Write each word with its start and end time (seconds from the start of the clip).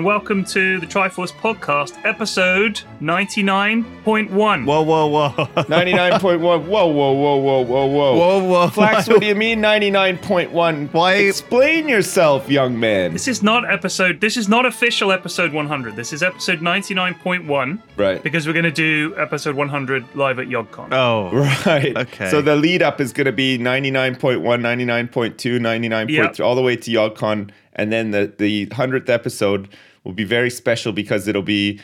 And 0.00 0.06
welcome 0.06 0.42
to 0.42 0.80
the 0.80 0.86
Triforce 0.86 1.30
Podcast, 1.30 2.02
episode 2.06 2.80
99.1. 3.02 4.64
Whoa, 4.64 4.80
whoa, 4.80 5.06
whoa. 5.08 5.28
99.1. 5.64 6.40
Whoa, 6.40 6.58
whoa, 6.58 6.86
whoa, 6.86 7.12
whoa, 7.12 7.60
whoa, 7.60 7.86
whoa. 7.86 8.16
Whoa, 8.16 8.44
whoa. 8.48 8.68
Flax, 8.68 9.08
what 9.08 9.20
do 9.20 9.26
you 9.26 9.34
mean 9.34 9.60
99.1? 9.60 10.90
Why- 10.94 11.12
Explain 11.16 11.86
yourself, 11.86 12.48
young 12.48 12.80
man. 12.80 13.12
This 13.12 13.28
is 13.28 13.42
not 13.42 13.70
episode, 13.70 14.22
this 14.22 14.38
is 14.38 14.48
not 14.48 14.64
official 14.64 15.12
episode 15.12 15.52
100. 15.52 15.96
This 15.96 16.14
is 16.14 16.22
episode 16.22 16.60
99.1. 16.60 17.82
Right. 17.98 18.22
Because 18.22 18.46
we're 18.46 18.54
going 18.54 18.64
to 18.64 18.70
do 18.70 19.14
episode 19.18 19.54
100 19.54 20.16
live 20.16 20.38
at 20.38 20.46
YogCon. 20.46 20.94
Oh. 20.94 21.30
Right. 21.66 21.94
Okay. 21.94 22.30
So 22.30 22.40
the 22.40 22.56
lead 22.56 22.80
up 22.80 23.02
is 23.02 23.12
going 23.12 23.26
to 23.26 23.32
be 23.32 23.58
99.1, 23.58 24.40
99.2, 24.40 25.60
99.3, 25.60 26.10
Yep. 26.10 26.40
all 26.40 26.54
the 26.54 26.62
way 26.62 26.76
to 26.76 26.90
YogCon. 26.90 27.50
And 27.74 27.92
then 27.92 28.10
the, 28.10 28.30
the 28.36 28.66
100th 28.66 29.08
episode 29.08 29.68
will 30.10 30.16
be 30.16 30.24
very 30.24 30.50
special 30.50 30.92
because 30.92 31.28
it'll 31.28 31.40
be 31.42 31.80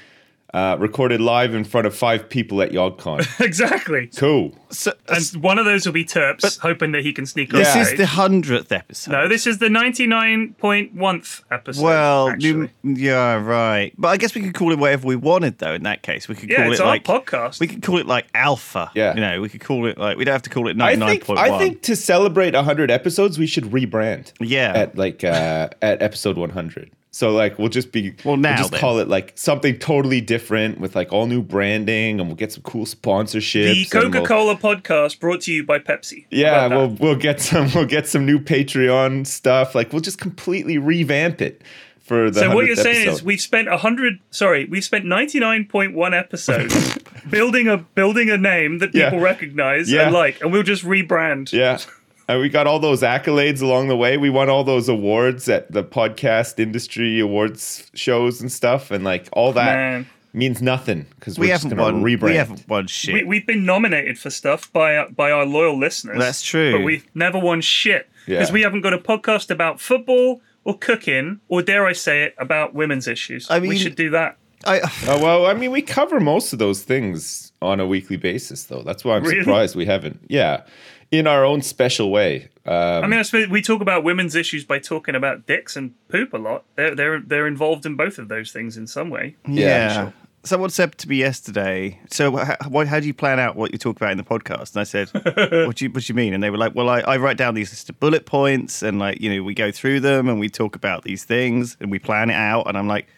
uh, 0.54 0.76
recorded 0.78 1.20
live 1.20 1.54
in 1.54 1.64
front 1.64 1.86
of 1.86 1.94
five 1.94 2.28
people 2.28 2.62
at 2.62 2.70
YogCon. 2.70 3.40
exactly. 3.44 4.06
cool. 4.16 4.56
So, 4.70 4.92
And 5.08 5.42
one 5.42 5.58
of 5.58 5.64
those 5.64 5.84
will 5.84 5.92
be 5.92 6.04
Terps, 6.04 6.58
hoping 6.60 6.92
that 6.92 7.02
he 7.02 7.12
can 7.12 7.26
sneak 7.26 7.52
on 7.52 7.58
this 7.60 7.74
Yeah. 7.74 7.82
is 7.82 7.94
the 7.96 8.06
hundredth 8.06 8.72
episode. 8.72 9.10
No, 9.12 9.28
this 9.28 9.46
is 9.46 9.58
the 9.58 9.68
99.1th 9.68 11.42
episode. 11.50 11.82
well, 11.84 12.34
you- 12.38 12.70
yeah, 12.82 13.34
right. 13.42 13.92
But 13.98 14.08
I 14.08 14.16
guess 14.16 14.34
we 14.34 14.40
could 14.42 14.54
call 14.54 14.72
it 14.72 14.78
whatever 14.78 15.06
we 15.06 15.16
wanted, 15.16 15.58
though. 15.58 15.74
In 15.74 15.82
that 15.82 16.02
case, 16.02 16.28
we 16.28 16.34
could 16.34 16.48
yeah, 16.48 16.62
call 16.62 16.70
it's 16.72 16.80
it 16.80 16.84
our 16.84 16.88
like 16.88 17.04
podcast. 17.04 17.60
we 17.60 17.66
could 17.66 17.82
call 17.82 17.98
it 17.98 18.06
like 18.06 18.26
Alpha. 18.34 18.90
Yeah. 18.94 19.14
you 19.14 19.20
know, 19.20 19.40
we 19.40 19.48
could 19.48 19.60
call 19.60 19.86
it 19.86 19.98
like 19.98 20.16
we 20.16 20.24
don't 20.24 20.32
have 20.32 20.42
to 20.42 20.50
call 20.50 20.68
it 20.68 20.72
I 20.80 20.94
ninety 20.94 21.00
nine 21.00 21.08
think 21.10 21.24
point. 21.26 21.38
I 21.38 21.58
think 21.58 21.82
to 21.82 21.96
celebrate 21.96 22.54
100 22.54 22.90
episodes, 22.90 23.38
we 23.38 23.46
should 23.46 23.64
rebrand. 23.64 24.32
Yeah. 24.40 24.72
At 24.74 24.96
like 24.96 25.22
uh, 25.24 25.68
at 25.82 26.00
episode 26.02 26.38
100. 26.38 26.90
So 27.16 27.30
like 27.30 27.58
we'll 27.58 27.70
just 27.70 27.92
be 27.92 28.14
Well, 28.24 28.36
now 28.36 28.50
we'll 28.50 28.58
just 28.58 28.70
then. 28.72 28.80
call 28.80 28.98
it 28.98 29.08
like 29.08 29.32
something 29.36 29.78
totally 29.78 30.20
different 30.20 30.78
with 30.80 30.94
like 30.94 31.14
all 31.14 31.26
new 31.26 31.40
branding, 31.42 32.20
and 32.20 32.28
we'll 32.28 32.36
get 32.36 32.52
some 32.52 32.62
cool 32.62 32.84
sponsorships. 32.84 33.88
the 33.90 33.98
and 33.98 34.12
we'll- 34.12 34.22
Coca 34.24 34.26
Cola 34.26 34.56
podcast 34.56 35.18
brought 35.18 35.40
to 35.42 35.52
you 35.52 35.64
by 35.64 35.78
Pepsi. 35.78 36.26
yeah, 36.30 36.66
we'll 36.66 36.88
that? 36.88 37.00
we'll 37.00 37.14
get 37.16 37.40
some 37.40 37.70
we'll 37.74 37.86
get 37.86 38.06
some 38.06 38.26
new 38.26 38.38
Patreon 38.38 39.26
stuff. 39.26 39.74
Like 39.74 39.94
we'll 39.94 40.02
just 40.02 40.18
completely 40.18 40.76
revamp 40.76 41.40
it 41.40 41.62
for 42.00 42.30
the. 42.30 42.40
So 42.40 42.54
what 42.54 42.66
you're 42.66 42.76
100th 42.76 42.82
saying 42.82 43.08
is 43.08 43.22
we've 43.22 43.40
spent 43.40 43.68
hundred. 43.68 44.18
Sorry, 44.30 44.66
we've 44.66 44.84
spent 44.84 45.06
ninety 45.06 45.40
nine 45.40 45.64
point 45.64 45.94
one 45.94 46.12
episodes 46.12 46.98
building 47.30 47.66
a 47.66 47.78
building 47.78 48.28
a 48.28 48.36
name 48.36 48.78
that 48.80 48.94
Yeah. 48.94 49.06
people 49.08 49.20
recognize 49.24 49.90
Yeah. 49.90 50.02
and 50.02 50.12
like, 50.12 50.42
and 50.42 50.52
we'll 50.52 50.62
just 50.64 50.84
rebrand. 50.84 51.50
Yeah. 51.52 51.78
And 52.28 52.40
we 52.40 52.48
got 52.48 52.66
all 52.66 52.80
those 52.80 53.02
accolades 53.02 53.62
along 53.62 53.86
the 53.88 53.96
way. 53.96 54.16
We 54.16 54.30
won 54.30 54.48
all 54.50 54.64
those 54.64 54.88
awards 54.88 55.48
at 55.48 55.70
the 55.70 55.84
podcast 55.84 56.58
industry 56.58 57.20
awards 57.20 57.88
shows 57.94 58.40
and 58.40 58.50
stuff, 58.50 58.90
and 58.90 59.04
like 59.04 59.28
all 59.32 59.52
that 59.52 59.76
Man. 59.76 60.06
means 60.32 60.60
nothing 60.60 61.06
because 61.20 61.38
we 61.38 61.46
we're 61.46 61.54
just 61.54 61.62
haven't 61.64 61.78
gonna 61.78 61.92
won. 61.98 62.02
rebrand. 62.02 62.22
We 62.22 62.34
haven't 62.34 62.68
won 62.68 62.86
shit. 62.88 63.14
We, 63.14 63.22
we've 63.24 63.46
been 63.46 63.64
nominated 63.64 64.18
for 64.18 64.30
stuff 64.30 64.72
by 64.72 65.06
by 65.08 65.30
our 65.30 65.46
loyal 65.46 65.78
listeners. 65.78 66.18
That's 66.18 66.42
true. 66.42 66.72
but 66.72 66.82
we've 66.84 67.06
never 67.14 67.38
won 67.38 67.60
shit 67.60 68.08
because 68.26 68.48
Yeah. 68.48 68.52
we 68.54 68.62
haven't 68.62 68.80
got 68.80 68.92
a 68.92 68.98
podcast 68.98 69.50
about 69.50 69.80
football 69.80 70.40
or 70.64 70.76
cooking 70.76 71.38
or 71.48 71.62
dare 71.62 71.86
I 71.86 71.92
say 71.92 72.24
it 72.24 72.34
about 72.38 72.74
women's 72.74 73.06
issues. 73.06 73.46
I 73.48 73.60
mean, 73.60 73.68
we 73.68 73.78
should 73.78 73.94
do 73.94 74.10
that. 74.10 74.36
I, 74.66 74.80
Oh, 75.06 75.22
well, 75.22 75.46
I 75.46 75.54
mean, 75.54 75.70
we 75.70 75.80
cover 75.80 76.18
most 76.18 76.52
of 76.52 76.58
those 76.58 76.82
things 76.82 77.52
on 77.62 77.78
a 77.78 77.86
weekly 77.86 78.16
basis, 78.16 78.64
though. 78.64 78.82
That's 78.82 79.04
why 79.04 79.14
I'm 79.16 79.22
Really? 79.22 79.42
surprised 79.42 79.76
we 79.76 79.86
haven't. 79.86 80.18
Yeah, 80.28 80.62
in 81.10 81.26
our 81.26 81.44
own 81.44 81.62
special 81.62 82.10
way. 82.10 82.48
Um, 82.64 83.04
I 83.04 83.06
mean, 83.06 83.20
I 83.20 83.22
suppose 83.22 83.48
we 83.48 83.62
talk 83.62 83.80
about 83.80 84.02
women's 84.02 84.34
issues 84.34 84.64
by 84.64 84.78
talking 84.78 85.14
about 85.14 85.46
dicks 85.46 85.76
and 85.76 85.94
poop 86.08 86.32
a 86.32 86.38
lot. 86.38 86.64
They're 86.74 86.94
they're 86.94 87.20
they're 87.20 87.46
involved 87.46 87.86
in 87.86 87.94
both 87.94 88.18
of 88.18 88.28
those 88.28 88.50
things 88.52 88.76
in 88.76 88.86
some 88.86 89.10
way. 89.10 89.36
yeah. 89.46 89.94
sure. 89.94 90.12
Someone 90.42 90.70
said 90.70 90.96
to 90.98 91.08
me 91.08 91.16
yesterday, 91.16 92.00
"So, 92.08 92.36
how, 92.36 92.84
how 92.84 93.00
do 93.00 93.06
you 93.06 93.14
plan 93.14 93.40
out 93.40 93.56
what 93.56 93.72
you 93.72 93.78
talk 93.78 93.96
about 93.96 94.12
in 94.12 94.16
the 94.16 94.24
podcast?" 94.24 94.74
And 94.74 94.80
I 94.80 94.84
said, 94.84 95.08
"What 95.66 95.76
do 95.76 95.84
you 95.84 95.90
What 95.90 96.04
do 96.04 96.12
you 96.12 96.14
mean?" 96.14 96.34
And 96.34 96.42
they 96.42 96.50
were 96.50 96.58
like, 96.58 96.74
"Well, 96.74 96.88
I, 96.88 97.00
I 97.00 97.16
write 97.16 97.36
down 97.36 97.54
these 97.54 97.70
list 97.70 97.90
of 97.90 97.98
bullet 97.98 98.26
points, 98.26 98.82
and 98.82 99.00
like 99.00 99.20
you 99.20 99.34
know, 99.34 99.42
we 99.42 99.54
go 99.54 99.72
through 99.72 100.00
them, 100.00 100.28
and 100.28 100.38
we 100.38 100.48
talk 100.48 100.76
about 100.76 101.02
these 101.02 101.24
things, 101.24 101.76
and 101.80 101.90
we 101.90 101.98
plan 101.98 102.30
it 102.30 102.34
out." 102.34 102.68
And 102.68 102.78
I'm 102.78 102.86
like, 102.86 103.08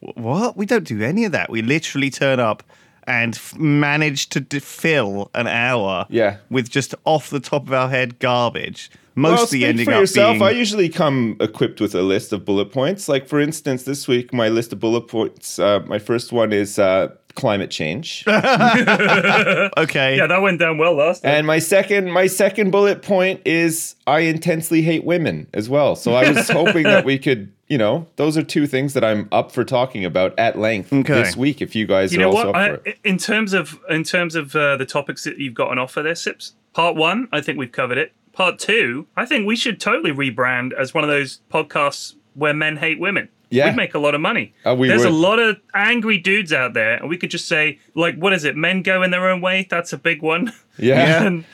"What? 0.00 0.56
We 0.56 0.64
don't 0.64 0.84
do 0.86 1.02
any 1.02 1.26
of 1.26 1.32
that. 1.32 1.50
We 1.50 1.60
literally 1.60 2.10
turn 2.10 2.40
up." 2.40 2.62
And 3.06 3.34
f- 3.34 3.54
manage 3.58 4.28
to 4.30 4.40
d- 4.40 4.58
fill 4.60 5.30
an 5.34 5.46
hour 5.46 6.06
Yeah. 6.08 6.36
with 6.50 6.70
just 6.70 6.94
off 7.04 7.28
the 7.30 7.40
top 7.40 7.66
of 7.66 7.72
our 7.74 7.88
head 7.90 8.18
garbage, 8.18 8.90
well, 9.16 9.32
mostly 9.32 9.58
speak 9.60 9.68
ending 9.68 9.84
for 9.84 9.92
up 9.92 10.00
yourself. 10.00 10.32
being 10.34 10.42
I 10.42 10.50
usually 10.50 10.88
come 10.88 11.36
equipped 11.40 11.80
with 11.80 11.94
a 11.94 12.02
list 12.02 12.32
of 12.32 12.44
bullet 12.44 12.72
points. 12.72 13.08
Like, 13.08 13.28
for 13.28 13.40
instance, 13.40 13.82
this 13.84 14.08
week, 14.08 14.32
my 14.32 14.48
list 14.48 14.72
of 14.72 14.80
bullet 14.80 15.02
points, 15.08 15.58
uh, 15.58 15.80
my 15.86 15.98
first 15.98 16.32
one 16.32 16.52
is 16.52 16.78
uh, 16.78 17.08
climate 17.34 17.70
change. 17.70 18.24
okay. 18.28 20.16
Yeah, 20.16 20.26
that 20.26 20.40
went 20.42 20.58
down 20.58 20.78
well 20.78 20.94
last 20.94 21.22
time. 21.22 21.32
And 21.34 21.46
my 21.46 21.58
second, 21.58 22.10
my 22.12 22.26
second 22.26 22.70
bullet 22.70 23.02
point 23.02 23.40
is 23.44 23.94
I 24.06 24.20
intensely 24.20 24.82
hate 24.82 25.04
women 25.04 25.46
as 25.54 25.68
well. 25.68 25.96
So 25.96 26.14
I 26.14 26.30
was 26.30 26.48
hoping 26.50 26.84
that 26.84 27.04
we 27.04 27.18
could, 27.18 27.52
you 27.68 27.78
know, 27.78 28.06
those 28.16 28.36
are 28.36 28.42
two 28.42 28.66
things 28.66 28.94
that 28.94 29.04
I'm 29.04 29.28
up 29.32 29.52
for 29.52 29.64
talking 29.64 30.04
about 30.04 30.38
at 30.38 30.58
length 30.58 30.92
Okay. 30.92 31.14
this 31.14 31.36
week. 31.36 31.60
If 31.62 31.74
you 31.74 31.86
guys 31.86 32.12
you 32.12 32.20
are 32.20 32.22
know 32.22 32.28
also 32.30 32.46
what? 32.52 32.56
up 32.56 32.80
for 32.82 32.88
I, 32.88 32.90
it. 32.90 32.98
in 33.04 33.18
terms 33.18 33.52
of 33.52 33.78
in 33.88 34.04
terms 34.04 34.34
of 34.34 34.54
uh, 34.54 34.76
the 34.76 34.86
topics 34.86 35.24
that 35.24 35.38
you've 35.38 35.54
got 35.54 35.70
on 35.70 35.78
offer 35.78 36.02
there, 36.02 36.14
Sips. 36.14 36.54
Part 36.72 36.96
one, 36.96 37.28
I 37.32 37.40
think 37.40 37.58
we've 37.58 37.70
covered 37.72 37.98
it. 37.98 38.12
Part 38.32 38.58
two, 38.58 39.06
I 39.16 39.26
think 39.26 39.46
we 39.46 39.54
should 39.54 39.80
totally 39.80 40.10
rebrand 40.10 40.72
as 40.72 40.92
one 40.92 41.04
of 41.04 41.08
those 41.10 41.40
podcasts 41.52 42.16
where 42.34 42.52
men 42.52 42.78
hate 42.78 42.98
women. 42.98 43.28
Yeah. 43.54 43.66
We'd 43.66 43.76
make 43.76 43.94
a 43.94 43.98
lot 43.98 44.14
of 44.14 44.20
money. 44.20 44.52
Uh, 44.64 44.74
we 44.74 44.88
There's 44.88 45.04
a 45.04 45.10
lot 45.10 45.38
of 45.38 45.56
angry 45.74 46.18
dudes 46.18 46.52
out 46.52 46.74
there, 46.74 46.96
and 46.96 47.08
we 47.08 47.16
could 47.16 47.30
just 47.30 47.46
say, 47.48 47.78
like, 47.94 48.16
what 48.16 48.32
is 48.32 48.44
it? 48.44 48.56
Men 48.56 48.82
go 48.82 49.02
in 49.02 49.10
their 49.10 49.28
own 49.28 49.40
way. 49.40 49.66
That's 49.70 49.92
a 49.92 49.98
big 49.98 50.22
one. 50.22 50.52
Yeah. 50.78 51.22
and 51.26 51.44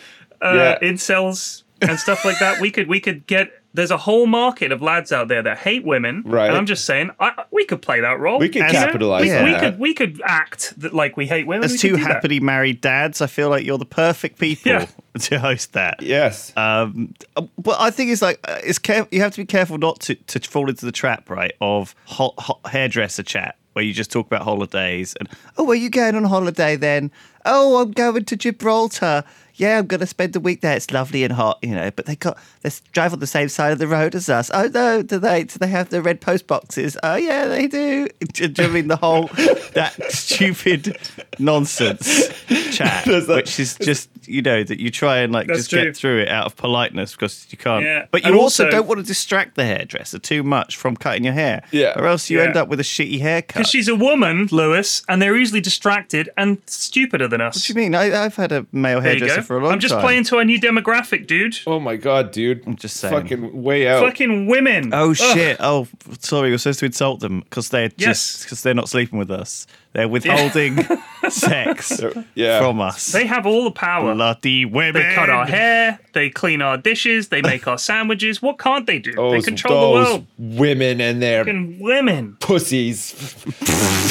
uh, 0.41 0.77
Yeah. 0.81 0.88
incels 0.88 1.62
and 1.83 1.99
stuff 1.99 2.25
like 2.25 2.38
that. 2.41 2.61
We 2.61 2.71
could 2.71 2.88
we 2.88 3.00
could 3.00 3.27
get. 3.27 3.53
There's 3.72 3.92
a 3.92 3.97
whole 3.97 4.26
market 4.26 4.72
of 4.72 4.82
lads 4.82 5.12
out 5.12 5.28
there 5.28 5.42
that 5.42 5.58
hate 5.58 5.84
women. 5.84 6.22
Right. 6.26 6.48
And 6.48 6.56
I'm 6.56 6.66
just 6.66 6.84
saying, 6.84 7.10
I, 7.20 7.44
we 7.53 7.64
could 7.64 7.81
play 7.81 8.00
that 8.00 8.19
role. 8.19 8.41
We 8.41 8.48
could 8.48 8.62
You 8.62 8.64
know? 8.64 8.72
capitalize 8.72 9.22
We, 9.22 9.32
on 9.32 9.44
we 9.44 9.50
that. 9.53 9.60
could 9.60 9.78
we 9.78 9.94
could 9.94 10.20
act 10.25 10.75
that 10.81 10.92
like 10.92 11.16
we 11.16 11.26
hate 11.28 11.47
women. 11.47 11.64
As 11.64 11.72
We 11.72 11.78
two 11.78 11.91
could 11.92 11.97
do 11.98 12.03
that. 12.04 12.12
happily 12.14 12.41
married 12.41 12.81
dads, 12.81 13.20
I 13.20 13.28
feel 13.28 13.48
like 13.48 13.64
you're 13.64 13.78
the 13.78 13.84
perfect 13.84 14.38
people 14.41 14.72
Yeah. 14.72 14.86
to 15.20 15.38
host 15.38 15.72
that. 15.75 16.03
Yes. 16.03 16.53
Um, 16.56 17.14
but 17.58 17.81
I 17.81 17.91
think 17.92 18.10
it's 18.10 18.22
like 18.22 18.41
uh, 18.48 18.58
it's 18.64 18.78
care- 18.81 19.06
you 19.12 19.20
have 19.20 19.32
to 19.34 19.41
be 19.42 19.47
careful 19.47 19.78
not 19.78 20.00
to, 20.00 20.14
to 20.16 20.41
fall 20.41 20.69
into 20.69 20.84
the 20.84 20.92
trap, 20.92 21.31
right? 21.31 21.52
Of 21.60 21.94
hot, 22.06 22.34
hot 22.38 22.58
hairdresser 22.64 23.22
chat 23.22 23.56
where 23.75 23.84
you 23.84 23.93
just 23.93 24.11
talk 24.11 24.26
about 24.26 24.43
holidays 24.43 25.14
and 25.20 25.28
oh, 25.56 25.62
where 25.62 25.76
you 25.76 25.90
going 25.90 26.17
on 26.17 26.25
holiday 26.25 26.75
then? 26.75 27.08
Oh, 27.46 27.81
I'm 27.81 27.93
going 27.93 28.25
to 28.25 28.37
Gibraltar. 28.37 29.22
Yeah, 29.60 29.78
I'm 29.78 29.86
going 29.86 30.00
to 30.00 30.06
spend 30.06 30.32
the 30.32 30.40
week 30.40 30.62
there. 30.62 30.74
It's 30.74 30.90
lovely 30.90 31.22
and 31.22 31.32
hot, 31.34 31.58
you 31.62 31.74
know. 31.74 31.90
But 31.90 32.06
they 32.06 32.16
got 32.16 32.38
they 32.62 32.70
drive 32.92 33.12
on 33.12 33.18
the 33.18 33.26
same 33.26 33.48
side 33.50 33.72
of 33.72 33.78
the 33.78 33.86
road 33.86 34.14
as 34.14 34.30
us. 34.30 34.50
Oh 34.54 34.68
no, 34.72 35.02
do 35.02 35.18
they? 35.18 35.44
Do 35.44 35.58
they 35.58 35.66
have 35.68 35.90
the 35.90 36.00
red 36.00 36.22
post 36.22 36.46
boxes? 36.46 36.96
Oh 37.02 37.16
yeah, 37.16 37.46
they 37.46 37.66
do. 37.66 38.08
You 38.40 38.48
the 38.48 38.96
whole 38.96 39.24
that 39.74 39.94
stupid 40.10 40.96
nonsense 41.38 42.28
chat, 42.72 43.04
that- 43.04 43.26
which 43.28 43.60
is 43.60 43.76
just 43.76 44.08
you 44.26 44.40
know 44.42 44.62
that 44.62 44.80
you 44.80 44.90
try 44.90 45.18
and 45.18 45.32
like 45.32 45.48
just 45.48 45.70
true. 45.70 45.84
get 45.84 45.96
through 45.96 46.20
it 46.22 46.28
out 46.28 46.46
of 46.46 46.56
politeness 46.56 47.12
because 47.12 47.46
you 47.50 47.58
can't. 47.58 47.84
Yeah, 47.84 48.06
But 48.10 48.24
you 48.24 48.32
also, 48.34 48.64
also- 48.64 48.70
don't 48.70 48.86
want 48.86 49.00
to 49.00 49.06
distract 49.06 49.56
the 49.56 49.64
hairdresser 49.64 50.18
too 50.18 50.42
much 50.42 50.76
from 50.76 50.96
cutting 50.96 51.24
your 51.24 51.32
hair. 51.34 51.62
Yeah. 51.70 51.98
Or 51.98 52.06
else 52.06 52.30
you 52.30 52.38
Yeah. 52.38 52.44
end 52.46 52.56
up 52.56 52.68
with 52.68 52.80
a 52.80 52.84
shitty 52.84 53.20
haircut. 53.20 53.56
Because 53.56 53.68
she's 53.70 53.88
a 53.88 53.94
woman, 53.96 54.48
Lewis, 54.50 55.02
and 55.08 55.20
they're 55.20 55.36
easily 55.36 55.60
distracted 55.60 56.30
and 56.36 56.58
stupider 56.66 57.28
than 57.28 57.40
us. 57.40 57.56
What 57.56 57.64
do 57.64 57.72
you 57.72 57.76
mean? 57.90 57.94
I, 57.94 58.24
I've 58.24 58.36
had 58.36 58.52
a 58.52 58.66
male 58.72 59.00
hairdresser. 59.00 59.42
For 59.50 59.58
a 59.58 59.62
long 59.64 59.73
I'm 59.73 59.81
just 59.81 59.94
time. 59.94 60.00
playing 60.02 60.23
to 60.26 60.38
a 60.38 60.44
new 60.44 60.61
demographic, 60.61 61.26
dude. 61.26 61.56
Oh 61.67 61.81
my 61.81 61.97
god, 61.97 62.31
dude! 62.31 62.64
I'm 62.69 62.76
just 62.76 62.99
saying. 62.99 63.12
Fucking 63.12 63.64
way 63.64 63.88
out. 63.88 64.00
Fucking 64.05 64.47
women. 64.47 64.94
Oh 64.94 65.11
Ugh. 65.11 65.17
shit! 65.17 65.56
Oh, 65.58 65.88
sorry, 66.20 66.50
we're 66.52 66.58
supposed 66.58 66.79
to 66.79 66.87
insult 66.87 67.19
them 67.19 67.41
because 67.41 67.70
they're 67.70 67.91
Yes. 67.97 68.29
just 68.29 68.43
because 68.44 68.62
they're 68.62 68.75
not 68.75 68.88
sleeping 68.88 69.19
with 69.19 69.29
us. 69.32 69.67
They're 69.93 70.06
withholding 70.06 70.79
sex 71.31 72.00
yeah. 72.37 72.61
from 72.61 72.81
us. 72.81 73.11
They 73.11 73.26
have 73.26 73.44
all 73.44 73.64
the 73.64 73.73
power. 73.73 74.14
bloody 74.14 74.64
women. 74.64 75.02
They 75.02 75.14
cut 75.17 75.29
our 75.29 75.44
hair. 75.47 75.99
They 76.12 76.31
clean 76.31 76.62
our 76.62 76.76
dishes. 76.79 77.31
They 77.31 77.43
make 77.43 77.67
our 77.67 77.76
sandwiches. 77.76 78.41
What 78.41 78.61
can't 78.61 78.87
they 78.87 79.00
do? 79.00 79.11
they 79.11 79.17
Those- 79.17 79.44
control 79.46 79.94
the 79.94 79.99
those 79.99 80.08
world. 80.12 80.26
Women 80.38 81.00
and 81.00 81.20
their 81.20 81.44
Fucking 81.44 81.81
women. 81.81 82.37
pussies. 82.38 83.14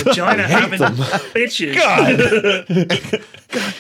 Vagina 0.04 0.44
having 0.50 0.80
bitches. 1.34 1.76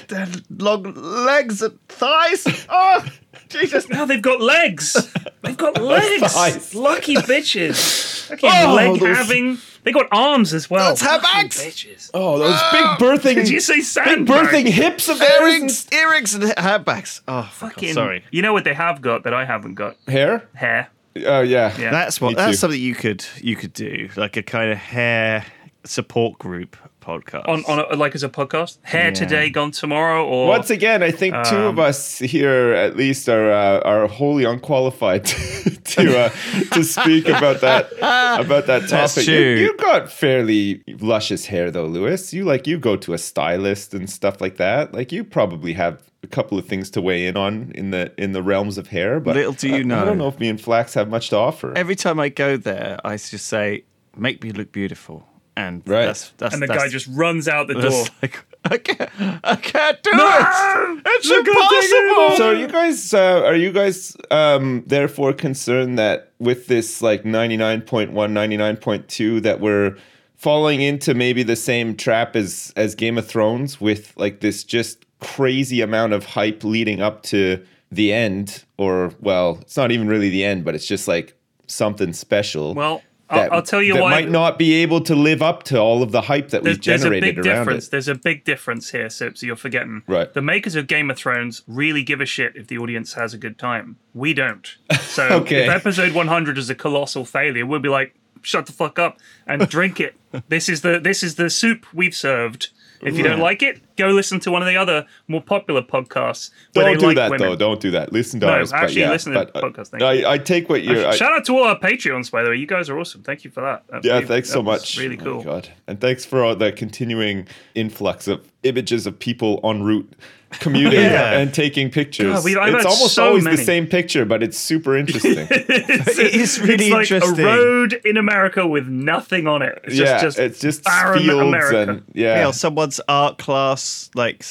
Their 0.08 0.28
long 0.58 0.94
legs 0.94 1.62
and 1.62 1.78
thighs. 1.88 2.66
Oh, 2.70 3.06
Jesus! 3.50 3.88
Now 3.90 4.06
they've 4.06 4.22
got 4.22 4.42
legs. 4.42 5.14
They've 5.44 5.58
got 5.58 5.80
legs. 5.82 6.34
thighs. 6.34 6.74
Lucky 6.76 7.16
bitches. 7.16 8.28
Fucking 8.28 8.50
Oh, 8.52 8.74
leg 8.74 9.00
those- 9.00 9.18
having. 9.18 9.58
They 9.84 9.94
got 9.94 10.08
arms 10.12 10.54
as 10.54 10.70
well. 10.70 10.90
Those 10.90 11.02
have 11.02 11.22
Fucking 11.22 11.42
bags. 11.44 11.64
Bitches. 11.64 12.12
Oh, 12.14 12.38
those 12.38 12.60
big 12.72 12.84
oh. 12.84 12.98
birthing, 13.00 13.36
Did 13.36 13.50
you 13.50 13.62
say 13.62 13.78
big 13.78 14.26
birthing 14.28 14.68
hips 14.68 15.08
of 15.08 15.20
theirs. 15.20 15.32
Earrings, 15.40 15.88
earrings, 15.94 16.34
and 16.34 16.54
handbags. 16.58 17.22
Oh, 17.28 17.44
fuck, 17.44 17.74
Fucking- 17.76 17.94
sorry. 17.94 18.26
You 18.30 18.42
know 18.42 18.52
what 18.52 18.66
they 18.66 18.74
have 18.74 19.02
got 19.02 19.24
that 19.24 19.34
I 19.34 19.46
haven't 19.46 19.76
got? 19.76 19.96
Hair? 20.08 20.48
Hair. 20.54 20.90
Oh 21.26 21.42
yeah. 21.42 21.76
Yeah. 21.80 21.92
That's 21.92 22.20
what. 22.20 22.36
That's 22.36 22.60
something 22.60 22.80
you 22.80 22.94
could 22.96 23.26
you 23.42 23.56
could 23.56 23.74
do, 23.74 24.10
like 24.16 24.36
a 24.38 24.44
kind 24.44 24.72
of 24.72 24.78
hair 24.78 25.46
support 25.86 26.38
group 26.40 26.76
podcast. 27.02 27.48
On, 27.48 27.64
on 27.66 27.80
a, 27.80 27.96
like 27.96 28.16
as 28.16 28.24
a 28.24 28.30
podcast. 28.30 28.78
Hair 28.84 29.06
Yeah. 29.08 29.12
today, 29.12 29.50
gone 29.50 29.72
tomorrow, 29.72 30.26
or 30.26 30.48
Once 30.48 30.70
again, 30.70 31.02
I 31.04 31.12
think 31.12 31.34
two 31.46 31.56
Um, 31.56 31.64
of 31.66 31.80
us 31.80 32.20
here, 32.20 32.74
at 32.74 32.96
least, 32.98 33.28
are 33.30 33.52
uh, 33.52 33.80
are 33.82 34.08
wholly 34.08 34.44
unqualified 34.46 35.26
to 35.96 36.20
uh, 36.20 36.30
to 36.74 36.84
speak 36.84 37.28
about 37.28 37.62
that 37.62 37.92
about 38.40 38.68
that 38.68 38.82
topic. 38.82 38.90
That's 38.90 39.18
You, 39.18 39.24
true. 39.26 39.56
you 39.64 39.78
got 39.78 40.12
fairly 40.12 40.84
luscious 41.00 41.46
hair, 41.46 41.72
though, 41.72 41.86
Lewis. 41.86 42.34
You 42.34 42.44
like 42.46 42.68
you 42.68 42.78
go 42.80 42.96
to 42.98 43.14
a 43.14 43.18
stylist 43.18 43.94
and 43.94 44.10
stuff 44.10 44.42
like 44.42 44.58
that. 44.58 44.94
Like 44.94 45.12
you 45.12 45.24
probably 45.24 45.74
have 45.74 46.02
a 46.22 46.28
couple 46.28 46.58
of 46.60 46.66
things 46.66 46.90
to 46.92 47.02
weigh 47.02 47.28
in 47.28 47.38
on 47.38 47.72
in 47.76 47.92
the 47.92 48.12
in 48.18 48.34
the 48.34 48.44
realms 48.44 48.78
of 48.78 48.88
hair. 48.88 49.20
But 49.22 49.36
Little 49.38 49.54
do 49.54 49.70
you 49.70 49.94
I, 49.94 50.02
I 50.02 50.06
don't 50.06 50.18
know 50.18 50.28
if 50.28 50.38
me 50.40 50.50
and 50.50 50.60
Flax 50.60 50.94
have 50.96 51.10
much 51.10 51.30
to 51.30 51.38
offer. 51.38 51.74
Every 51.78 51.96
time 51.96 52.20
I 52.20 52.28
go 52.30 52.58
there, 52.58 53.00
I 53.06 53.16
just 53.16 53.46
say, 53.48 53.84
"Make 54.18 54.44
me 54.44 54.52
look 54.52 54.72
beautiful," 54.74 55.26
and 55.60 55.82
Right. 55.88 56.06
that's 56.08 56.24
that's 56.38 56.54
and 56.54 56.62
the 56.64 56.68
that's, 56.68 56.84
guy 56.84 56.90
just 56.90 57.08
runs 57.24 57.48
out 57.48 57.68
the 57.68 57.76
door. 57.76 58.06
like, 58.22 58.36
I 58.66 58.78
can't, 58.78 59.10
I 59.44 59.56
can't 59.56 60.04
do 60.04 60.12
No! 60.12 60.28
it. 60.28 61.02
It's 61.16 61.28
Look 61.30 61.48
how 61.48 61.70
big 61.70 61.84
it 61.84 62.10
impossible. 62.10 62.38
So 62.38 62.50
are 62.52 62.56
you 62.64 62.68
guys 62.68 63.14
uh, 63.14 63.44
are 63.50 63.56
you 63.56 63.72
guys 63.72 64.16
um, 64.32 64.84
therefore 64.88 65.34
concerned 65.34 65.98
that 65.98 66.32
with 66.40 66.68
this 66.68 67.02
like 67.02 67.24
99.1 67.24 68.12
99.2 68.14 69.42
that 69.44 69.60
we're 69.60 69.98
falling 70.36 70.82
into 70.82 71.14
maybe 71.14 71.44
the 71.44 71.56
same 71.56 71.96
trap 71.96 72.36
as 72.36 72.74
as 72.76 72.96
Game 72.96 73.18
of 73.18 73.28
Thrones 73.28 73.80
with 73.82 74.14
like 74.18 74.40
this 74.42 74.64
just 74.64 75.06
crazy 75.20 75.82
amount 75.82 76.14
of 76.14 76.26
hype 76.26 76.64
leading 76.64 77.02
up 77.02 77.24
to 77.24 77.64
the 77.92 78.14
end 78.14 78.64
or 78.78 79.12
well 79.20 79.58
it's 79.62 79.76
not 79.76 79.92
even 79.92 80.08
really 80.08 80.30
the 80.30 80.46
end 80.46 80.64
but 80.64 80.76
it's 80.76 80.86
just 80.88 81.08
like 81.08 81.34
something 81.68 82.14
special 82.14 82.74
Well, 82.74 83.02
I'll, 83.32 83.54
I'll 83.54 83.62
tell 83.62 83.82
you 83.82 83.94
that 83.94 84.02
why. 84.02 84.12
might 84.12 84.30
not 84.30 84.58
be 84.58 84.74
able 84.76 85.02
to 85.02 85.16
live 85.16 85.42
up 85.42 85.64
to 85.64 85.78
all 85.78 86.02
of 86.02 86.12
the 86.12 86.22
hype 86.22 86.50
that 86.50 86.64
there's, 86.64 86.78
we've 86.78 86.84
there's 86.86 87.02
a 87.02 87.04
generated 87.06 87.36
big 87.36 87.46
around 87.46 87.66
difference. 87.66 87.88
it 87.88 87.92
There's 87.92 88.08
a 88.08 88.16
big 88.16 88.44
difference 88.44 88.90
here, 88.90 89.10
Sips. 89.10 89.44
You're 89.44 89.56
forgetting. 89.56 90.02
Right. 90.08 90.34
The 90.34 90.42
makers 90.42 90.76
of 90.76 90.88
Game 90.88 91.12
of 91.12 91.18
Thrones 91.18 91.62
really 91.68 92.02
give 92.04 92.22
a 92.22 92.26
shit 92.26 92.56
if 92.56 92.68
the 92.68 92.78
audience 92.80 93.14
has 93.14 93.34
a 93.34 93.38
good 93.38 93.60
time. 93.60 93.98
We 94.14 94.34
don't. 94.34 94.68
So 95.02 95.28
Okay. 95.28 95.66
if 95.66 95.70
episode 95.70 96.14
100 96.14 96.58
is 96.58 96.70
a 96.70 96.76
colossal 96.76 97.26
failure, 97.26 97.66
we'll 97.66 97.80
be 97.80 97.90
like, 97.90 98.16
shut 98.42 98.66
the 98.68 98.72
fuck 98.72 98.98
up 99.00 99.18
and 99.46 99.68
drink 99.68 100.00
it. 100.00 100.16
this 100.50 100.70
is 100.70 100.82
the 100.82 101.00
this 101.00 101.24
is 101.24 101.36
the 101.36 101.50
soup 101.50 101.86
we've 101.94 102.16
served. 102.16 102.70
If 103.02 103.18
you 103.18 103.24
don't 103.24 103.40
like 103.40 103.64
it, 103.64 103.82
go 103.96 104.08
listen 104.10 104.40
to 104.42 104.52
one 104.52 104.62
of 104.62 104.68
the 104.68 104.76
other 104.76 105.06
more 105.28 105.42
popular 105.42 105.82
podcasts. 105.82 106.52
Don't 106.74 107.00
do 107.00 107.08
like 107.08 107.16
that 107.16 107.32
women. 107.32 107.50
though 107.50 107.56
don't 107.56 107.80
do 107.80 107.92
that 107.92 108.12
listen 108.12 108.40
to 108.42 108.46
No, 108.48 108.54
ours 108.54 108.72
but 108.72 108.84
actually 108.84 109.02
yeah, 109.02 109.12
listen 109.12 109.34
to 109.34 109.40
the 109.46 109.58
uh, 109.58 109.62
podcast, 109.62 109.88
thank. 109.90 110.04
I, 110.04 110.34
I 110.34 110.38
take 110.38 110.68
what 110.70 110.84
you're 110.84 111.08
I- 111.08 111.16
Shout 111.16 111.32
out 111.32 111.46
to 111.46 111.58
all 111.58 111.64
our 111.64 111.80
Patreons, 111.80 112.30
by 112.30 112.44
the 112.44 112.50
way. 112.50 112.56
You 112.58 112.68
guys 112.68 112.90
are 112.90 113.00
awesome. 113.00 113.24
Thank 113.24 113.44
you 113.46 113.52
for 113.52 113.62
that. 113.62 113.84
Yeah, 114.04 114.16
really- 114.16 114.26
thanks 114.26 114.50
so 114.50 114.62
much. 114.62 114.98
Really 114.98 115.18
Oh 115.20 115.24
cool. 115.24 115.44
God. 115.44 115.70
And 115.88 116.02
thanks 116.02 116.26
for 116.26 116.44
all 116.44 116.56
the 116.56 116.72
continuing 116.72 117.48
influx 117.76 118.28
of 118.28 118.52
images 118.64 119.08
of 119.08 119.18
people 119.18 119.60
en 119.64 119.84
route 119.84 120.12
commuting 120.52 121.00
Yeah. 121.00 121.38
and 121.40 121.54
taking 121.54 121.90
pictures. 121.90 122.34
God, 122.34 122.44
we've- 122.44 122.60
it's 122.60 122.86
almost 122.86 123.14
so 123.16 123.28
always 123.28 123.44
many. 123.44 123.56
the 123.58 123.64
same 123.64 123.88
picture, 123.88 124.26
but 124.26 124.42
it's 124.44 124.58
super 124.58 124.98
interesting. 125.02 125.48
it's, 125.50 126.18
It 126.20 126.34
is 126.34 126.60
really 126.60 126.86
it's 126.88 126.94
like 126.94 127.12
interesting. 127.12 127.46
a 127.46 127.48
road 127.48 128.02
in 128.06 128.18
America 128.18 128.66
with 128.68 128.88
nothing 128.88 129.48
on 129.48 129.62
it. 129.62 129.80
It's 129.84 129.96
yeah, 129.96 130.22
just, 130.22 130.24
just 130.24 130.40
it's 130.40 130.60
just 130.60 130.84
barren 130.84 131.20
fields 131.20 131.48
America. 131.48 131.92
and 131.92 132.04
yeah. 132.14 132.36
Yeah, 132.46 132.52
someone's 132.52 133.00
art 133.08 133.38
class, 133.38 134.10
like, 134.16 134.44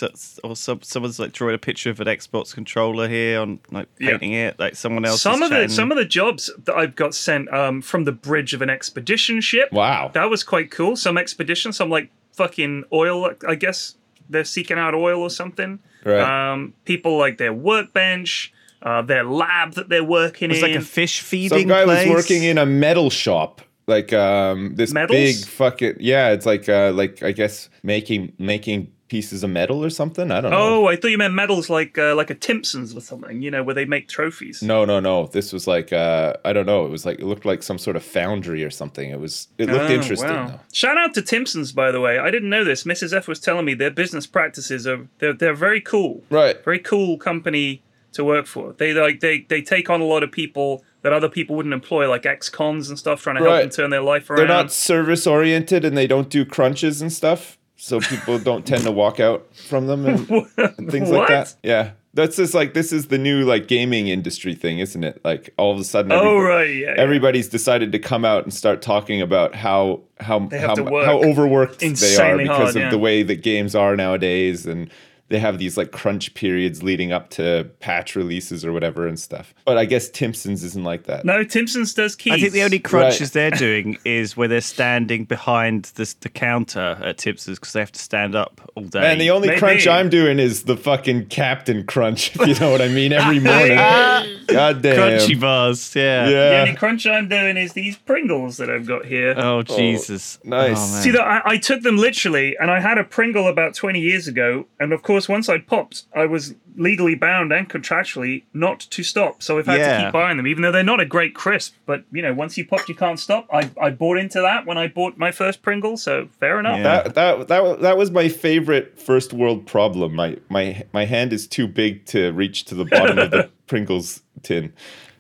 or 0.45 0.55
some, 0.57 0.83
someone's 0.83 1.19
like 1.19 1.33
drawing 1.33 1.55
a 1.55 1.59
picture 1.59 1.91
of 1.91 2.01
an 2.01 2.07
Xbox 2.07 2.55
controller 2.55 3.09
here 3.09 3.41
on 3.41 3.59
like 3.71 3.89
Yeah. 3.99 4.11
painting 4.11 4.33
it. 4.35 4.59
Like 4.59 4.77
someone 4.77 5.05
else. 5.05 5.21
some 5.23 5.43
is 5.43 5.51
of 5.51 5.57
the 5.57 5.69
some 5.69 5.91
of 5.91 5.99
the 5.99 6.05
jobs 6.05 6.51
that 6.65 6.75
I've 6.77 6.95
got 6.97 7.15
sent 7.15 7.53
um, 7.53 7.83
from 7.83 8.05
the 8.05 8.13
bridge 8.13 8.55
of 8.55 8.63
an 8.63 8.71
expedition 8.71 9.41
ship. 9.41 9.73
Wow. 9.73 10.11
that 10.15 10.31
was 10.31 10.43
quite 10.45 10.71
cool. 10.71 10.97
Some 10.97 11.19
expedition, 11.19 11.73
some 11.73 11.91
like 11.91 12.11
fucking 12.33 12.85
oil. 12.93 13.33
I 13.47 13.55
guess 13.57 13.97
they're 14.29 14.45
seeking 14.45 14.79
out 14.79 14.95
oil 14.95 15.21
or 15.21 15.31
something. 15.31 15.79
Right. 16.05 16.53
Um, 16.53 16.75
people 16.85 17.19
like 17.19 17.39
their 17.39 17.53
workbench, 17.53 18.53
uh, 18.83 19.03
their 19.03 19.25
lab 19.25 19.73
that 19.75 19.89
they're 19.89 20.05
working 20.05 20.51
It's 20.51 20.61
in. 20.61 20.65
It's 20.67 20.75
like 20.75 20.83
a 20.83 20.85
fish 20.85 21.21
feeding. 21.21 21.61
Some 21.61 21.69
guy 21.69 21.85
place. 21.85 22.07
was 22.09 22.15
working 22.15 22.45
in 22.45 22.59
a 22.59 22.67
metal 22.67 23.11
shop. 23.11 23.63
Like 23.87 24.13
um 24.13 24.75
this 24.75 24.93
Metals? 24.93 25.17
big 25.17 25.37
fucking 25.47 25.97
yeah, 25.99 26.29
it's 26.31 26.45
like 26.45 26.69
uh 26.69 26.93
like 26.93 27.23
I 27.23 27.33
guess 27.33 27.71
making 27.83 28.35
making 28.39 28.93
pieces 29.09 29.43
of 29.43 29.51
metal 29.51 29.83
or 29.85 29.91
something. 29.91 30.31
I 30.31 30.41
don't 30.41 30.51
know. 30.51 30.59
Oh, 30.85 30.87
I 30.87 30.97
thought 30.97 31.09
you 31.11 31.19
meant 31.19 31.35
medals 31.35 31.71
like 31.71 31.97
uh, 31.99 32.15
like 32.15 32.31
a 32.31 32.35
Timpsons 32.35 32.95
or 32.97 33.01
something. 33.01 33.41
You 33.43 33.51
know, 33.51 33.63
where 33.63 33.75
they 33.75 33.85
make 33.85 34.09
trophies. 34.09 34.63
No, 34.63 34.85
no, 34.85 35.01
no. 35.01 35.27
This 35.27 35.53
was 35.53 35.67
like 35.67 35.93
uh 35.93 36.35
I 36.45 36.53
don't 36.53 36.67
know. 36.67 36.85
It 36.87 36.91
was 36.91 37.07
like 37.07 37.19
it 37.19 37.25
looked 37.25 37.45
like 37.45 37.63
some 37.63 37.79
sort 37.79 37.97
of 37.97 38.03
foundry 38.05 38.63
or 38.65 38.71
something. 38.71 39.11
It 39.11 39.21
was 39.21 39.49
it 39.59 39.69
looked 39.69 39.91
Oh, 39.91 39.95
interesting 39.95 40.29
wow. 40.31 40.47
though. 40.49 40.61
Shout 40.73 40.99
out 40.99 41.15
to 41.15 41.23
Timpsons, 41.23 41.73
by 41.75 41.91
the 41.91 42.01
way. 42.01 42.19
I 42.19 42.31
didn't 42.31 42.51
know 42.51 42.65
this. 42.65 42.85
Mrs. 42.85 43.17
F 43.17 43.29
was 43.29 43.41
telling 43.41 43.65
me 43.65 43.75
their 43.75 43.91
business 43.91 44.27
practices 44.27 44.87
are 44.87 45.09
they're, 45.19 45.33
they're 45.33 45.55
very 45.55 45.81
cool. 45.81 46.23
Right. 46.31 46.63
Very 46.65 46.79
cool 46.79 47.19
company 47.19 47.83
to 48.13 48.25
work 48.25 48.47
for. 48.47 48.73
They 48.73 48.93
like 48.95 49.21
they 49.21 49.41
they 49.49 49.61
take 49.63 49.91
on 49.91 50.01
a 50.01 50.05
lot 50.05 50.23
of 50.23 50.33
people 50.33 50.83
that 51.03 51.13
other 51.13 51.29
people 51.29 51.55
wouldn't 51.55 51.73
employ, 51.75 52.09
like 52.09 52.27
ex-cons 52.27 52.89
and 52.89 52.99
stuff, 52.99 53.23
trying 53.23 53.37
to 53.37 53.43
help 53.43 53.61
them 53.61 53.71
turn 53.71 53.91
their 53.91 54.01
life 54.01 54.29
around. 54.29 54.39
They're 54.39 54.49
not 54.49 54.73
service 54.73 55.27
oriented 55.27 55.85
and 55.85 55.97
they 55.97 56.07
don't 56.07 56.29
do 56.31 56.45
crunches 56.45 57.01
and 57.03 57.13
stuff. 57.13 57.58
So 57.81 58.01
people 58.01 58.41
don't 58.41 58.67
tend 58.67 58.83
to 58.83 58.91
walk 58.91 59.21
out 59.21 59.47
from 59.55 59.87
them 59.87 60.05
and, 60.05 60.29
and 60.57 60.91
things 60.91 61.11
like 61.11 61.29
that. 61.29 61.55
Yeah. 61.63 61.93
That's 62.13 62.37
just 62.37 62.53
like 62.53 62.75
this 62.75 62.93
is 62.93 63.07
the 63.07 63.19
new 63.19 63.45
like 63.45 63.69
gaming 63.69 64.09
industry 64.09 64.57
thing, 64.57 64.81
isn't 64.81 65.05
it? 65.05 65.21
Like 65.25 65.55
all 65.57 65.73
of 65.73 65.79
a 65.79 65.85
sudden 65.85 66.11
Oh 66.11 66.41
right, 66.41 66.69
yeah. 66.69 66.87
yeah. 66.89 66.95
everybody's 66.97 67.49
decided 67.49 67.93
to 67.93 68.01
come 68.01 68.25
out 68.25 68.43
and 68.43 68.53
start 68.53 68.83
talking 68.83 69.23
about 69.23 69.55
how 69.55 70.01
how 70.19 70.49
how, 70.51 70.75
how 70.75 71.23
overworked 71.23 71.79
they 71.79 71.87
are 71.87 72.37
because 72.37 72.49
hard, 72.49 72.69
of 72.77 72.77
yeah. 72.77 72.91
the 72.91 72.99
way 72.99 73.23
that 73.23 73.43
games 73.43 73.77
are 73.77 73.95
nowadays 73.95 74.67
and 74.67 74.91
they 75.29 75.39
have 75.39 75.59
these 75.59 75.77
like 75.77 75.91
crunch 75.91 76.33
periods 76.35 76.83
leading 76.83 77.13
up 77.13 77.31
to 77.31 77.69
patch 77.81 78.17
releases 78.17 78.65
or 78.65 78.73
whatever 78.73 79.07
and 79.07 79.19
stuff. 79.21 79.55
But 79.65 79.77
I 79.79 79.85
guess 79.85 80.09
Timpsons 80.11 80.63
isn't 80.65 80.85
like 80.85 81.05
that. 81.05 81.25
No, 81.25 81.45
Timpsons 81.45 81.95
does 81.95 82.17
keys. 82.17 82.33
I 82.33 82.41
think 82.41 82.53
the 82.53 82.63
only 82.63 82.79
crunches 82.79 83.21
Right. 83.21 83.33
they're 83.33 83.51
doing 83.51 83.99
is 84.05 84.37
where 84.37 84.49
they're 84.49 84.61
standing 84.61 85.25
behind 85.25 85.85
the, 85.97 86.15
the 86.21 86.29
counter 86.29 86.99
at 87.03 87.19
Tips's 87.19 87.59
because 87.59 87.73
they 87.75 87.81
have 87.81 87.93
to 87.93 87.99
stand 88.01 88.35
up 88.35 88.61
all 88.75 88.85
day. 88.85 89.11
And 89.11 89.21
the 89.21 89.31
only 89.31 89.49
Maybe. 89.49 89.61
crunch 89.61 89.87
I'm 89.87 90.09
doing 90.09 90.39
is 90.39 90.63
the 90.65 90.77
fucking 90.77 91.27
captain 91.27 91.85
crunch, 91.85 92.35
if 92.37 92.47
you 92.47 92.55
know 92.55 92.71
what 92.71 92.81
I 92.81 92.89
mean, 92.89 93.13
every 93.13 93.39
morning. 93.41 93.77
God 94.49 94.81
damn. 94.83 94.97
crunchy 94.97 95.39
bars, 95.39 95.95
yeah. 95.95 96.29
yeah. 96.29 96.51
the 96.51 96.59
only 96.61 96.75
crunch 96.77 97.07
I'm 97.07 97.29
doing 97.29 97.57
is 97.57 97.73
these 97.75 97.97
Pringles 97.99 98.57
that 98.59 98.71
I've 98.71 98.87
got 98.87 99.05
here. 99.05 99.35
Oh, 99.37 99.59
oh 99.59 99.63
Jesus! 99.63 100.39
nice. 100.45 100.77
Oh. 100.79 101.01
See 101.03 101.11
that 101.11 101.21
I, 101.21 101.43
I 101.45 101.57
took 101.59 101.83
them 101.83 101.97
literally, 101.99 102.57
and 102.59 102.71
I 102.71 102.81
had 102.81 102.97
a 102.99 103.05
Pringle 103.05 103.47
about 103.49 103.75
20 103.75 104.01
years 104.01 104.27
ago, 104.29 104.67
and 104.81 104.93
of 104.93 105.03
course, 105.03 105.18
once 105.27 105.49
I'd 105.49 105.67
popped, 105.67 106.05
I 106.15 106.27
was 106.27 106.55
legally 106.77 107.15
bound 107.15 107.51
and 107.51 107.67
contractually 107.69 108.43
not 108.53 108.81
to 108.81 109.03
stop. 109.03 109.43
So 109.43 109.59
I've 109.59 109.65
had 109.65 109.79
to 109.79 110.05
keep 110.05 110.13
buying 110.13 110.37
them, 110.37 110.47
even 110.47 110.63
though 110.63 110.71
they're 110.71 110.83
not 110.83 111.01
a 111.01 111.07
great 111.07 111.35
crisp. 111.35 111.75
But 111.87 112.05
you 112.13 112.21
know, 112.21 112.35
once 112.35 112.59
you 112.59 112.67
popped, 112.67 112.91
you 112.91 112.95
can't 112.95 113.19
stop. 113.19 113.49
I, 113.51 113.71
I 113.81 113.89
bought 113.91 114.19
into 114.19 114.43
that 114.43 114.67
when 114.67 114.77
I 114.77 114.87
bought 114.87 115.17
my 115.17 115.33
first 115.33 115.63
Pringle, 115.63 115.97
so 115.97 116.29
fair 116.39 116.61
enough. 116.61 116.77
Yeah. 116.77 116.83
That 116.83 117.15
that 117.15 117.49
that 117.49 117.81
that 117.81 117.97
was 117.97 118.11
my 118.11 118.29
favorite 118.29 119.01
first 119.01 119.33
world 119.33 119.67
problem. 119.67 120.15
My 120.15 120.37
my 120.51 120.85
my 120.93 121.07
hand 121.07 121.33
is 121.33 121.47
too 121.47 121.67
big 121.67 122.05
to 122.07 122.33
reach 122.33 122.65
to 122.67 122.75
the 122.75 122.85
bottom 122.85 123.19
of 123.19 123.31
the 123.31 123.51
Pringles 123.67 124.23
tin. 124.43 124.73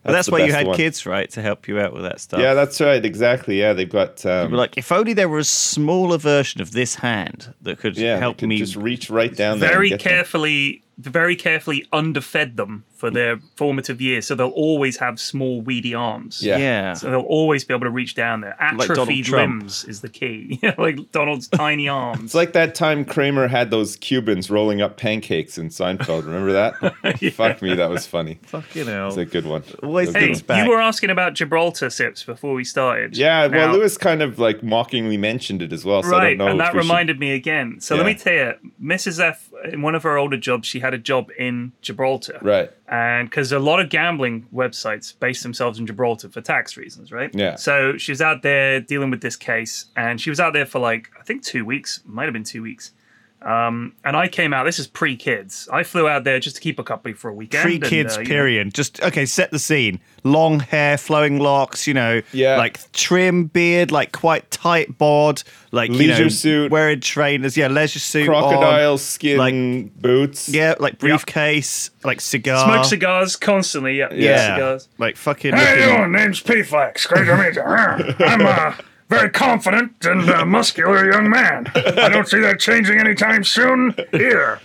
But 0.08 0.12
that's 0.12 0.26
the 0.26 0.32
why 0.32 0.44
you 0.44 0.52
had 0.52 0.66
one. 0.66 0.76
kids, 0.76 1.04
right, 1.04 1.28
to 1.30 1.42
help 1.42 1.68
you 1.68 1.78
out 1.78 1.92
with 1.92 2.02
that 2.02 2.20
stuff. 2.20 2.40
Yeah, 2.40 2.54
that's 2.54 2.80
right. 2.80 3.04
Exactly. 3.04 3.58
Yeah, 3.58 3.74
they've 3.74 3.88
got. 3.88 4.24
Um, 4.24 4.52
like, 4.52 4.78
if 4.78 4.90
only 4.90 5.12
there 5.12 5.28
were 5.28 5.38
a 5.38 5.44
smaller 5.44 6.16
version 6.16 6.60
of 6.60 6.72
this 6.72 6.94
hand 6.94 7.54
that 7.62 7.78
could 7.78 7.96
yeah, 7.96 8.18
help 8.18 8.38
could 8.38 8.48
me. 8.48 8.56
just 8.56 8.74
reach 8.74 9.10
right 9.10 9.34
down 9.34 9.58
there. 9.58 9.68
Very 9.68 9.90
get 9.90 10.00
them. 10.00 10.10
carefully 10.10 10.82
very 10.98 11.36
carefully 11.36 11.86
underfed 11.92 12.56
them 12.56 12.84
for 12.96 13.10
their 13.10 13.38
formative 13.54 14.00
years, 14.00 14.26
so 14.26 14.34
they'll 14.34 14.48
always 14.48 14.96
have 14.96 15.20
small, 15.20 15.60
weedy 15.60 15.94
arms. 15.94 16.42
Yeah. 16.42 16.56
Yeah. 16.56 16.92
So 16.94 17.08
they'll 17.08 17.20
always 17.20 17.62
be 17.64 17.72
able 17.72 17.84
to 17.84 17.90
reach 17.90 18.16
down 18.16 18.40
there. 18.40 18.56
Donald 18.58 18.90
Atrophied 18.90 19.24
Trump. 19.26 19.60
limbs 19.60 19.84
is 19.84 20.00
the 20.00 20.08
key. 20.08 20.58
like 20.78 21.12
Donald's 21.12 21.46
tiny 21.46 21.88
arms. 21.88 22.24
It's 22.24 22.34
like 22.34 22.54
that 22.54 22.74
time 22.74 23.04
Kramer 23.04 23.46
had 23.46 23.70
those 23.70 23.94
Cubans 23.94 24.50
rolling 24.50 24.82
up 24.82 24.96
pancakes 24.96 25.58
in 25.58 25.68
Seinfeld. 25.68 26.24
Remember 26.26 26.52
that? 26.52 26.74
Fuck 27.34 27.62
me, 27.62 27.74
that 27.74 27.88
was 27.88 28.04
funny. 28.08 28.40
Fucking 28.42 28.86
hell. 28.86 29.06
It's 29.08 29.16
a 29.16 29.24
good 29.24 29.46
one. 29.46 29.62
Always 29.84 30.08
It 30.08 30.14
was 30.14 30.22
hey, 30.22 30.32
good 30.34 30.48
one. 30.48 30.64
you 30.64 30.70
were 30.70 30.80
asking 30.80 31.10
about 31.10 31.34
Gibraltar 31.34 31.90
sips 31.90 32.24
before 32.24 32.54
we 32.54 32.64
started. 32.64 33.16
Yeah, 33.16 33.46
well, 33.46 33.68
Now- 33.68 33.72
Lewis 33.74 33.96
kind 33.96 34.22
of 34.22 34.40
like 34.40 34.64
mockingly 34.64 35.16
mentioned 35.18 35.62
it 35.62 35.72
as 35.72 35.84
well. 35.84 36.02
So 36.02 36.16
I 36.16 36.18
right, 36.18 36.28
don't 36.30 36.38
know. 36.38 36.46
and 36.48 36.58
that 36.60 36.74
we 36.74 36.80
should- 36.80 36.86
reminded 36.88 37.20
me 37.20 37.30
again. 37.32 37.80
So 37.80 37.94
let 37.94 38.06
me 38.06 38.14
tell 38.14 38.32
you, 38.32 38.52
Mrs. 38.82 39.20
F, 39.24 39.50
in 39.70 39.82
one 39.82 39.94
of 39.94 40.02
her 40.02 40.16
older 40.18 40.36
jobs, 40.36 40.66
she 40.66 40.80
had 40.80 40.87
a 40.94 40.98
job 40.98 41.30
in 41.38 41.72
Gibraltar. 41.82 42.38
Right. 42.42 42.70
And 42.86 43.28
because 43.28 43.52
a 43.52 43.58
lot 43.58 43.80
of 43.80 43.90
gambling 43.90 44.46
websites 44.52 45.18
base 45.18 45.42
themselves 45.42 45.78
in 45.78 45.86
Gibraltar 45.86 46.28
for 46.28 46.40
tax 46.40 46.76
reasons, 46.76 47.12
right? 47.12 47.30
Yeah. 47.34 47.56
So 47.56 47.96
she 47.96 48.12
was 48.12 48.20
out 48.20 48.42
there 48.42 48.80
dealing 48.80 49.10
with 49.10 49.20
this 49.20 49.36
case, 49.36 49.86
and 49.96 50.20
she 50.20 50.30
was 50.30 50.40
out 50.40 50.52
there 50.52 50.66
for 50.66 50.78
like, 50.78 51.10
I 51.18 51.22
think 51.22 51.42
two 51.42 51.64
weeks, 51.64 52.00
might 52.04 52.24
have 52.24 52.32
been 52.32 52.44
two 52.44 52.62
weeks. 52.62 52.92
Um, 53.40 53.92
and 54.04 54.16
I 54.16 54.26
came 54.26 54.52
out, 54.52 54.64
this 54.64 54.80
is 54.80 54.88
pre 54.88 55.16
kids. 55.16 55.68
I 55.72 55.84
flew 55.84 56.08
out 56.08 56.24
there 56.24 56.40
just 56.40 56.56
to 56.56 56.62
keep 56.62 56.78
a 56.78 56.82
company 56.82 57.14
for 57.14 57.28
a 57.28 57.32
weekend. 57.32 57.62
Three 57.62 57.76
and, 57.76 57.84
kids, 57.84 58.16
uh, 58.16 58.20
you 58.20 58.24
know, 58.24 58.28
period. 58.30 58.74
Just 58.74 59.00
okay. 59.02 59.26
Set 59.26 59.52
the 59.52 59.60
scene. 59.60 60.00
Long 60.24 60.58
hair, 60.58 60.98
flowing 60.98 61.38
locks. 61.38 61.86
You 61.86 61.94
know, 61.94 62.20
Yeah. 62.32 62.56
like 62.56 62.80
trim 62.92 63.44
beard, 63.44 63.92
like 63.92 64.10
quite 64.10 64.50
tight 64.50 64.98
bod, 64.98 65.42
like 65.70 65.90
you 65.92 65.98
Leisure 65.98 66.24
know, 66.24 66.28
suit. 66.28 66.72
wearing 66.72 67.00
trainers. 67.00 67.56
Yeah, 67.56 67.68
leisure 67.68 68.00
suit. 68.00 68.28
on. 68.28 68.42
Crocodile 68.50 68.98
skin 68.98 69.38
like- 69.38 70.02
boots. 70.02 70.48
Yeah, 70.48 70.74
like 70.80 70.98
briefcase, 70.98 71.90
like 72.04 72.20
cigar. 72.20 72.64
Smoke 72.66 72.84
cigars 72.86 73.36
constantly. 73.36 73.98
Yeah. 73.98 74.08
Yeah, 74.12 74.54
Cigars. 74.56 74.88
like 74.98 75.16
fucking. 75.16 75.52
How 75.54 75.62
you 75.74 75.80
looking- 75.80 75.96
doing? 75.96 76.12
Name's 76.12 76.40
P-Flex. 76.40 77.06
Great 77.06 77.24
to 77.26 77.36
meet 77.36 77.54
you. 77.54 77.62
Uh, 77.68 78.14
I'm 78.20 78.40
a 78.40 78.76
very 79.08 79.30
confident 79.30 80.04
and 80.04 80.28
uh, 80.28 80.44
muscular 80.46 81.10
young 81.10 81.28
man. 81.30 81.66
I 81.74 82.08
don't 82.08 82.28
see 82.28 82.40
that 82.40 82.60
changing 82.60 82.98
anytime 82.98 83.44
soon 83.44 83.94
either. 84.12 84.60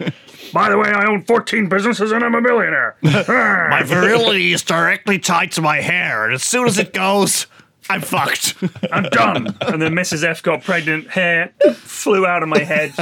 By 0.53 0.69
the 0.69 0.77
way, 0.77 0.89
I 0.89 1.07
own 1.07 1.23
14 1.23 1.67
businesses 1.67 2.11
and 2.11 2.23
I'm 2.23 2.35
a 2.35 2.41
millionaire. 2.41 2.95
My 3.01 3.81
virility 3.85 4.53
is 4.53 4.61
directly 4.61 5.17
tied 5.17 5.51
to 5.53 5.61
my 5.61 5.81
hair, 5.81 6.25
and 6.25 6.33
as 6.35 6.43
soon 6.43 6.67
as 6.67 6.77
it 6.77 6.93
goes, 6.93 7.47
I'm 7.89 8.01
fucked. 8.01 8.55
I'm 8.91 9.03
done. 9.03 9.55
And 9.61 9.81
then 9.81 9.93
Mrs. 9.93 10.23
F 10.23 10.43
got 10.43 10.63
pregnant. 10.63 11.09
Hair 11.09 11.51
flew 11.73 12.25
out 12.25 12.43
of 12.43 12.49
my 12.49 12.59
head, 12.59 12.93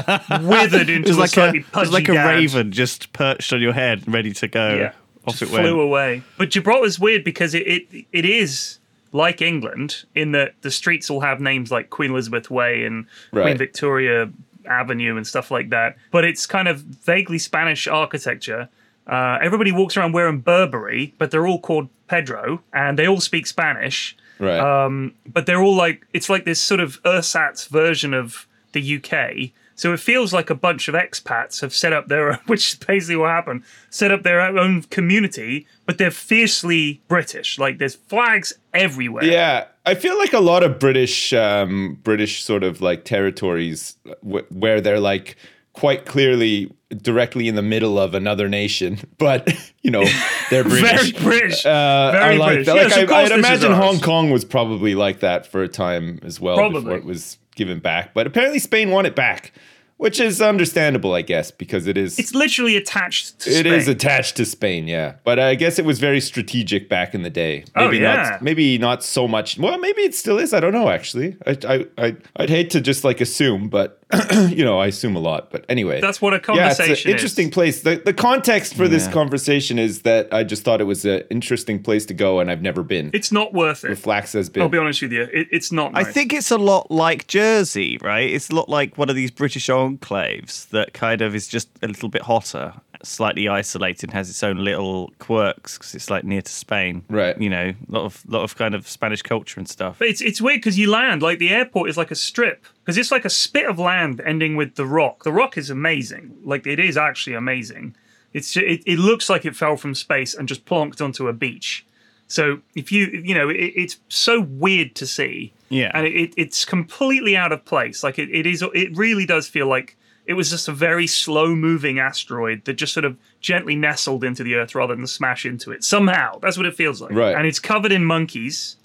withered 0.41 0.89
into 0.89 1.12
a 1.12 1.13
like 1.13 1.29
a, 1.31 1.33
slightly 1.33 1.60
it's 1.60 1.69
pudgy 1.69 1.91
like 1.91 2.10
a 2.10 2.13
dad. 2.13 2.36
raven 2.36 2.71
just 2.71 3.12
perched 3.13 3.51
on 3.53 3.62
your 3.62 3.74
head, 3.74 4.12
ready 4.12 4.31
to 4.33 4.48
go. 4.48 4.75
Yeah, 4.75 4.93
Off 5.27 5.38
just 5.38 5.41
it 5.43 5.50
went. 5.53 5.65
flew 5.65 5.81
away. 5.81 6.24
But 6.38 6.50
Gibraltar's 6.51 7.00
weird 7.00 7.24
because 7.24 7.53
it, 7.53 7.67
it 7.67 8.05
it 8.12 8.25
is 8.25 8.79
like 9.12 9.41
England 9.41 10.03
in 10.15 10.32
that 10.32 10.53
the 10.62 10.72
streets 10.72 11.10
all 11.10 11.22
have 11.22 11.39
names 11.39 11.72
like 11.72 11.89
Queen 11.89 12.12
Elizabeth 12.12 12.50
Way 12.50 12.86
and 12.86 13.06
Queen 13.32 13.58
Victoria 13.58 14.32
Avenue 14.65 15.18
and 15.18 15.25
stuff 15.25 15.51
like 15.51 15.70
that. 15.70 15.98
But 16.12 16.25
it's 16.25 16.46
kind 16.46 16.68
of 16.68 16.80
vaguely 16.80 17.38
Spanish 17.38 17.88
architecture. 17.88 18.70
Uh, 19.08 19.38
everybody 19.41 19.72
walks 19.72 19.98
around 19.98 20.13
wearing 20.13 20.39
Burberry, 20.39 21.13
but 21.18 21.32
they're 21.32 21.48
all 21.48 21.60
called 21.60 21.89
Pedro, 22.08 22.62
and 22.72 22.98
they 22.98 23.08
all 23.08 23.20
speak 23.20 23.48
Spanish. 23.48 24.15
Right. 24.39 24.60
Um, 24.60 25.13
but 25.25 25.46
they're 25.46 25.62
all 25.62 25.75
like 25.75 26.06
it's 26.13 26.30
like 26.30 26.46
this 26.46 26.60
sort 26.60 26.80
of 26.80 27.00
ersatz 27.06 27.68
version 27.68 28.13
of 28.13 28.48
the 28.72 28.98
UK. 28.98 29.51
So 29.75 29.93
it 29.93 29.99
feels 29.99 30.31
like 30.33 30.49
a 30.49 30.55
bunch 30.55 30.87
of 30.87 30.95
expats 30.95 31.61
have 31.61 31.73
set 31.73 31.91
up 31.93 32.07
their, 32.07 32.33
which 32.47 32.73
is 32.73 32.79
basically 32.79 33.15
what 33.15 33.29
happened, 33.29 33.63
set 33.89 34.11
up 34.11 34.23
their 34.23 34.41
own 34.41 34.83
community, 34.83 35.65
but 35.85 35.97
they're 35.97 36.11
fiercely 36.11 37.01
British. 37.07 37.57
Like 37.57 37.77
there's 37.77 37.95
flags 37.95 38.53
everywhere. 38.73 39.23
Yeah, 39.23 39.65
I 39.85 39.95
feel 39.95 40.17
like 40.19 40.33
a 40.33 40.39
lot 40.39 40.63
of 40.63 40.79
British, 40.79 41.33
um, 41.33 41.97
British 42.03 42.43
sort 42.43 42.63
of 42.63 42.81
like 42.81 43.05
territories 43.05 43.97
w- 44.23 44.45
where 44.49 44.81
they're 44.81 44.99
like 44.99 45.35
quite 45.73 46.05
clearly 46.05 46.69
directly 47.01 47.47
in 47.47 47.55
the 47.55 47.61
middle 47.61 47.97
of 47.97 48.13
another 48.13 48.49
nation, 48.49 48.99
but 49.17 49.49
you 49.81 49.89
know 49.89 50.03
they're 50.49 50.63
British. 50.65 51.13
Very 51.13 51.23
British. 51.23 51.65
Uh, 51.65 52.11
Very 52.11 52.37
like 52.37 52.49
British. 52.65 52.67
Yes, 52.67 52.97
Like 52.97 53.09
I, 53.11 53.21
I'd 53.23 53.31
imagine. 53.31 53.71
Hong 53.71 53.99
Kong 54.01 54.29
was 54.31 54.43
probably 54.45 54.93
like 54.95 55.21
that 55.21 55.47
for 55.47 55.63
a 55.63 55.69
time 55.69 56.19
as 56.23 56.39
well 56.39 56.57
Probably. 56.57 56.81
before 56.81 56.97
it 56.97 57.05
was 57.05 57.37
given 57.55 57.79
back. 57.79 58.13
But 58.13 58.27
apparently 58.27 58.60
Spain 58.60 58.89
won 58.91 59.05
it 59.05 59.15
back, 59.15 59.51
which 59.98 60.20
is 60.20 60.41
understandable, 60.41 61.13
I 61.13 61.22
guess, 61.22 61.51
because 61.51 61.86
it 61.88 61.98
is 61.98 62.17
It's 62.17 62.34
literally 62.34 62.75
attached 62.75 63.39
to 63.41 63.50
it 63.51 63.65
is 63.65 63.84
Spain. 63.84 63.96
attached 63.96 64.38
to 64.38 64.46
Spain, 64.46 64.88
yeah. 64.88 65.15
But 65.24 65.38
I 65.39 65.55
guess 65.55 65.77
it 65.77 65.86
was 65.86 66.00
very 66.00 66.20
strategic 66.22 66.89
back 66.89 67.13
in 67.13 67.22
the 67.24 67.29
day. 67.29 67.65
Oh, 67.75 67.86
Maybe 67.86 67.98
yeah. 68.00 68.29
not 68.31 68.41
maybe 68.41 68.77
not 68.77 69.03
so 69.03 69.27
much. 69.27 69.58
Well, 69.60 69.77
maybe 69.77 70.01
it 70.01 70.15
still 70.15 70.39
is. 70.39 70.53
I 70.53 70.60
don't 70.60 70.74
know 70.74 70.89
actually. 70.89 71.38
I 71.46 71.58
I 71.67 71.86
I 71.98 72.15
I'd 72.38 72.50
hate 72.50 72.70
to 72.72 72.81
just 72.81 73.03
like 73.03 73.22
assume, 73.22 73.70
but 73.70 74.00
you 74.50 74.63
know, 74.63 74.80
I 74.80 74.88
assume 74.88 75.15
a 75.15 75.20
lot. 75.20 75.51
But 75.51 75.65
anyway. 75.70 76.01
That's 76.01 76.22
what 76.22 76.34
a 76.34 76.38
yeah, 76.53 76.70
it's 76.70 76.77
conversation 76.77 77.12
an 77.12 77.15
interesting 77.15 77.48
is. 77.48 77.53
place. 77.53 77.82
The 77.82 78.01
the 78.03 78.13
context 78.13 78.75
for 78.75 78.88
this 78.88 79.08
conversation 79.08 79.80
is 79.80 80.01
that 80.03 80.34
I 80.34 80.44
just 80.44 80.63
thought 80.63 80.82
it 80.82 80.86
was 80.86 81.06
an 81.06 81.24
interesting 81.30 81.82
place 81.82 82.06
to 82.08 82.13
go 82.13 82.39
and 82.39 82.51
I've 82.51 82.62
never 82.62 82.84
been. 82.84 83.12
It's 83.13 83.32
not 83.32 83.53
worth 83.53 83.84
it. 83.84 83.96
Flax 83.96 84.34
has 84.34 84.50
been. 84.50 84.63
I'll 84.63 84.70
be 84.70 84.77
honest 84.77 85.01
with 85.01 85.12
you. 85.12 85.24
It, 85.24 85.48
it's 85.51 85.72
not. 85.72 85.91
I 85.96 86.03
think 86.03 86.34
it's 86.34 86.51
a 86.51 86.58
lot 86.58 86.91
like 86.91 87.27
Jersey, 87.27 87.98
right? 88.01 88.30
It's 88.30 88.50
a 88.50 88.56
lot 88.56 88.70
like 88.70 88.98
one 88.98 89.10
of 89.10 89.15
these 89.15 89.32
British 89.32 89.68
enclaves 89.68 90.70
that 90.70 90.94
kind 90.94 91.22
of 91.22 91.36
is 91.36 91.48
just 91.48 91.70
a 91.82 91.88
little 91.88 92.10
bit 92.10 92.24
hotter, 92.24 92.74
slightly 93.03 93.48
isolated, 93.48 94.10
and 94.10 94.13
has 94.13 94.29
its 94.29 94.43
own 94.43 94.58
little 94.58 95.12
quirks 95.20 95.77
because 95.77 95.96
it's 95.96 96.10
like 96.10 96.24
near 96.24 96.41
to 96.41 96.51
Spain, 96.51 97.03
Right. 97.10 97.39
You 97.41 97.50
know, 97.50 97.70
a 97.70 97.91
lot 97.91 98.05
of 98.05 98.24
lot 98.27 98.43
of 98.43 98.55
kind 98.55 98.75
of 98.75 98.88
Spanish 98.88 99.22
culture 99.22 99.60
and 99.60 99.67
stuff. 99.67 99.98
But 100.00 100.08
it's 100.10 100.22
it's 100.22 100.41
weird 100.41 100.58
because 100.60 100.77
you 100.77 100.89
land 100.89 101.22
like 101.22 101.39
the 101.39 101.50
airport 101.50 101.89
is 101.89 101.98
like 101.98 102.12
a 102.12 102.15
strip 102.15 102.65
because 102.84 102.98
it's 102.98 103.12
like 103.12 103.25
a 103.25 103.29
spit 103.29 103.67
of 103.67 103.79
land 103.79 104.22
ending 104.25 104.55
with 104.55 104.75
the 104.75 104.86
rock. 104.86 105.24
The 105.24 105.31
rock 105.31 105.58
is 105.58 105.70
amazing. 105.70 106.36
Like 106.43 106.65
it 106.67 106.79
is 106.79 106.98
actually 106.98 107.36
amazing. 107.36 107.96
It's 108.34 108.53
ju- 108.53 108.65
it, 108.65 108.81
it 108.86 108.98
looks 109.00 109.29
like 109.29 109.46
it 109.46 109.55
fell 109.55 109.75
from 109.77 109.93
space 109.96 110.34
and 110.34 110.48
just 110.48 110.65
plonked 110.65 111.03
onto 111.03 111.27
a 111.27 111.34
beach. 111.34 111.86
So 112.27 112.62
if 112.75 112.91
you 112.91 113.08
you 113.08 113.34
know 113.36 113.50
it, 113.50 113.55
it's 113.75 114.00
so 114.08 114.39
weird 114.41 114.96
to 114.96 115.05
see. 115.08 115.53
Yeah. 115.70 115.91
and 115.93 116.05
it, 116.05 116.34
it's 116.36 116.65
completely 116.65 117.38
out 117.38 117.53
of 117.53 117.63
place. 117.63 118.03
Like 118.03 118.20
it, 118.20 118.29
it 118.29 118.46
is. 118.46 118.62
It 118.74 118.96
really 118.98 119.25
does 119.25 119.48
feel 119.48 119.67
like 119.67 119.96
it 120.25 120.33
was 120.33 120.49
just 120.49 120.67
a 120.67 120.71
very 120.71 121.07
slow 121.07 121.55
moving 121.55 121.99
asteroid 121.99 122.63
that 122.65 122.73
just 122.73 122.93
sort 122.93 123.05
of 123.05 123.17
gently 123.39 123.75
nestled 123.75 124.23
into 124.23 124.43
the 124.43 124.55
Earth 124.55 124.75
rather 124.75 124.95
than 124.95 125.07
smash 125.07 125.45
into 125.45 125.71
it. 125.71 125.83
Somehow 125.83 126.39
that's 126.39 126.57
what 126.57 126.65
it 126.65 126.75
feels 126.75 127.01
like. 127.01 127.11
Right. 127.11 127.35
and 127.35 127.45
it's 127.47 127.59
covered 127.59 127.91
in 127.91 128.05
monkeys 128.05 128.77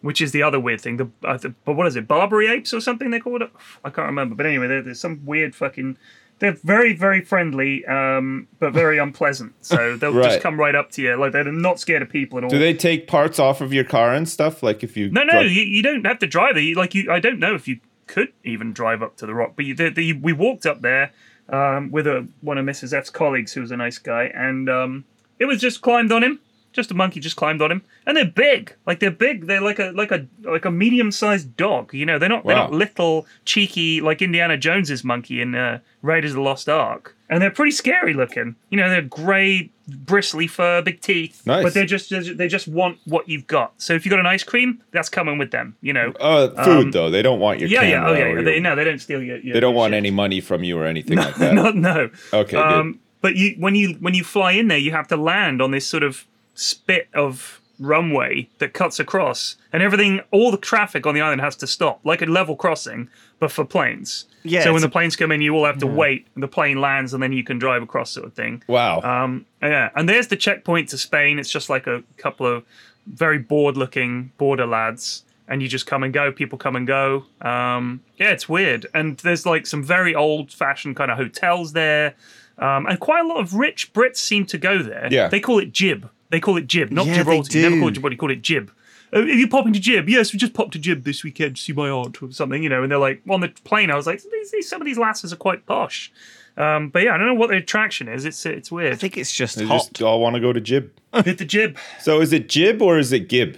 which 0.00 0.20
is 0.20 0.32
the 0.32 0.42
other 0.42 0.60
weird 0.60 0.82
thing. 0.82 0.98
The, 0.98 1.08
uh, 1.24 1.38
the 1.38 1.54
but 1.64 1.76
what 1.76 1.86
is 1.86 1.96
it? 1.96 2.06
Barbary 2.06 2.46
apes 2.48 2.74
or 2.74 2.80
something 2.82 3.10
they 3.10 3.20
called 3.20 3.40
it? 3.40 3.50
I 3.86 3.88
can't 3.88 4.06
remember. 4.06 4.34
But 4.34 4.44
anyway, 4.44 4.66
there, 4.68 4.82
there's 4.82 5.00
some 5.00 5.24
weird 5.24 5.54
fucking. 5.54 5.96
They're 6.40 6.52
very 6.62 6.92
very 6.94 7.22
friendly, 7.22 7.86
um, 7.86 8.46
but 8.58 8.74
very 8.74 8.98
unpleasant. 8.98 9.54
So 9.62 9.96
they'll 10.00 10.12
Right. 10.12 10.24
just 10.24 10.42
come 10.42 10.60
right 10.60 10.74
up 10.74 10.90
to 10.92 11.02
you, 11.02 11.16
like 11.16 11.32
they're 11.32 11.50
not 11.50 11.80
scared 11.80 12.02
of 12.02 12.10
people 12.10 12.36
at 12.36 12.44
all. 12.44 12.50
Do 12.50 12.58
they 12.58 12.74
take 12.74 13.06
parts 13.06 13.38
off 13.38 13.62
of 13.62 13.72
your 13.72 13.84
car 13.84 14.12
and 14.12 14.28
stuff? 14.28 14.62
Like 14.62 14.84
if 14.84 14.94
you 14.94 15.08
No, 15.10 15.22
no, 15.22 15.32
drive- 15.32 15.50
you, 15.50 15.62
you 15.62 15.82
don't 15.82 16.04
have 16.04 16.18
to 16.18 16.26
drive 16.26 16.58
it. 16.58 16.64
You, 16.64 16.74
like 16.74 16.94
you, 16.94 17.10
I 17.10 17.18
don't 17.18 17.38
know 17.38 17.54
if 17.54 17.66
you 17.66 17.80
could 18.06 18.32
even 18.44 18.72
drive 18.72 19.02
up 19.02 19.16
to 19.16 19.26
the 19.26 19.34
rock, 19.34 19.52
but 19.56 19.64
you, 19.64 19.74
the, 19.74 19.90
the, 19.90 20.12
we 20.12 20.32
walked 20.32 20.66
up 20.66 20.80
there 20.80 21.12
um, 21.48 21.90
with 21.90 22.06
a, 22.06 22.26
one 22.40 22.58
of 22.58 22.64
Mrs. 22.64 22.92
F's 22.92 23.10
colleagues, 23.10 23.52
who 23.52 23.60
was 23.60 23.70
a 23.70 23.76
nice 23.76 23.98
guy, 23.98 24.24
and 24.34 24.68
um, 24.68 25.04
it 25.38 25.46
was 25.46 25.60
just 25.60 25.82
climbed 25.82 26.12
on 26.12 26.22
him. 26.22 26.40
Just 26.72 26.90
a 26.90 26.94
monkey 26.94 27.20
just 27.20 27.36
climbed 27.36 27.62
on 27.62 27.70
him, 27.70 27.82
and 28.04 28.16
they're 28.16 28.24
big. 28.24 28.74
Like 28.84 28.98
they're 28.98 29.12
big. 29.12 29.46
They're 29.46 29.60
like 29.60 29.78
a 29.78 29.92
like 29.94 30.10
a 30.10 30.26
like 30.42 30.64
a 30.64 30.72
medium 30.72 31.12
sized 31.12 31.56
dog. 31.56 31.94
You 31.94 32.04
know, 32.04 32.18
they're 32.18 32.28
not 32.28 32.44
they're 32.44 32.56
not 32.56 32.72
little 32.72 33.28
cheeky 33.44 34.00
like 34.00 34.20
Indiana 34.20 34.56
Jones's 34.56 35.04
monkey 35.04 35.40
in 35.40 35.54
uh, 35.54 35.78
Raiders 36.02 36.32
of 36.32 36.36
the 36.36 36.42
Lost 36.42 36.68
Ark, 36.68 37.13
and 37.30 37.42
they're 37.42 37.50
pretty 37.50 37.70
scary 37.72 38.14
looking. 38.14 38.56
You 38.70 38.76
know, 38.78 38.88
they're 38.88 39.02
grey, 39.02 39.70
bristly 39.88 40.46
fur, 40.46 40.82
big 40.82 41.00
teeth, 41.00 41.42
Nice. 41.46 41.62
but 41.62 41.74
they're 41.74 41.86
just 41.86 42.10
they 42.36 42.48
just 42.48 42.68
want 42.68 42.98
what 43.04 43.28
you've 43.28 43.46
got. 43.46 43.72
So 43.78 43.94
if 43.94 44.04
you've 44.04 44.10
got 44.10 44.20
an 44.20 44.26
ice 44.26 44.42
cream, 44.44 44.82
that's 44.92 45.08
coming 45.08 45.38
with 45.38 45.50
them. 45.50 45.76
You 45.80 45.92
know. 45.94 46.12
Oh, 46.20 46.48
food 46.64 46.92
though. 46.92 47.10
They 47.10 47.22
don't 47.22 47.40
want 47.40 47.60
your 47.60 47.68
Um, 47.68 47.72
yeah, 47.72 47.82
yeah, 47.82 48.06
oh 48.08 48.12
yeah. 48.12 48.18
yeah. 48.18 48.32
your- 48.32 48.42
They, 48.42 48.60
no, 48.60 48.76
they 48.76 48.84
don't 48.84 48.98
steal 49.00 49.22
your. 49.22 49.38
your 49.38 49.54
they 49.54 49.60
don't 49.60 49.74
want 49.74 49.92
shit. 49.92 49.98
any 49.98 50.10
money 50.10 50.40
from 50.40 50.64
you 50.64 50.78
or 50.78 50.86
anything 50.86 51.18
like 51.18 51.34
that. 51.36 51.54
No, 51.54 51.70
no. 51.70 52.10
Okay, 52.32 52.52
good. 52.52 52.60
Um, 52.60 53.00
but 53.20 53.36
you 53.36 53.54
when 53.58 53.74
you 53.74 53.94
when 54.00 54.14
you 54.14 54.22
fly 54.24 54.52
in 54.52 54.68
there, 54.68 54.78
you 54.78 54.90
have 54.92 55.08
to 55.08 55.16
land 55.16 55.62
on 55.62 55.70
this 55.70 55.86
sort 55.86 56.02
of 56.02 56.26
spit 56.54 57.08
of 57.14 57.60
runway 57.78 58.48
that 58.58 58.72
cuts 58.72 59.00
across, 59.00 59.56
and 59.72 59.82
everything, 59.82 60.20
all 60.30 60.50
the 60.50 60.56
traffic 60.56 61.06
on 61.06 61.14
the 61.14 61.20
island 61.20 61.40
has 61.40 61.56
to 61.56 61.66
stop, 61.66 62.00
like 62.04 62.22
a 62.22 62.26
level 62.26 62.56
crossing, 62.56 63.08
but 63.38 63.50
for 63.50 63.64
planes. 63.64 64.26
Yeah, 64.42 64.62
So 64.62 64.72
when 64.72 64.82
the 64.82 64.88
planes 64.88 65.16
come 65.16 65.32
in, 65.32 65.40
you 65.40 65.54
all 65.56 65.64
have 65.64 65.78
to 65.78 65.86
wait, 65.86 66.26
and 66.34 66.42
the 66.42 66.48
plane 66.48 66.80
lands, 66.80 67.14
and 67.14 67.22
then 67.22 67.32
you 67.32 67.42
can 67.42 67.58
drive 67.58 67.82
across, 67.82 68.10
sort 68.10 68.26
of 68.26 68.34
thing. 68.34 68.62
Wow. 68.68 69.00
Um, 69.00 69.46
yeah, 69.62 69.90
and 69.96 70.08
there's 70.08 70.28
the 70.28 70.36
checkpoint 70.36 70.90
to 70.90 70.98
Spain. 70.98 71.38
It's 71.38 71.50
just 71.50 71.68
like 71.68 71.86
a 71.86 72.02
couple 72.18 72.46
of 72.46 72.64
very 73.06 73.38
bored-looking 73.38 74.32
border 74.38 74.66
lads, 74.66 75.24
and 75.48 75.62
you 75.62 75.68
just 75.68 75.86
come 75.86 76.02
and 76.02 76.12
go. 76.12 76.30
People 76.32 76.58
come 76.58 76.76
and 76.76 76.86
go. 76.86 77.24
Um, 77.42 78.02
yeah, 78.16 78.30
it's 78.30 78.48
weird. 78.48 78.86
And 78.94 79.18
there's 79.18 79.44
like 79.44 79.66
some 79.66 79.82
very 79.82 80.14
old-fashioned 80.14 80.96
kind 80.96 81.10
of 81.10 81.16
hotels 81.18 81.72
there. 81.72 82.14
Um, 82.56 82.86
and 82.86 83.00
quite 83.00 83.24
a 83.24 83.26
lot 83.26 83.38
of 83.38 83.54
rich 83.54 83.92
Brits 83.92 84.16
seem 84.18 84.46
to 84.46 84.58
go 84.58 84.82
there. 84.82 85.08
Yeah. 85.10 85.28
They 85.28 85.40
call 85.40 85.58
it 85.58 85.72
jib. 85.72 86.08
They 86.34 86.40
call 86.40 86.56
it 86.56 86.66
jib, 86.66 86.90
not 86.90 87.06
Yeah, 87.06 87.12
they 87.12 87.18
Gibraltar. 87.20 87.56
You 87.58 87.62
never 87.62 87.74
do. 87.76 87.80
call 87.80 87.88
it 87.88 87.92
Gibraltar, 87.94 88.12
you 88.14 88.18
call 88.18 88.30
it 88.32 88.42
jib. 88.42 88.72
Oh, 89.12 89.20
are 89.20 89.26
you 89.28 89.46
popping 89.46 89.72
to 89.72 89.78
jib? 89.78 90.08
Yes, 90.08 90.32
we 90.32 90.38
just 90.40 90.54
popped 90.54 90.72
to 90.72 90.78
jib 90.80 91.04
this 91.04 91.22
weekend 91.22 91.54
to 91.56 91.62
see 91.62 91.72
my 91.72 91.88
aunt 91.88 92.20
or 92.20 92.32
something, 92.32 92.60
you 92.64 92.68
know. 92.68 92.82
And 92.82 92.90
they're 92.90 92.98
like, 92.98 93.22
on 93.30 93.40
the 93.40 93.48
plane, 93.62 93.88
I 93.90 93.94
was 93.94 94.06
like, 94.08 94.20
these, 94.22 94.50
these, 94.50 94.68
some 94.68 94.80
of 94.82 94.86
these 94.86 94.98
lasses 94.98 95.32
are 95.32 95.36
quite 95.36 95.64
posh. 95.66 96.10
Um, 96.56 96.88
but 96.88 97.02
yeah, 97.04 97.14
I 97.14 97.18
don't 97.18 97.26
know 97.28 97.34
what 97.34 97.50
the 97.50 97.56
attraction 97.56 98.08
is. 98.08 98.24
It's 98.24 98.44
it's 98.46 98.70
weird. 98.72 98.92
I 98.92 98.96
think 98.96 99.16
it's 99.16 99.32
just 99.32 99.56
They 99.56 99.64
hot. 99.66 99.78
just 99.90 100.02
all 100.02 100.20
want 100.20 100.34
to 100.34 100.40
go 100.40 100.52
to 100.52 100.60
Jib. 100.60 100.90
Hit 101.24 101.38
the 101.38 101.44
jib. 101.44 101.76
So 102.00 102.20
is 102.20 102.32
it 102.32 102.48
Jib 102.48 102.80
or 102.82 102.98
is 102.98 103.12
it 103.12 103.28
Gib? 103.28 103.56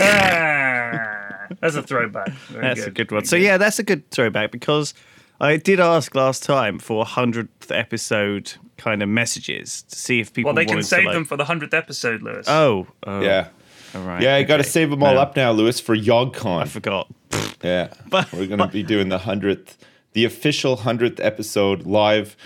Ah, 0.00 1.46
That's 1.60 1.74
a 1.76 1.82
throwback. 1.82 2.30
Very 2.48 2.62
That's 2.62 2.80
a 2.82 2.84
good. 2.90 2.94
good 3.08 3.10
one. 3.12 3.20
Very 3.20 3.26
So 3.28 3.36
good. 3.36 3.44
yeah, 3.44 3.56
that's 3.58 3.78
a 3.78 3.82
good 3.82 4.08
throwback 4.10 4.50
because 4.50 4.94
I 5.40 5.56
did 5.56 5.80
ask 5.80 6.14
last 6.14 6.42
time 6.44 6.78
for 6.78 7.04
hundredth 7.04 7.70
episode 7.70 8.52
kind 8.76 9.02
of 9.02 9.08
messages 9.08 9.82
to 9.82 9.96
see 9.96 10.20
if 10.20 10.32
people. 10.32 10.48
Well, 10.50 10.54
they 10.54 10.64
can 10.64 10.74
wanted 10.76 10.82
to, 10.82 10.88
save 10.88 11.04
like- 11.04 11.14
them 11.14 11.24
for 11.24 11.36
the 11.36 11.44
hundredth 11.44 11.74
episode, 11.74 12.22
Lewis. 12.22 12.46
Oh, 12.48 12.86
oh, 13.06 13.20
yeah. 13.20 13.48
all 13.94 14.02
right. 14.02 14.22
Yeah, 14.22 14.38
you 14.38 14.44
got 14.44 14.58
to 14.58 14.64
save 14.64 14.90
them 14.90 15.02
all 15.02 15.14
No, 15.14 15.20
up 15.20 15.36
now, 15.36 15.50
Lewis, 15.52 15.80
for 15.80 15.96
YogCon. 15.96 16.62
I 16.62 16.64
forgot. 16.66 17.08
Yeah. 17.62 17.92
But- 18.08 18.32
We're 18.32 18.46
going 18.46 18.58
to 18.60 18.68
be 18.68 18.82
doing 18.82 19.08
the 19.08 19.18
100th, 19.18 19.76
the 20.12 20.24
official 20.24 20.76
100th 20.78 21.18
episode 21.24 21.86
live 21.86 22.36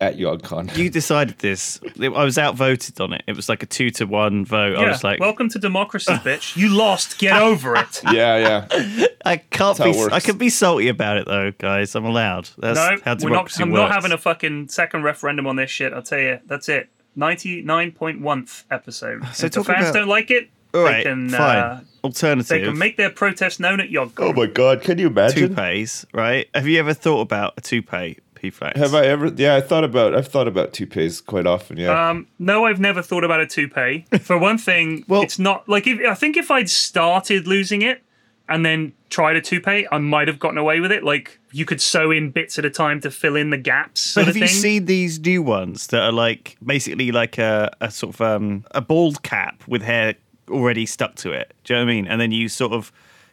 at 0.00 0.16
YogCon. 0.16 0.76
You 0.76 0.90
decided 0.90 1.38
this. 1.38 1.80
I 2.00 2.08
was 2.08 2.38
outvoted 2.38 3.00
on 3.00 3.12
it. 3.14 3.22
It 3.26 3.34
was 3.34 3.48
like 3.48 3.62
a 3.62 3.66
two 3.66 3.90
to 3.92 4.04
one 4.06 4.44
vote. 4.44 4.76
I 4.76 4.88
was 4.88 5.02
like, 5.02 5.18
welcome 5.20 5.48
to 5.50 5.58
democracy, 5.58 6.12
bitch. 6.12 6.56
You 6.56 6.68
lost. 6.68 7.18
Get 7.18 7.40
over 7.42 7.74
it. 7.76 8.02
yeah, 8.12 8.66
yeah. 8.70 9.06
I 9.24 9.38
can't 9.38 9.76
how 9.76 9.86
it 9.90 9.92
be. 10.08 10.12
I 10.14 10.20
can 10.20 10.38
be 10.38 10.50
salty 10.50 10.88
about 10.88 11.16
it 11.16 11.26
though, 11.26 11.50
guys. 11.58 11.94
I'm 11.94 12.04
allowed. 12.04 12.48
That's 12.58 12.76
No, 12.78 12.96
how 13.04 13.16
we're 13.20 13.30
not. 13.30 13.60
I'm 13.60 13.70
works. 13.70 13.80
not 13.80 13.90
having 13.92 14.12
a 14.12 14.18
fucking 14.18 14.68
second 14.68 15.02
referendum 15.02 15.46
on 15.46 15.56
this 15.56 15.70
shit. 15.70 15.92
I'll 15.92 16.02
tell 16.02 16.20
you. 16.20 16.38
That's 16.46 16.68
it. 16.68 16.88
Ninety-nine 17.16 17.92
point 17.92 18.20
one 18.20 18.46
episode. 18.70 19.24
So 19.34 19.46
if 19.46 19.52
the 19.52 19.58
talk 19.60 19.66
fans 19.66 19.88
about- 19.88 19.94
don't 20.00 20.08
like 20.08 20.30
it, 20.30 20.48
All 20.72 20.84
they 20.84 21.02
can. 21.02 21.28
fine. 21.30 21.58
Uh, 21.58 21.80
Alternative. 22.04 22.48
they 22.48 22.60
can 22.62 22.78
make 22.78 22.96
their 22.96 23.10
protest 23.10 23.58
known 23.58 23.80
at 23.80 23.90
YogCon. 23.90 24.12
Oh 24.20 24.32
my 24.32 24.46
God. 24.46 24.82
Can 24.82 24.98
you 24.98 25.08
imagine? 25.08 25.48
toupees, 25.54 26.06
right? 26.14 26.48
Have 26.54 26.68
you 26.68 26.78
ever 26.78 26.94
thought 26.94 27.22
about 27.22 27.54
a 27.56 27.60
toupee, 27.60 28.18
P 28.40 28.50
Flax? 28.50 28.78
Have 28.78 28.94
I 28.94 29.04
ever? 29.06 29.26
Yeah, 29.34 29.56
I 29.56 29.60
thought 29.60 29.84
about. 29.84 30.14
I've 30.14 30.28
thought 30.28 30.48
about 30.48 30.72
toupees 30.72 31.20
quite 31.20 31.46
often. 31.46 31.76
Yeah. 31.76 32.10
Um, 32.10 32.26
no, 32.38 32.64
I've 32.66 32.80
never 32.80 33.02
thought 33.02 33.24
about 33.24 33.40
a 33.40 33.46
toupee. 33.46 34.06
For 34.20 34.38
one 34.38 34.58
thing, 34.58 35.04
Well- 35.08 35.22
it's 35.22 35.38
not 35.38 35.68
like 35.68 35.86
if 35.86 36.00
I 36.06 36.14
think 36.14 36.36
if 36.36 36.50
I'd 36.50 36.70
started 36.70 37.46
losing 37.46 37.82
it 37.82 38.02
and 38.48 38.64
then 38.64 38.92
tried 39.10 39.36
a 39.36 39.40
toupee, 39.40 39.86
I 39.92 39.98
might 39.98 40.26
have 40.28 40.38
gotten 40.38 40.56
away 40.58 40.80
with 40.80 40.90
it. 40.92 41.04
Like 41.04 41.38
you 41.52 41.64
could 41.64 41.80
sew 41.80 42.10
in 42.10 42.30
bits 42.30 42.58
at 42.58 42.64
a 42.64 42.70
time 42.70 43.00
to 43.02 43.10
fill 43.10 43.36
in 43.36 43.50
the 43.50 43.58
gaps. 43.58 44.00
Sort 44.00 44.22
But 44.26 44.26
have 44.28 44.36
of 44.36 44.42
you 44.42 44.48
thing. 44.48 44.56
seen 44.56 44.84
these 44.86 45.18
new 45.18 45.42
ones 45.42 45.88
that 45.88 46.00
are 46.02 46.12
like 46.12 46.56
basically 46.64 47.10
like 47.12 47.36
a, 47.38 47.70
a 47.80 47.90
sort 47.90 48.14
of 48.14 48.20
um, 48.20 48.64
a 48.70 48.80
bald 48.80 49.22
cap 49.22 49.62
with 49.66 49.82
hair 49.82 50.14
already 50.50 50.86
stuck 50.86 51.14
to 51.16 51.32
it? 51.32 51.52
Do 51.64 51.74
you 51.74 51.78
know 51.80 51.84
what 51.84 51.90
I 51.90 51.94
mean? 51.94 52.06
And 52.06 52.20
then 52.20 52.32
you 52.32 52.48
sort 52.48 52.72
of 52.72 52.90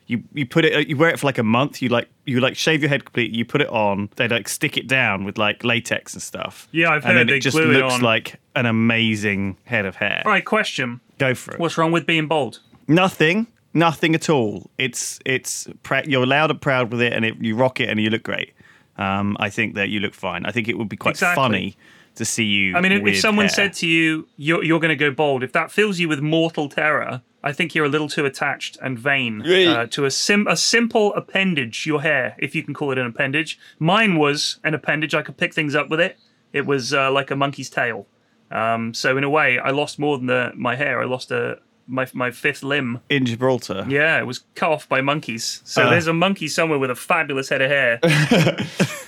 you 0.08 0.24
you 0.34 0.46
put 0.46 0.66
it 0.66 0.88
you 0.88 0.98
wear 0.98 1.10
it 1.10 1.20
for 1.20 1.26
like 1.28 1.38
a 1.38 1.44
month. 1.44 1.82
You 1.82 1.90
like 1.90 2.10
you 2.26 2.40
like 2.40 2.56
shave 2.56 2.82
your 2.82 2.90
head 2.90 3.06
completely. 3.06 3.38
You 3.38 3.46
put 3.46 3.62
it 3.62 3.70
on. 3.70 4.10
They 4.16 4.28
like 4.28 4.48
stick 4.48 4.78
it 4.78 4.88
down 4.88 5.24
with 5.24 5.38
like 5.38 5.64
latex 5.64 6.14
and 6.14 6.22
stuff. 6.22 6.68
Yeah, 6.72 6.90
I've 6.92 7.04
and 7.06 7.14
heard 7.14 7.18
then 7.18 7.28
they 7.28 7.38
it 7.38 7.42
just 7.42 7.58
it 7.58 7.66
looks 7.66 8.02
like 8.02 8.40
an 8.56 8.66
amazing 8.66 9.58
head 9.66 9.86
of 9.86 9.96
hair. 9.96 10.22
Right, 10.26 10.46
question: 10.46 11.02
Go 11.18 11.34
for 11.34 11.54
it. 11.56 11.60
What's 11.60 11.78
wrong 11.78 11.92
with 11.92 12.06
being 12.06 12.28
bold? 12.28 12.60
Nothing. 12.88 13.48
Nothing 13.74 14.16
at 14.16 14.30
all. 14.30 14.70
It's 14.78 15.20
it's 15.26 15.68
you're 16.06 16.26
loud 16.26 16.52
and 16.52 16.62
proud 16.62 16.92
with 16.92 17.02
it, 17.02 17.12
and 17.12 17.26
it, 17.26 17.36
you 17.42 17.56
rock 17.56 17.80
it, 17.80 17.90
and 17.90 18.00
you 18.00 18.10
look 18.10 18.24
great. 18.24 18.54
Um, 18.98 19.36
I 19.40 19.50
think 19.50 19.76
that 19.76 19.90
you 19.90 20.00
look 20.00 20.14
fine. 20.14 20.46
I 20.46 20.52
think 20.52 20.70
it 20.70 20.78
would 20.78 20.88
be 20.88 20.96
quite 20.96 21.16
Exactly. 21.16 21.42
funny 21.44 21.78
to 22.15 22.25
see 22.25 22.45
you. 22.45 22.75
I 22.75 22.81
mean, 22.81 22.91
if, 22.91 23.05
if 23.05 23.19
someone 23.19 23.45
hair. 23.45 23.50
said 23.53 23.74
to 23.75 23.88
you, 23.88 24.27
"You're, 24.38 24.63
you're 24.63 24.79
going 24.79 24.89
to 24.89 24.95
go 24.95 25.12
bald," 25.12 25.43
if 25.43 25.51
that 25.53 25.72
fills 25.72 26.00
you 26.00 26.07
with 26.10 26.19
mortal 26.22 26.69
terror, 26.69 27.22
I 27.43 27.51
think 27.53 27.75
you're 27.75 27.86
a 27.86 27.89
little 27.89 28.10
too 28.10 28.25
attached 28.25 28.77
and 28.81 28.98
vain 28.98 29.41
Right. 29.45 29.67
uh, 29.67 29.86
to 29.88 30.05
a 30.05 30.12
sim 30.12 30.48
a 30.48 30.57
simple 30.57 31.13
appendage, 31.13 31.86
your 31.86 32.01
hair, 32.01 32.36
if 32.39 32.55
you 32.55 32.63
can 32.63 32.74
call 32.74 32.91
it 32.91 32.98
an 32.98 33.05
appendage. 33.05 33.60
Mine 33.79 34.15
was 34.17 34.60
an 34.63 34.74
appendage. 34.74 35.13
I 35.13 35.22
could 35.22 35.38
pick 35.38 35.53
things 35.53 35.75
up 35.75 35.89
with 35.89 35.99
it. 35.99 36.17
It 36.54 36.65
was 36.65 36.93
uh, 36.93 37.12
like 37.12 37.32
a 37.32 37.36
monkey's 37.36 37.69
tail. 37.69 38.08
Um, 38.51 38.93
so 38.93 39.17
in 39.17 39.23
a 39.23 39.30
way, 39.30 39.60
I 39.60 39.71
lost 39.71 39.99
more 39.99 40.17
than 40.17 40.28
the, 40.28 40.51
my 40.56 40.75
hair. 40.75 41.01
I 41.01 41.06
lost 41.06 41.32
a 41.32 41.60
my 41.88 42.08
my 42.13 42.32
fifth 42.32 42.63
limb. 42.63 43.00
in 43.10 43.26
Gibraltar, 43.26 43.86
Yeah, 43.88 44.19
it 44.19 44.26
was 44.26 44.43
cut 44.56 44.71
off 44.71 44.89
by 44.89 45.02
monkeys. 45.02 45.62
So 45.65 45.84
Uh. 45.84 45.89
there's 45.91 46.08
a 46.08 46.13
monkey 46.13 46.48
somewhere 46.48 46.80
with 46.80 46.89
a 46.91 46.95
fabulous 46.95 47.50
head 47.50 47.62
of 47.62 47.69
hair. 47.69 48.00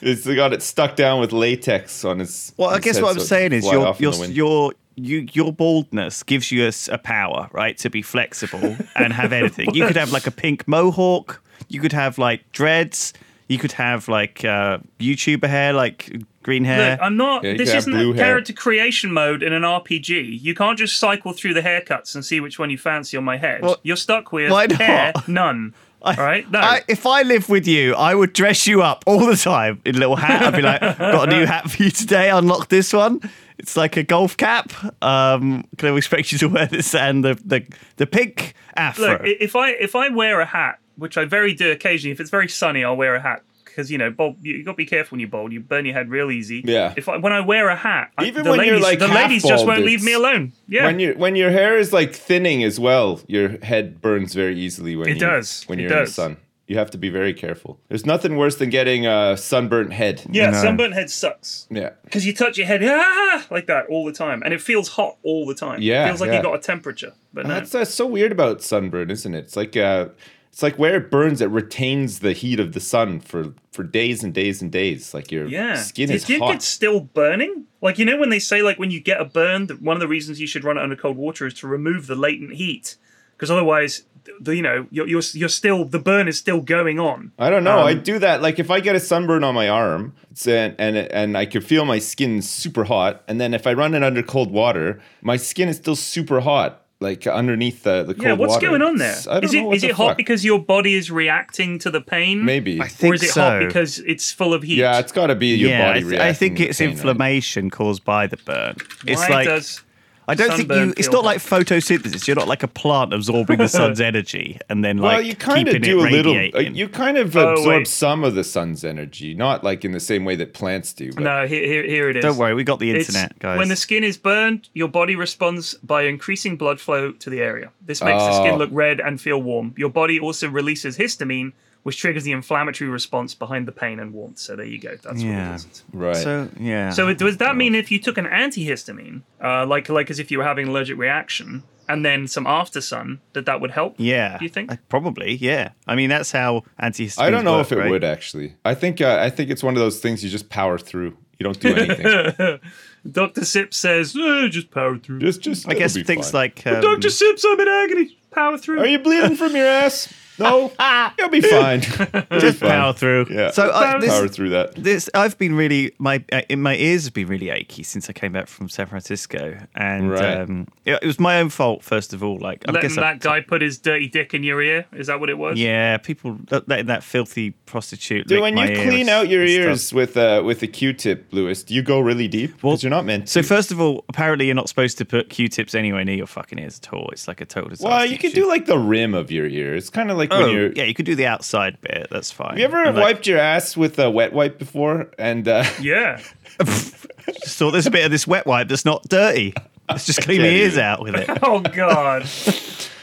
it's 0.01 0.25
got 0.27 0.53
it 0.53 0.61
stuck 0.61 0.95
down 0.95 1.19
with 1.19 1.31
latex 1.31 2.03
on 2.05 2.19
his. 2.19 2.53
Well, 2.57 2.69
I 2.69 2.79
guess 2.79 2.95
head 2.95 3.03
what 3.03 3.13
I'm 3.13 3.19
so 3.19 3.25
saying 3.25 3.53
is 3.53 3.65
your 3.65 3.87
off 3.87 3.99
your 3.99 4.13
your 4.25 4.73
you, 4.95 5.27
your 5.33 5.53
baldness 5.53 6.23
gives 6.23 6.51
you 6.51 6.67
a 6.91 6.97
power, 6.97 7.49
right, 7.51 7.77
to 7.77 7.89
be 7.89 8.01
flexible 8.01 8.75
and 8.95 9.13
have 9.13 9.31
anything. 9.41 9.73
You 9.75 9.85
could 9.85 9.95
have 9.97 10.11
like 10.11 10.25
a 10.27 10.31
pink 10.31 10.67
mohawk. 10.67 11.41
You 11.69 11.79
could 11.81 11.93
have 11.93 12.17
like 12.17 12.51
dreads. 12.51 13.13
You 13.47 13.57
could 13.57 13.71
have 13.73 14.07
like 14.07 14.43
uh, 14.43 14.79
YouTuber 14.99 15.47
hair, 15.47 15.71
like 15.73 16.21
green 16.43 16.65
hair. 16.65 16.91
Look, 16.91 17.01
I'm 17.01 17.15
not. 17.17 17.43
Yeah, 17.43 17.55
this 17.55 17.73
isn't 17.73 17.93
a 17.93 18.13
character 18.13 18.53
creation 18.53 19.11
mode 19.11 19.41
in 19.41 19.53
an 19.53 19.63
RPG. 19.63 20.41
You 20.41 20.53
can't 20.53 20.77
just 20.77 20.97
cycle 20.99 21.31
through 21.33 21.53
the 21.53 21.61
haircuts 21.61 22.13
and 22.13 22.25
see 22.25 22.39
which 22.39 22.59
one 22.59 22.69
you 22.69 22.77
fancy 22.77 23.15
on 23.17 23.23
my 23.23 23.37
head. 23.37 23.61
Well, 23.61 23.77
You're 23.83 23.95
stuck 23.95 24.31
with 24.31 24.51
why 24.51 24.65
not? 24.65 24.81
hair, 24.81 25.13
none. 25.27 25.73
All 26.01 26.13
right, 26.13 26.49
no. 26.51 26.59
I, 26.59 26.83
if 26.87 27.05
I 27.05 27.23
lived 27.23 27.49
with 27.49 27.67
you, 27.67 27.95
I 27.95 28.13
would 28.13 28.31
dress 28.31 28.67
you 28.67 28.81
up 28.83 29.03
all 29.07 29.25
the 29.25 29.35
time 29.35 29.81
in 29.83 29.95
a 29.95 29.99
little 29.99 30.15
hat. 30.15 30.41
I'd 30.43 30.55
be 30.55 30.61
like, 30.61 30.79
"Got 30.79 31.29
a 31.29 31.31
new 31.37 31.45
hat 31.45 31.71
for 31.71 31.81
you 31.83 31.89
today. 31.89 32.29
Unlock 32.29 32.69
this 32.69 32.93
one. 32.93 33.19
It's 33.57 33.75
like 33.75 33.97
a 33.97 34.03
golf 34.03 34.37
cap. 34.37 34.71
Um, 35.03 35.65
can 35.77 35.93
I 35.93 35.97
expect 35.97 36.31
you 36.31 36.37
to 36.37 36.47
wear 36.49 36.67
this 36.67 36.93
and 36.93 37.25
the 37.25 37.33
the, 37.43 37.65
the 37.95 38.05
pink 38.05 38.53
afro? 38.75 39.13
Look, 39.13 39.21
if 39.23 39.55
I 39.55 39.71
if 39.71 39.95
I 39.95 40.09
wear 40.09 40.39
a 40.39 40.45
hat, 40.45 40.79
which 40.97 41.17
I 41.17 41.25
very 41.25 41.53
do 41.53 41.71
occasionally, 41.71 42.11
if 42.11 42.19
it's 42.19 42.29
very 42.29 42.47
sunny, 42.49 42.83
I'll 42.83 42.95
wear 42.95 43.15
a 43.15 43.21
hat 43.21 43.43
because 43.63 43.91
you 43.91 43.97
know, 43.97 44.09
bold, 44.09 44.37
you, 44.41 44.55
you 44.55 44.63
got 44.63 44.71
to 44.71 44.77
be 44.77 44.85
careful 44.85 45.15
when 45.15 45.19
you 45.19 45.27
bowl. 45.27 45.53
You 45.53 45.59
burn 45.59 45.85
your 45.85 45.93
head 45.93 46.09
real 46.09 46.31
easy. 46.31 46.63
Yeah. 46.65 46.93
If 46.97 47.07
I, 47.07 47.17
when 47.17 47.31
I 47.31 47.41
wear 47.41 47.69
a 47.69 47.75
hat, 47.75 48.11
I- 48.17 48.25
Even 48.25 48.43
the 48.43 48.49
when 48.49 48.59
ladies, 48.59 48.71
you're, 48.71 48.81
like, 48.81 48.99
the 48.99 49.07
half 49.07 49.29
ladies 49.29 49.43
just 49.43 49.67
won't 49.67 49.85
leave 49.85 50.03
me 50.03 50.13
alone. 50.13 50.53
Yeah. 50.67 50.87
When 50.87 50.99
you 50.99 51.13
when 51.13 51.35
your 51.35 51.51
hair 51.51 51.77
is 51.77 51.93
like 51.93 52.13
thinning 52.13 52.63
as 52.63 52.79
well, 52.79 53.21
your 53.27 53.63
head 53.63 54.01
burns 54.01 54.33
very 54.33 54.59
easily 54.59 54.95
when 54.95 55.09
It 55.09 55.15
you, 55.15 55.19
does 55.19 55.63
when 55.67 55.79
you're 55.79 55.91
in 55.91 56.05
the 56.05 56.11
sun. 56.11 56.37
You 56.65 56.77
have 56.77 56.91
to 56.91 56.97
be 56.97 57.07
very 57.09 57.33
careful. 57.33 57.79
There's 57.87 58.05
nothing 58.05 58.35
worse 58.35 58.57
than 58.57 58.69
getting 58.69 59.07
a 59.07 59.37
sunburnt 59.37 59.93
head. 59.93 60.23
yeah, 60.29 60.49
No. 60.49 60.61
sunburnt 60.61 60.95
head 60.95 61.09
sucks. 61.09 61.65
Yeah. 61.69 61.91
Because 62.03 62.25
you 62.25 62.33
touch 62.33 62.57
your 62.57 62.67
head 62.67 62.83
ah, 62.83 63.45
like 63.49 63.67
that 63.67 63.85
all 63.87 64.03
the 64.03 64.11
time, 64.11 64.41
and 64.43 64.53
it 64.53 64.59
feels 64.59 64.89
hot 64.89 65.15
all 65.23 65.45
the 65.45 65.55
time. 65.55 65.81
Yeah, 65.81 66.03
it 66.03 66.07
feels 66.09 66.19
like 66.19 66.31
yeah. 66.31 66.37
you 66.37 66.43
got 66.43 66.55
a 66.55 66.59
temperature. 66.59 67.13
But 67.33 67.45
no. 67.45 67.53
That's, 67.53 67.71
that's 67.71 67.93
so 67.93 68.05
weird 68.05 68.33
about 68.33 68.61
sunburn, 68.61 69.09
isn't 69.11 69.33
it? 69.33 69.45
It's 69.45 69.55
like 69.55 69.77
uh, 69.77 70.09
it's 70.57 70.63
like 70.63 70.79
where 70.79 70.95
it 70.95 71.11
burns, 71.11 71.39
it 71.39 71.51
retains 71.51 72.17
the 72.21 72.33
heat 72.33 72.59
of 72.59 72.73
the 72.73 72.79
sun 72.79 73.19
for 73.19 73.53
for 73.71 73.83
days 73.83 74.23
and 74.23 74.33
days 74.33 74.59
and 74.59 74.71
days. 74.71 75.13
Like 75.13 75.31
your 75.31 75.45
yeah, 75.45 75.75
skin 75.75 76.07
do 76.07 76.13
you 76.13 76.17
is 76.17 76.25
think 76.25 76.41
hot. 76.41 76.55
it's 76.55 76.65
still 76.65 76.99
burning? 76.99 77.65
Like 77.79 77.99
you 77.99 78.05
know 78.05 78.17
when 78.17 78.29
they 78.31 78.39
say 78.39 78.63
like 78.63 78.79
when 78.79 78.89
you 78.89 78.99
get 78.99 79.21
a 79.21 79.25
burn, 79.25 79.67
that 79.67 79.83
one 79.83 79.95
of 79.95 79.99
the 79.99 80.07
reasons 80.07 80.41
you 80.41 80.47
should 80.47 80.63
run 80.63 80.75
it 80.79 80.81
under 80.81 80.95
cold 80.95 81.15
water 81.15 81.45
is 81.45 81.53
to 81.59 81.67
remove 81.67 82.07
the 82.07 82.15
latent 82.15 82.53
heat, 82.53 82.95
because 83.35 83.51
otherwise, 83.51 84.05
the, 84.41 84.55
you 84.55 84.63
know, 84.63 84.87
you're, 84.89 85.07
you're 85.07 85.21
you're 85.33 85.47
still 85.47 85.85
the 85.85 85.99
burn 85.99 86.27
is 86.27 86.39
still 86.39 86.59
going 86.61 86.99
on. 86.99 87.33
I 87.37 87.51
don't 87.51 87.63
know. 87.63 87.77
I 87.77 87.91
Um, 87.91 88.01
do 88.01 88.17
that. 88.17 88.41
Like 88.41 88.57
if 88.57 88.71
I 88.71 88.79
get 88.79 88.95
a 88.95 88.99
sunburn 88.99 89.43
on 89.43 89.53
my 89.53 89.69
arm, 89.69 90.15
it's, 90.31 90.47
and 90.47 90.73
and 90.79 90.97
and 90.97 91.37
I 91.37 91.45
can 91.45 91.61
feel 91.61 91.85
my 91.85 91.99
skin 91.99 92.41
super 92.41 92.85
hot, 92.85 93.21
and 93.27 93.39
then 93.39 93.53
if 93.53 93.67
I 93.67 93.73
run 93.73 93.93
it 93.93 94.01
under 94.01 94.23
cold 94.23 94.49
water, 94.49 94.99
my 95.21 95.37
skin 95.37 95.69
is 95.69 95.77
still 95.77 95.95
super 95.95 96.39
hot, 96.39 96.86
like 96.99 97.27
underneath 97.27 97.83
the 97.83 98.03
the 98.03 98.13
cold 98.15 98.25
Yeah, 98.25 98.33
what's 98.33 98.53
water. 98.55 98.67
going 98.69 98.81
on 98.81 98.97
there? 98.97 99.09
It's- 99.11 99.27
I 99.27 99.33
don't 99.35 99.43
Is 99.45 99.53
know 99.53 99.59
it 99.59 99.63
what 99.65 99.75
is 99.75 99.81
the 99.83 99.89
it 99.89 99.95
hot 99.95 100.07
fuck. 100.09 100.17
because 100.17 100.43
your 100.43 100.59
body 100.59 100.95
is 100.95 101.11
reacting 101.11 101.77
to 101.79 101.91
the 101.91 102.01
pain? 102.01 102.43
maybe? 102.43 102.81
I 102.81 102.87
think 102.87 103.11
or 103.11 103.15
is 103.15 103.23
it 103.23 103.29
so. 103.29 103.41
hot 103.41 103.59
because 103.59 103.99
it's 103.99 104.31
full 104.31 104.53
of 104.53 104.63
heat? 104.63 104.77
yeah, 104.77 104.97
it's 104.99 105.11
got 105.11 105.27
to 105.27 105.35
be 105.35 105.47
your 105.55 105.69
yeah, 105.69 105.87
body 105.87 105.99
I, 105.99 106.01
th- 106.01 106.11
reacting. 106.11 106.27
I 106.29 106.33
think 106.33 106.57
to 106.57 106.63
it's 106.67 106.79
pain, 106.79 106.87
right? 106.87 106.93
inflammation 106.97 107.69
caused 107.69 108.03
by 108.03 108.25
the 108.27 108.37
burn. 108.37 108.75
It's 109.05 109.29
like 109.29 109.45
does 109.47 109.81
I 110.29 110.35
don't 110.35 110.51
think 110.57 110.69
you. 110.71 110.93
It's 110.97 111.09
not 111.09 111.23
like 111.23 111.37
photosynthesis. 111.39 112.27
You're 112.27 112.35
not 112.35 112.47
like 112.49 112.61
a 112.63 112.67
plant 112.67 113.13
absorbing 113.13 113.59
the 113.59 113.69
sun's 113.69 114.01
energy 114.11 114.59
and 114.69 114.83
then 114.83 114.97
like 114.97 115.17
Well, 115.17 115.21
you 115.25 115.35
kind 115.35 115.67
of 115.67 115.73
keeping 115.75 115.81
do 115.89 116.03
it 116.05 116.11
a 116.11 116.15
little. 116.15 116.33
uh, 116.33 116.35
radiating. 116.35 116.75
You 116.75 116.89
kind 116.89 117.17
of 117.17 117.35
Oh, 117.37 117.53
absorb 117.53 117.67
wait. 117.67 117.87
some 117.87 118.23
of 118.25 118.35
the 118.35 118.43
sun's 118.43 118.83
energy, 118.83 119.33
not 119.33 119.63
like 119.63 119.85
in 119.85 119.93
the 119.93 119.99
same 120.01 120.25
way 120.25 120.35
that 120.35 120.53
plants 120.53 120.91
do. 120.93 121.13
But 121.13 121.23
no? 121.23 121.47
Here, 121.47 121.63
here, 121.65 121.83
here 121.85 122.09
it 122.09 122.17
is. 122.17 122.23
Don't 122.23 122.37
worry, 122.37 122.53
we 122.53 122.63
got 122.65 122.79
the 122.79 122.89
It's- 122.89 123.07
internet, 123.07 123.39
guys. 123.39 123.57
When 123.57 123.69
the 123.69 123.75
skin 123.77 124.03
is 124.03 124.17
burned, 124.17 124.67
your 124.73 124.89
body 124.89 125.15
responds 125.15 125.75
by 125.75 126.01
increasing 126.03 126.57
blood 126.57 126.79
flow 126.81 127.11
to 127.13 127.29
the 127.29 127.39
area. 127.39 127.71
This 127.85 128.03
makes 128.03 128.21
the 128.23 128.33
skin 128.33 128.55
Oh. 128.55 128.57
look 128.57 128.69
red 128.73 128.99
and 128.99 129.21
feel 129.21 129.41
warm. 129.41 129.73
Your 129.77 129.89
body 129.89 130.19
also 130.19 130.49
releases 130.49 130.97
histamine, 130.97 131.53
which 131.87 131.97
triggers 132.01 132.25
the 132.25 132.33
inflammatory 132.33 132.89
response 132.89 133.33
behind 133.33 133.65
the 133.65 133.71
pain 133.71 133.97
and 133.97 134.11
warmth. 134.11 134.37
So 134.39 134.57
there 134.57 134.65
you 134.65 134.77
go. 134.77 134.97
That's 135.01 135.23
Yeah. 135.23 135.51
what 135.53 135.61
it 135.61 135.65
is. 135.71 135.83
right. 135.93 136.15
so 136.17 136.49
yeah. 136.59 136.89
So 136.89 137.07
it, 137.07 137.17
does 137.17 137.37
that 137.37 137.55
mean 137.55 137.75
if 137.75 137.89
you 137.91 137.97
took 137.97 138.17
an 138.17 138.25
antihistamine, 138.25 139.21
uh, 139.41 139.65
like 139.65 139.87
like 139.87 140.09
as 140.11 140.19
if 140.19 140.29
you 140.29 140.37
were 140.39 140.43
having 140.43 140.65
an 140.65 140.71
allergic 140.71 140.97
reaction, 140.97 141.63
and 141.87 142.03
then 142.03 142.27
some 142.27 142.45
after 142.45 142.81
sun, 142.81 143.21
that 143.31 143.45
that 143.45 143.61
would 143.61 143.71
help? 143.71 143.95
yeah, 143.97 144.37
Do 144.37 144.43
you 144.43 144.49
think? 144.49 144.69
Probably? 144.89 145.35
Yeah. 145.35 145.69
I 145.87 145.95
mean, 145.95 146.09
that's 146.09 146.33
how 146.33 146.65
antihistamines. 146.81 147.21
I 147.21 147.29
don't 147.29 147.45
know 147.45 147.53
work, 147.59 147.67
if 147.67 147.71
it 147.71 147.77
right? 147.77 147.89
would 147.89 148.03
actually. 148.03 148.55
I 148.65 148.73
think 148.75 148.99
uh, 148.99 149.19
I 149.21 149.29
think 149.29 149.49
it's 149.49 149.63
one 149.63 149.75
of 149.75 149.79
those 149.79 150.01
things 150.01 150.21
you 150.25 150.29
just 150.29 150.49
power 150.49 150.77
through. 150.77 151.15
You 151.39 151.43
don't 151.45 151.59
do 151.59 151.73
anything. 151.73 152.59
Dr. 153.09 153.45
Sip 153.45 153.73
says, 153.73 154.13
eh, 154.19 154.49
just 154.49 154.71
power 154.71 154.97
through. 154.97 155.19
just, 155.19 155.39
just. 155.39 155.69
I 155.69 155.73
guess 155.75 155.95
it'll 155.95 156.01
be 156.01 156.03
things 156.15 156.31
fine. 156.31 156.41
like 156.41 156.67
um, 156.67 156.81
Dr. 156.81 157.09
Sips, 157.09 157.45
I'm 157.45 157.57
in 157.61 157.67
agony. 157.69 158.17
Power 158.31 158.57
through. 158.57 158.79
Are 158.81 158.87
you 158.87 158.99
bleeding 158.99 159.37
from 159.37 159.55
your 159.55 159.67
ass? 159.67 160.13
No, 160.39 160.71
you'll 161.17 161.29
be 161.29 161.41
fine. 161.41 161.81
You'll 161.81 162.39
just 162.39 162.59
be 162.59 162.67
fine. 162.67 162.69
power 162.69 162.93
through. 162.93 163.27
Yeah. 163.29 163.51
So 163.51 163.69
uh, 163.69 163.99
this, 163.99 164.09
power 164.11 164.27
through 164.27 164.49
that. 164.49 164.75
this 164.75 165.09
I've 165.13 165.37
been 165.37 165.55
really 165.55 165.93
my 165.97 166.23
uh, 166.31 166.41
in 166.49 166.61
my 166.61 166.75
ears 166.75 167.05
have 167.05 167.13
been 167.13 167.27
really 167.27 167.49
achy 167.49 167.83
since 167.83 168.09
I 168.09 168.13
came 168.13 168.33
back 168.33 168.47
from 168.47 168.69
San 168.69 168.85
Francisco, 168.87 169.57
and 169.75 170.11
Right. 170.11 170.37
um, 170.41 170.67
it, 170.85 170.99
it 171.01 171.05
was 171.07 171.19
my 171.19 171.39
own 171.39 171.49
fault 171.49 171.83
first 171.83 172.13
of 172.13 172.23
all. 172.23 172.37
Like 172.37 172.63
I 172.67 172.71
Letting 172.71 172.89
guess 172.89 172.97
I- 172.97 173.01
that 173.01 173.19
guy 173.19 173.41
put 173.41 173.61
his 173.61 173.77
dirty 173.79 174.07
dick 174.07 174.33
in 174.33 174.43
your 174.43 174.61
ear? 174.61 174.85
Is 174.93 175.07
that 175.07 175.19
what 175.19 175.29
it 175.29 175.37
was? 175.37 175.59
yeah, 175.59 175.97
people 175.97 176.37
letting 176.49 176.85
that 176.87 177.03
filthy 177.03 177.51
prostitute. 177.65 178.27
Dude, 178.27 178.41
when 178.41 178.55
my 178.55 178.65
you 178.69 178.75
ears 178.75 178.87
clean 178.89 179.09
out 179.09 179.27
your 179.29 179.41
and 179.41 179.49
stuff. 179.51 179.65
ears 179.65 179.93
with 179.93 180.17
uh, 180.17 180.41
with 180.45 180.61
a 180.63 180.67
Q-tip, 180.67 181.27
Lewis, 181.31 181.63
do 181.63 181.73
you 181.73 181.81
go 181.81 181.99
really 181.99 182.27
deep? 182.27 182.51
Because 182.51 182.63
Well, 182.63 182.77
you're 182.81 182.89
not 182.89 183.05
meant. 183.05 183.29
So 183.29 183.41
first 183.43 183.71
of 183.71 183.79
all, 183.81 184.05
apparently 184.09 184.45
you're 184.45 184.55
not 184.55 184.69
supposed 184.69 184.97
to 184.99 185.05
put 185.05 185.29
Q-tips 185.29 185.73
anywhere 185.75 186.03
near 186.05 186.15
your 186.15 186.27
fucking 186.27 186.59
ears 186.59 186.79
at 186.83 186.93
all. 186.93 187.09
It's 187.11 187.27
like 187.27 187.41
a 187.41 187.45
total 187.45 187.69
disaster. 187.69 187.89
well, 187.89 188.05
you 188.05 188.17
can 188.17 188.31
do 188.31 188.47
like 188.47 188.65
the 188.65 188.77
rim 188.77 189.13
of 189.13 189.31
your 189.31 189.47
ear. 189.47 189.75
It's 189.75 189.89
kind 189.89 190.11
of 190.11 190.17
like 190.17 190.26
Oh, 190.31 190.43
when 190.43 190.51
you're. 190.55 190.71
yeah, 190.73 190.83
you 190.83 190.93
could 190.93 191.05
do 191.05 191.15
the 191.15 191.25
outside 191.27 191.79
bit. 191.81 192.07
That's 192.11 192.31
fine. 192.31 192.51
Have 192.51 192.59
you 192.59 192.65
ever 192.65 192.83
And, 192.83 192.95
like, 192.95 193.03
wiped 193.03 193.27
your 193.27 193.39
ass 193.39 193.75
with 193.77 193.97
a 193.99 194.09
wet 194.09 194.33
wipe 194.33 194.57
before? 194.59 195.07
And 195.17 195.47
uh, 195.47 195.63
Yeah. 195.81 196.21
Just 196.65 197.57
thought 197.57 197.71
there's 197.71 197.87
a 197.87 197.91
bit 197.91 198.05
of 198.05 198.11
this 198.11 198.25
wet 198.25 198.45
wipe 198.45 198.67
that's 198.69 198.85
not 198.85 199.03
dirty. 199.03 199.53
Let's 199.89 200.05
just 200.05 200.21
clean 200.21 200.41
my 200.41 200.47
ears 200.47 200.73
even- 200.73 200.83
out 200.83 201.01
with 201.01 201.15
it. 201.15 201.29
Oh, 201.43 201.59
God. 201.61 202.27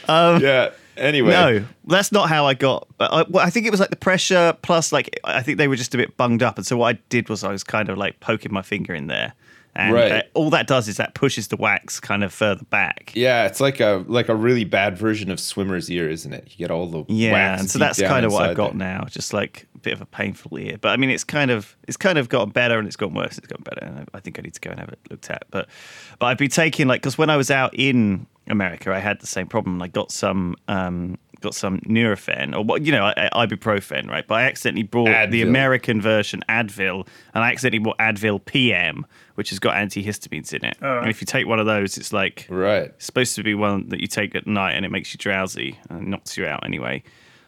yeah. 0.41 0.71
Anyway, 0.97 1.31
No, 1.31 1.65
that's 1.87 2.11
not 2.13 2.29
how 2.29 2.45
I 2.45 2.53
got. 2.53 2.87
But 2.97 3.11
I, 3.11 3.23
well, 3.29 3.45
I 3.45 3.49
think 3.49 3.65
it 3.65 3.69
was 3.71 3.79
like 3.81 3.89
the 3.89 3.95
pressure 3.97 4.55
plus, 4.61 4.91
like 4.93 5.19
I 5.25 5.41
think 5.41 5.57
they 5.57 5.67
were 5.67 5.75
just 5.75 5.93
a 5.93 5.97
bit 5.97 6.15
bunged 6.15 6.41
up, 6.41 6.57
and 6.57 6.65
so 6.65 6.77
what 6.77 6.95
I 6.95 6.99
did 7.09 7.27
was 7.27 7.43
I 7.43 7.51
was 7.51 7.65
kind 7.65 7.89
of 7.89 7.97
like 7.97 8.21
poking 8.21 8.53
my 8.53 8.61
finger 8.61 8.93
in 8.95 9.07
there, 9.07 9.33
and 9.75 9.93
Right. 9.93 10.11
uh, 10.11 10.21
all 10.33 10.49
that 10.51 10.67
does 10.67 10.87
is 10.87 10.97
that 10.97 11.13
pushes 11.15 11.49
the 11.49 11.57
wax 11.57 11.99
kind 11.99 12.23
of 12.23 12.33
further 12.33 12.63
back. 12.65 13.11
Yeah, 13.15 13.45
it's 13.45 13.59
like 13.59 13.79
a 13.79 14.03
like 14.07 14.29
a 14.29 14.35
really 14.35 14.63
bad 14.63 14.97
version 14.97 15.29
of 15.31 15.39
swimmer's 15.39 15.89
ear, 15.91 16.09
isn't 16.09 16.31
it? 16.33 16.47
You 16.51 16.57
get 16.57 16.71
all 16.71 16.87
the 16.87 17.03
Yeah, 17.07 17.33
wax 17.33 17.61
and 17.61 17.69
so 17.69 17.79
that's 17.79 18.01
kind 18.01 18.25
of 18.25 18.31
what 18.31 18.49
I've 18.49 18.55
got 18.55 18.77
there. 18.77 18.87
now, 18.99 19.05
just 19.09 19.33
like 19.33 19.67
a 19.75 19.79
bit 19.79 19.93
of 19.93 20.01
a 20.01 20.05
painful 20.05 20.57
ear. 20.59 20.77
But 20.79 20.89
I 20.89 20.97
mean, 20.97 21.09
it's 21.09 21.23
kind 21.25 21.51
of 21.51 21.75
it's 21.87 21.97
kind 21.97 22.17
of 22.17 22.29
gotten 22.29 22.51
better 22.51 22.79
and 22.79 22.87
it's 22.87 22.95
gotten 22.95 23.15
worse. 23.15 23.37
It's 23.37 23.47
gotten 23.47 23.63
better, 23.63 23.85
and 23.85 23.99
I, 23.99 24.17
I 24.17 24.19
think 24.21 24.39
I 24.39 24.41
need 24.41 24.53
to 24.53 24.61
go 24.61 24.69
and 24.71 24.79
have 24.79 24.89
it 24.89 24.99
looked 25.09 25.29
at. 25.29 25.43
But 25.51 25.67
but 26.19 26.27
I've 26.27 26.37
been 26.37 26.49
taking 26.49 26.87
like 26.87 27.01
because 27.01 27.17
when 27.17 27.29
I 27.29 27.35
was 27.37 27.51
out 27.51 27.73
in 27.73 28.27
America, 28.47 28.93
I 28.93 28.99
had 28.99 29.19
the 29.19 29.27
same 29.27 29.47
problem. 29.47 29.81
I 29.81 29.87
got 29.87 30.11
some 30.11 30.55
um 30.67 31.17
got 31.45 31.55
some 31.55 31.79
Nurofen 31.81 32.53
or 32.53 32.63
what 32.63 32.85
you 32.85 32.91
know 32.91 33.13
ibuprofen, 33.33 34.09
right? 34.09 34.27
But 34.27 34.35
I 34.35 34.43
accidentally 34.43 34.83
brought 34.83 35.29
the 35.31 35.41
American 35.41 36.01
version 36.01 36.43
Advil, 36.49 37.07
and 37.33 37.43
I 37.43 37.51
accidentally 37.51 37.79
bought 37.79 37.97
Advil 37.99 38.43
PM, 38.43 39.05
which 39.35 39.49
has 39.51 39.59
got 39.59 39.75
antihistamines 39.75 40.53
in 40.53 40.65
it. 40.65 40.77
And 40.81 41.09
if 41.09 41.21
you 41.21 41.25
take 41.25 41.47
one 41.47 41.59
of 41.59 41.65
those, 41.65 41.97
it's 41.97 42.11
like 42.11 42.47
Right. 42.49 42.87
it's 42.87 43.05
supposed 43.05 43.35
to 43.35 43.43
be 43.43 43.53
one 43.55 43.87
that 43.89 44.01
you 44.01 44.07
take 44.07 44.35
at 44.35 44.45
night 44.47 44.73
and 44.73 44.83
it 44.85 44.91
makes 44.91 45.13
you 45.13 45.17
drowsy 45.17 45.79
and 45.89 46.07
knocks 46.07 46.35
you 46.37 46.45
out 46.45 46.65
anyway. 46.65 47.03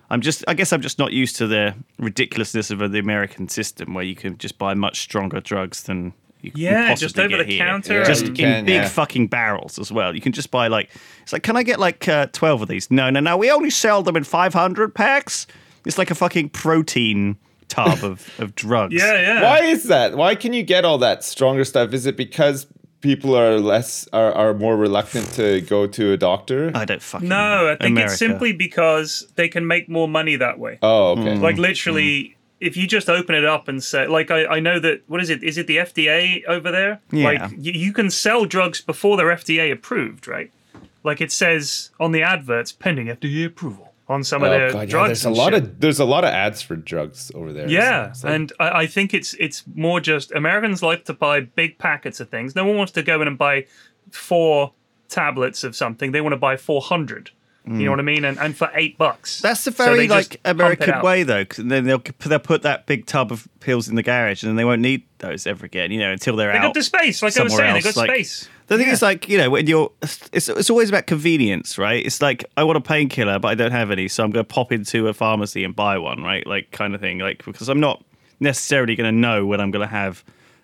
I'm 0.10 0.22
just, 0.22 0.42
I 0.48 0.54
guess 0.54 0.72
I'm 0.72 0.82
just 0.82 1.00
not 1.00 1.12
used 1.12 1.36
to 1.38 1.48
the 1.48 1.76
ridiculousness 2.00 2.72
of 2.72 2.80
the 2.92 3.00
American 3.00 3.50
system 3.50 3.94
where 3.94 4.06
you 4.06 4.16
can 4.16 4.38
just 4.38 4.58
buy 4.58 4.74
much 4.74 5.02
stronger 5.02 5.42
drugs 5.42 5.84
than 5.84 6.14
you 6.42 6.52
Yeah, 6.56 6.90
possibly 6.90 6.96
just 7.08 7.20
over 7.20 7.28
get 7.30 7.38
the 7.48 7.54
here. 7.54 7.66
counter 7.66 8.04
Just 8.06 8.26
in 8.28 8.36
can, 8.36 8.66
big 8.66 8.76
yeah. 8.76 8.88
fucking 8.88 9.28
barrels 9.28 9.80
as 9.80 9.92
well. 9.92 10.14
You 10.16 10.22
can 10.22 10.32
just 10.32 10.52
buy 10.52 10.68
like, 10.68 10.90
it's 11.24 11.34
like, 11.34 11.44
can 11.44 11.56
I 11.58 11.64
get 11.64 11.80
like 11.80 12.08
uh, 12.08 12.28
12 12.32 12.62
of 12.64 12.68
these? 12.68 12.90
No, 12.92 13.10
no, 13.10 13.20
no. 13.20 13.38
We 13.38 13.50
only 13.52 13.70
sell 13.70 14.04
them 14.04 14.16
in 14.16 14.24
500 14.24 14.94
packs. 14.96 15.48
It's 15.86 15.98
like 15.98 16.12
a 16.12 16.16
fucking 16.16 16.50
protein 16.50 17.38
tub 17.68 18.04
of, 18.04 18.30
of 18.40 18.56
drugs. 18.56 18.94
Yeah, 18.94 19.20
yeah. 19.20 19.42
Why 19.44 19.60
is 19.66 19.86
that? 19.86 20.16
Why 20.16 20.36
can 20.36 20.54
you 20.54 20.64
get 20.64 20.86
all 20.86 20.98
that 21.00 21.24
stronger 21.24 21.64
stuff? 21.66 21.94
Is 21.94 22.06
it 22.06 22.16
because 22.18 22.68
people 23.02 23.36
are 23.38 23.60
less 23.60 24.08
are, 24.14 24.32
are 24.34 24.54
more 24.54 24.76
reluctant 24.78 25.32
to 25.34 25.62
go 25.62 25.86
to 25.88 26.12
a 26.14 26.18
doctor? 26.18 26.72
I 26.74 26.86
don't 26.86 27.02
fucking 27.02 27.28
No, 27.28 27.36
know. 27.66 27.72
I 27.72 27.76
think 27.76 27.92
America. 27.92 28.12
it's 28.14 28.20
simply 28.20 28.54
because 28.54 29.28
they 29.36 29.48
can 29.50 29.68
make 29.68 29.90
more 29.90 30.08
money 30.08 30.36
that 30.38 30.60
way. 30.60 30.80
oh, 30.82 31.12
okay. 31.20 31.38
like 31.38 31.58
literally 31.58 32.37
if 32.60 32.76
you 32.76 32.88
just 32.88 33.10
open 33.10 33.36
it 33.36 33.46
up 33.46 33.68
and 33.68 33.84
say 33.84 34.08
like 34.08 34.32
I, 34.32 34.46
I 34.46 34.60
know 34.60 34.80
that 34.80 35.04
what 35.08 35.22
is 35.22 35.30
it 35.30 35.44
is 35.44 35.58
it 35.58 35.68
the 35.68 35.78
fda 35.78 36.44
over 36.48 36.72
there 36.72 37.00
Yeah. 37.12 37.26
like 37.26 37.52
you, 37.58 37.72
you 37.74 37.94
can 37.94 38.10
sell 38.10 38.46
drugs 38.46 38.82
before 38.82 39.18
they're 39.18 39.28
fda 39.36 39.72
approved 39.72 40.28
right 40.28 40.52
like 41.04 41.22
it 41.22 41.32
says 41.32 41.92
on 42.00 42.12
the 42.12 42.24
adverts 42.24 42.72
pending 42.72 43.08
fda 43.08 43.46
approval 43.46 43.94
on 44.10 44.24
some 44.24 44.42
of 44.42 44.48
Oh, 44.50 44.52
their 44.58 44.72
God, 44.72 44.80
yeah, 44.80 44.86
drugs 44.86 45.08
there's 45.24 45.26
a 45.26 45.30
lot 45.30 45.54
shit. 45.54 45.64
of 45.64 45.80
there's 45.82 46.00
a 46.00 46.06
lot 46.06 46.24
of 46.24 46.30
ads 46.30 46.62
for 46.62 46.76
drugs 46.78 47.32
over 47.36 47.52
there. 47.54 47.70
yeah 47.70 48.14
like- 48.24 48.34
and 48.34 48.54
I, 48.60 48.70
I 48.84 48.88
think 48.88 49.14
it's 49.14 49.34
it's 49.36 49.64
more 49.76 50.00
just 50.00 50.32
americans 50.32 50.82
like 50.82 51.06
to 51.06 51.14
buy 51.14 51.42
big 51.42 51.78
packets 51.78 52.20
of 52.20 52.30
things 52.30 52.56
no 52.56 52.66
one 52.66 52.78
wants 52.78 52.94
to 52.94 53.04
go 53.04 53.22
in 53.22 53.28
and 53.28 53.38
buy 53.38 53.66
four 54.12 54.74
tablets 55.10 55.64
of 55.64 55.76
something 55.76 56.12
they 56.12 56.22
want 56.22 56.34
to 56.34 56.38
buy 56.38 56.58
400 56.58 57.32
you 57.68 57.84
know 57.86 57.92
what 57.92 58.00
i 58.00 58.04
mean 58.04 58.24
and, 58.24 58.40
and 58.40 58.56
for 58.58 58.72
eight 58.74 58.98
bucks 58.98 59.40
Mm. 59.40 59.42
That's 59.42 59.64
the 59.66 59.72
very 59.72 59.98
they 60.00 60.08
just 60.08 60.32
like 60.32 60.42
American 60.46 61.02
way, 61.02 61.24
though. 61.24 61.44
Cause 61.46 61.66
then 61.66 61.84
they'll 61.84 62.02
they'll 62.26 62.40
put 62.40 62.62
that 62.64 62.86
big 62.86 63.06
tub 63.06 63.32
of 63.32 63.48
pills 63.60 63.88
in 63.90 63.96
the 63.96 64.04
garage, 64.04 64.42
and 64.44 64.50
then 64.50 64.56
they 64.56 64.64
won't 64.66 64.82
need 64.82 65.04
those 65.20 65.46
ever 65.46 65.66
again. 65.66 65.92
You 65.92 66.00
know, 66.00 66.12
until 66.12 66.36
they're 66.36 66.52
they 66.52 66.58
out. 66.60 66.62
got 66.64 66.74
the 66.74 66.84
space 66.84 67.22
like 67.22 67.38
i 67.38 67.44
was 67.44 67.52
somewhere 67.54 67.72
saying 67.74 67.82
they 67.82 67.88
else, 67.88 67.96
got 67.96 68.08
like- 68.08 68.10
space 68.16 68.50
The 68.68 68.78
thing 68.78 68.88
Yeah. 68.88 68.94
is, 68.94 69.02
like 69.02 69.28
you 69.30 69.38
know, 69.38 69.50
when 69.50 69.68
you're, 69.68 69.92
it's 70.02 70.48
it's 70.50 70.70
always 70.70 70.90
about 70.90 71.08
convenience, 71.08 71.78
right? 71.78 72.06
It's 72.06 72.22
like 72.22 72.46
I 72.56 72.64
want 72.64 72.78
a 72.78 72.82
painkiller, 72.82 73.38
but 73.40 73.50
I 73.50 73.56
don't 73.56 73.72
have 73.72 73.92
any, 73.92 74.08
so 74.08 74.24
I'm 74.24 74.32
going 74.32 74.46
to 74.46 74.54
pop 74.54 74.72
into 74.72 75.08
a 75.08 75.14
pharmacy 75.14 75.64
and 75.64 75.76
buy 75.76 75.98
one, 75.98 76.24
right? 76.24 76.46
Like 76.48 76.72
kind 76.72 76.96
of 76.96 77.02
thing, 77.02 77.20
like 77.20 77.44
because 77.46 77.70
I'm 77.70 77.80
not 77.80 78.04
necessarily 78.40 78.96
going 78.96 79.14
to 79.14 79.18
know 79.20 79.46
when 79.46 79.60
I'm 79.60 79.72
going 79.72 79.86
to 79.88 79.92
have 79.94 80.24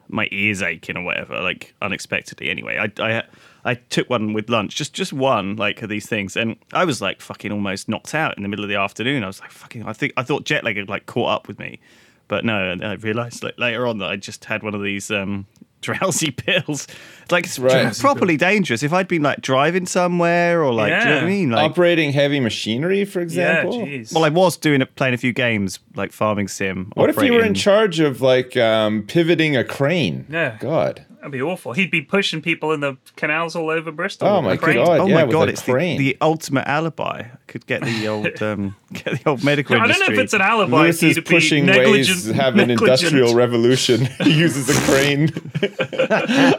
my 0.09 0.27
ears 0.31 0.61
aching 0.61 0.97
or 0.97 1.03
whatever, 1.03 1.39
like 1.41 1.73
unexpectedly. 1.81 2.49
Anyway, 2.49 2.77
I 2.77 2.91
I 3.03 3.23
I 3.65 3.75
took 3.75 4.09
one 4.09 4.33
with 4.33 4.49
lunch, 4.49 4.75
just 4.75 4.93
just 4.93 5.13
one 5.13 5.55
like 5.55 5.81
of 5.81 5.89
these 5.89 6.05
things, 6.07 6.35
and 6.35 6.57
I 6.73 6.83
was 6.85 7.01
like 7.01 7.21
fucking 7.21 7.51
almost 7.51 7.87
knocked 7.87 8.13
out 8.13 8.35
in 8.37 8.43
the 8.43 8.49
middle 8.49 8.65
of 8.65 8.69
the 8.69 8.75
afternoon. 8.75 9.23
I 9.23 9.27
was 9.27 9.39
like 9.39 9.51
fucking, 9.51 9.83
I 9.87 9.93
think 9.93 10.13
I 10.17 10.23
thought 10.23 10.43
jet 10.45 10.63
lag 10.63 10.77
had 10.77 10.89
like 10.89 11.05
caught 11.05 11.29
up 11.29 11.47
with 11.47 11.59
me, 11.59 11.79
but 12.27 12.43
no, 12.43 12.71
and 12.71 12.83
I 12.85 12.93
realised 12.95 13.43
like 13.43 13.57
later 13.57 13.87
on 13.87 13.99
that 13.99 14.09
I 14.09 14.15
just 14.17 14.43
had 14.45 14.63
one 14.63 14.75
of 14.75 14.83
these 14.83 15.09
um 15.11 15.45
drowsy 15.83 16.31
pills. 16.31 16.87
Like 17.29 17.45
it's 17.45 17.59
Right. 17.59 17.93
properly 17.97 18.37
dangerous. 18.37 18.83
If 18.83 18.93
I'd 18.93 19.07
been 19.07 19.21
like 19.21 19.41
driving 19.41 19.85
somewhere 19.85 20.63
or 20.63 20.73
like, 20.73 20.91
do 20.93 20.99
you 20.99 21.05
know 21.09 21.15
what 21.15 21.23
I 21.23 21.27
mean? 21.27 21.51
Like, 21.51 21.71
operating 21.71 22.11
heavy 22.13 22.39
machinery, 22.39 23.03
for 23.05 23.19
example. 23.21 23.79
jeez 23.79 24.13
well, 24.13 24.23
I 24.25 24.29
was 24.29 24.55
doing 24.57 24.81
it, 24.81 24.95
playing 24.95 25.13
a 25.13 25.17
few 25.17 25.33
games 25.33 25.79
like 25.95 26.11
farming 26.13 26.47
sim. 26.47 26.91
What 26.95 27.09
if 27.09 27.21
you 27.21 27.33
were 27.33 27.43
in 27.43 27.53
charge 27.53 27.99
of 27.99 28.21
like 28.21 28.55
um, 28.57 29.03
pivoting 29.07 29.55
a 29.57 29.63
crane? 29.63 30.25
Yeah. 30.29 30.57
God. 30.59 31.05
That'd 31.23 31.31
be 31.31 31.41
awful. 31.41 31.71
He'd 31.71 31.89
be 31.89 32.01
pushing 32.01 32.41
people 32.41 32.73
in 32.73 32.81
the 32.81 32.97
canals 33.15 33.55
all 33.55 33.69
over 33.69 33.93
Bristol. 33.93 34.27
Oh 34.27 34.41
my. 34.41 34.57
God. 34.57 34.75
Oh 34.75 35.07
yeah, 35.07 35.15
my 35.15 35.23
with 35.23 35.31
god, 35.31 35.47
it's 35.47 35.61
the, 35.61 35.71
the 35.73 36.17
ultimate 36.19 36.67
alibi. 36.67 37.27
Could 37.47 37.65
get 37.65 37.81
the 37.81 38.09
old 38.09 38.25
um, 38.43 38.75
get 38.91 39.23
the 39.23 39.29
old 39.29 39.41
medical 39.41 39.77
I 39.77 39.79
don't 39.79 39.91
industry. 39.91 40.15
know 40.15 40.19
if 40.19 40.25
it's 40.25 40.33
an 40.33 40.41
alibi. 40.41 40.81
Lewis 40.81 40.99
for 40.99 41.05
you 41.05 41.11
is 41.11 41.15
to 41.15 41.21
be 41.21 41.29
pushing 41.29 41.65
negligent, 41.65 42.25
ways, 42.25 42.35
have 42.35 42.57
an 42.57 42.67
negligent. 42.67 43.03
industrial 43.03 43.35
revolution. 43.35 44.05
he 44.23 44.37
uses 44.37 44.67
a 44.67 44.73
crane. 44.81 45.29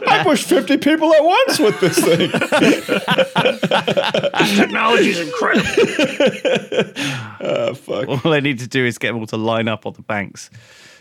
I 0.07 0.21
pushed 0.23 0.47
50 0.47 0.77
people 0.77 1.13
at 1.13 1.23
once 1.23 1.59
with 1.59 1.79
this 1.79 1.99
thing. 1.99 2.31
Technology 4.55 5.09
is 5.11 5.19
incredible. 5.19 5.69
Oh, 7.39 7.75
fuck. 7.75 8.25
all 8.25 8.33
I 8.33 8.39
need 8.39 8.57
to 8.59 8.67
do 8.67 8.83
is 8.83 8.97
get 8.97 9.09
them 9.09 9.17
all 9.17 9.27
to 9.27 9.37
line 9.37 9.67
up 9.67 9.85
on 9.85 9.93
the 9.93 10.01
banks. 10.01 10.49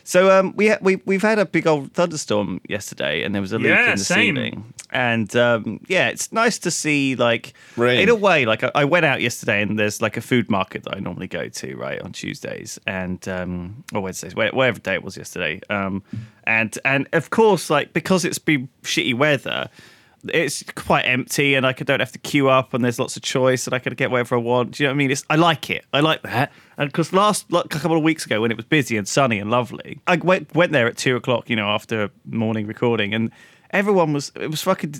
So 0.07 0.31
um, 0.31 0.53
we 0.55 0.69
ha- 0.69 0.79
we 0.83 0.97
we've 1.07 1.23
had 1.23 1.38
a 1.38 1.47
big 1.47 1.67
old 1.67 1.93
thunderstorm 1.95 2.61
yesterday, 2.69 3.23
and 3.23 3.35
there 3.35 3.40
was 3.43 3.53
a 3.53 3.59
leak 3.59 3.69
Yeah, 3.69 3.90
in 3.93 3.99
the 3.99 4.05
same. 4.05 4.37
ceiling. 4.37 4.75
And 4.90 5.35
um, 5.35 5.81
yeah, 5.88 6.09
it's 6.09 6.31
nice 6.31 6.59
to 6.61 6.71
see 6.71 7.17
like 7.17 7.55
Rain. 7.77 8.01
in 8.01 8.09
a 8.11 8.14
way. 8.14 8.45
Like 8.45 8.62
I, 8.62 8.71
I 8.75 8.85
went 8.85 9.07
out 9.07 9.23
yesterday, 9.23 9.62
and 9.62 9.79
there's 9.79 10.03
like 10.03 10.17
a 10.17 10.21
food 10.21 10.51
market 10.51 10.83
that 10.85 10.95
I 10.97 11.01
normally 11.01 11.27
go 11.27 11.49
to 11.49 11.77
right 11.77 12.01
on 12.03 12.12
Tuesdays 12.12 12.79
and 12.87 13.27
um, 13.29 13.83
or 13.95 14.03
Wednesdays, 14.03 14.35
where- 14.35 14.53
whatever 14.53 14.79
day 14.79 14.95
it 14.95 15.03
was 15.03 15.17
yesterday. 15.17 15.61
Um, 15.71 16.03
and 16.45 16.79
and 16.85 17.09
of 17.14 17.31
course, 17.31 17.71
like 17.71 17.93
because 17.95 18.25
it's 18.27 18.38
been 18.38 18.69
shitty 18.83 19.14
weather. 19.14 19.69
It's 20.33 20.63
quite 20.75 21.03
empty, 21.03 21.55
and 21.55 21.67
I 21.67 21.73
don't 21.73 22.01
have 22.01 22.13
to 22.13 22.19
queue 22.19 22.49
up, 22.49 22.75
and 22.75 22.85
there's 22.85 22.99
lots 22.99 23.17
of 23.17 23.23
choice, 23.23 23.67
and 23.67 23.75
I 23.75 23.79
can 23.79 23.95
get 23.95 24.11
whatever 24.11 24.37
I 24.37 24.39
want. 24.39 24.73
Do 24.73 24.83
you 24.83 24.89
know 24.89 24.93
what 24.93 24.95
I 24.95 24.99
mean? 24.99 25.11
It's, 25.11 25.25
I 25.29 25.37
like 25.37 25.71
it. 25.71 25.85
I 25.93 26.01
like 26.01 26.23
that. 26.23 26.53
And 26.77 26.91
because 26.91 27.13
last 27.13 27.51
like, 27.53 27.67
a 27.67 27.69
couple 27.69 27.97
of 27.97 28.03
weeks 28.03 28.25
ago, 28.27 28.41
when 28.41 28.51
it 28.51 28.57
was 28.57 28.67
busy 28.67 28.97
and 28.97 29.07
sunny 29.07 29.39
and 29.39 29.51
lovely, 29.51 30.01
I 30.07 30.17
went 30.17 30.55
went 30.55 30.73
there 30.73 30.87
at 30.87 30.97
two 30.97 31.17
o'clock, 31.17 31.51
you 31.51 31.57
know, 31.57 31.69
after 31.69 32.11
morning 32.25 32.67
recording, 32.67 33.15
and 33.15 33.31
everyone 33.71 34.13
was 34.13 34.33
it 34.41 34.51
was 34.51 34.63
fucking 34.63 34.95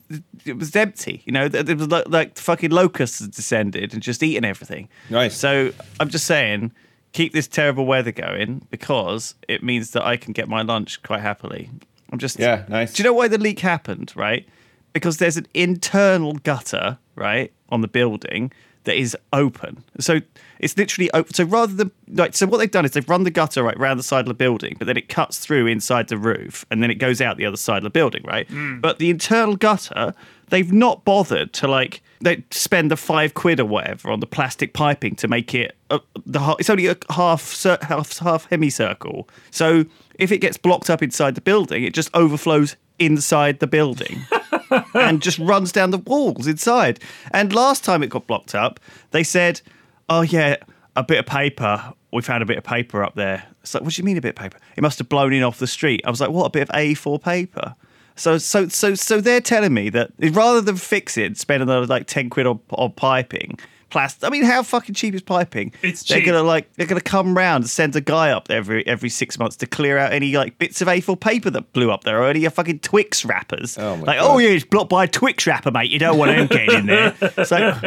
it 0.45 0.59
was 0.59 0.77
empty. 0.77 1.23
You 1.25 1.33
know, 1.33 1.47
it 1.47 1.79
was 1.79 1.89
like, 1.89 2.09
like 2.09 2.37
fucking 2.37 2.71
locusts 2.71 3.21
had 3.21 3.31
descended 3.31 3.95
and 3.95 4.03
just 4.03 4.23
eaten 4.23 4.45
everything. 4.45 4.89
Nice. 5.09 5.37
So 5.37 5.73
I'm 6.01 6.11
just 6.11 6.27
saying, 6.27 6.73
keep 7.13 7.33
this 7.33 7.49
terrible 7.49 7.87
weather 7.87 8.13
going 8.13 8.67
because 8.71 9.35
it 9.49 9.63
means 9.63 9.93
that 9.93 10.05
I 10.05 10.17
can 10.17 10.33
get 10.33 10.49
my 10.49 10.63
lunch 10.63 11.03
quite 11.03 11.21
happily. 11.21 11.71
I'm 12.13 12.19
just 12.19 12.39
Yeah, 12.39 12.65
nice. 12.69 12.93
Do 12.93 13.03
you 13.03 13.09
know 13.09 13.15
why 13.15 13.29
the 13.29 13.39
leak 13.39 13.61
happened? 13.61 14.13
Right, 14.15 14.47
because 14.95 15.19
there's 15.19 15.37
an 15.37 15.47
internal 15.53 16.33
gutter 16.33 16.99
right 17.17 17.53
on 17.69 17.83
the 17.83 17.89
building 17.89 18.51
that 18.85 18.97
is 18.97 19.17
open. 19.33 19.83
So 19.99 20.21
it's 20.59 20.77
literally 20.77 21.11
open. 21.13 21.33
So 21.35 21.45
rather 21.45 21.75
than 21.75 21.91
like, 22.09 22.35
so 22.35 22.47
what 22.47 22.59
they've 22.59 22.71
done 22.71 22.85
is 22.85 22.93
they've 22.93 23.09
run 23.09 23.25
the 23.25 23.31
gutter 23.31 23.63
right 23.63 23.77
around 23.77 23.97
the 23.97 24.03
side 24.03 24.21
of 24.21 24.27
the 24.29 24.35
building, 24.35 24.77
but 24.79 24.87
then 24.87 24.97
it 24.97 25.09
cuts 25.09 25.39
through 25.39 25.67
inside 25.67 26.09
the 26.09 26.19
roof, 26.19 26.65
and 26.71 26.83
then 26.83 26.91
it 26.91 26.97
goes 26.97 27.21
out 27.21 27.37
the 27.37 27.47
other 27.47 27.57
side 27.57 27.79
of 27.79 27.83
the 27.85 27.91
building, 27.91 28.23
right? 28.25 28.47
But 28.81 28.99
the 28.99 29.11
internal 29.11 29.57
gutter, 29.57 30.15
they've 30.51 30.73
not 30.73 31.05
bothered 31.05 31.53
to 31.55 31.69
like 31.69 32.03
they 32.21 32.45
spend 32.51 32.91
the 32.91 32.97
five 32.97 33.35
quid 33.35 33.59
or 33.59 33.65
whatever 33.65 34.11
on 34.11 34.21
the 34.21 34.27
plastic 34.27 34.73
piping 34.73 35.15
to 35.17 35.29
make 35.29 35.55
it 35.55 35.77
uh, 35.91 35.99
the 36.25 36.57
it's 36.59 36.71
only 36.71 36.87
a 36.87 36.97
half 37.11 37.63
half 37.65 38.19
half 38.19 38.49
hemicircle. 38.51 39.27
So 39.51 39.85
if 40.19 40.31
it 40.31 40.39
gets 40.39 40.57
blocked 40.59 40.91
up 40.91 41.03
inside 41.03 41.35
the 41.35 41.41
building, 41.41 41.85
it 41.85 41.95
just 41.95 42.11
overflows 42.15 42.77
inside 42.99 43.59
the 43.61 43.67
building 43.67 44.25
and 44.95 45.21
just 45.21 45.39
runs 45.39 45.73
down 45.73 45.91
the 45.91 45.99
walls 45.99 46.47
inside. 46.47 47.01
And 47.33 47.55
last 47.55 47.85
time 47.85 48.03
it 48.03 48.09
got 48.09 48.27
blocked 48.27 48.55
up, 48.55 48.81
they 49.11 49.23
said, 49.23 49.61
"Oh 50.09 50.23
yeah, 50.23 50.57
a 50.97 51.03
bit 51.03 51.19
of 51.19 51.27
paper. 51.27 51.93
We 52.13 52.23
found 52.23 52.43
a 52.43 52.47
bit 52.47 52.59
of 52.59 52.65
paper 52.65 53.03
up 53.03 53.15
there." 53.15 53.45
It's 53.63 53.75
like, 53.75 53.83
"What 53.83 53.95
do 53.95 54.03
you 54.03 54.07
mean 54.07 54.17
a 54.17 54.21
bit 54.21 54.31
of 54.31 54.37
paper? 54.37 54.59
It 54.77 54.83
must 54.83 54.99
have 54.99 55.09
blown 55.09 55.33
in 55.33 55.43
off 55.43 55.59
the 55.59 55.67
street." 55.67 56.03
I 56.05 56.11
was 56.11 56.21
like, 56.21 56.31
"What? 56.31 56.47
A 56.47 56.51
bit 56.51 56.69
of 56.69 56.75
A4 56.75 57.23
paper?" 57.23 57.75
So, 58.17 58.39
so, 58.39 58.69
so, 58.69 58.95
so 58.95 59.21
they're 59.21 59.41
telling 59.41 59.75
me 59.75 59.91
that 59.91 60.13
rather 60.19 60.61
than 60.61 60.77
fix 60.77 61.17
it, 61.19 61.37
spend 61.37 61.63
another 61.63 61.87
like 61.87 62.07
ten 62.07 62.31
quid 62.31 62.47
on, 62.47 62.61
on 62.71 62.93
piping. 62.93 63.59
Plastic. 63.95 64.25
I 64.25 64.31
mean, 64.31 64.43
how 64.43 64.65
fucking 64.65 64.97
cheap 64.97 65.15
is 65.15 65.23
piping? 65.23 65.73
It's 65.81 66.03
they're 66.03 66.19
cheap. 66.19 66.27
gonna 66.27 66.43
like 66.43 66.73
they're 66.73 66.89
gonna 66.89 67.01
come 67.01 67.37
round 67.37 67.63
and 67.63 67.71
send 67.71 67.95
a 67.95 68.01
guy 68.01 68.31
up 68.33 68.51
every 68.51 68.85
every 68.89 69.09
six 69.09 69.39
months 69.39 69.55
to 69.59 69.69
clear 69.69 69.99
out 69.99 70.13
any 70.13 70.37
like 70.37 70.59
bits 70.59 70.83
of 70.83 70.89
A4 70.89 71.21
paper 71.21 71.49
that 71.51 71.73
blew 71.73 71.93
up 71.93 72.03
there 72.03 72.21
or 72.21 72.29
any 72.29 72.45
fucking 72.49 72.81
Twix 72.81 73.25
wrappers. 73.25 73.79
Oh 73.79 73.95
my 73.95 74.03
like, 74.03 74.19
God. 74.19 74.35
oh 74.35 74.39
yeah, 74.39 74.49
it's 74.49 74.65
blocked 74.65 74.91
by 74.91 75.05
a 75.05 75.07
Twix 75.07 75.47
wrapper, 75.47 75.71
mate. 75.71 75.93
You 75.93 76.01
don't 76.01 76.19
want 76.19 76.37
them 76.37 76.49
getting 76.49 76.77
in 76.81 76.87
there. 76.87 77.15
So 77.45 77.79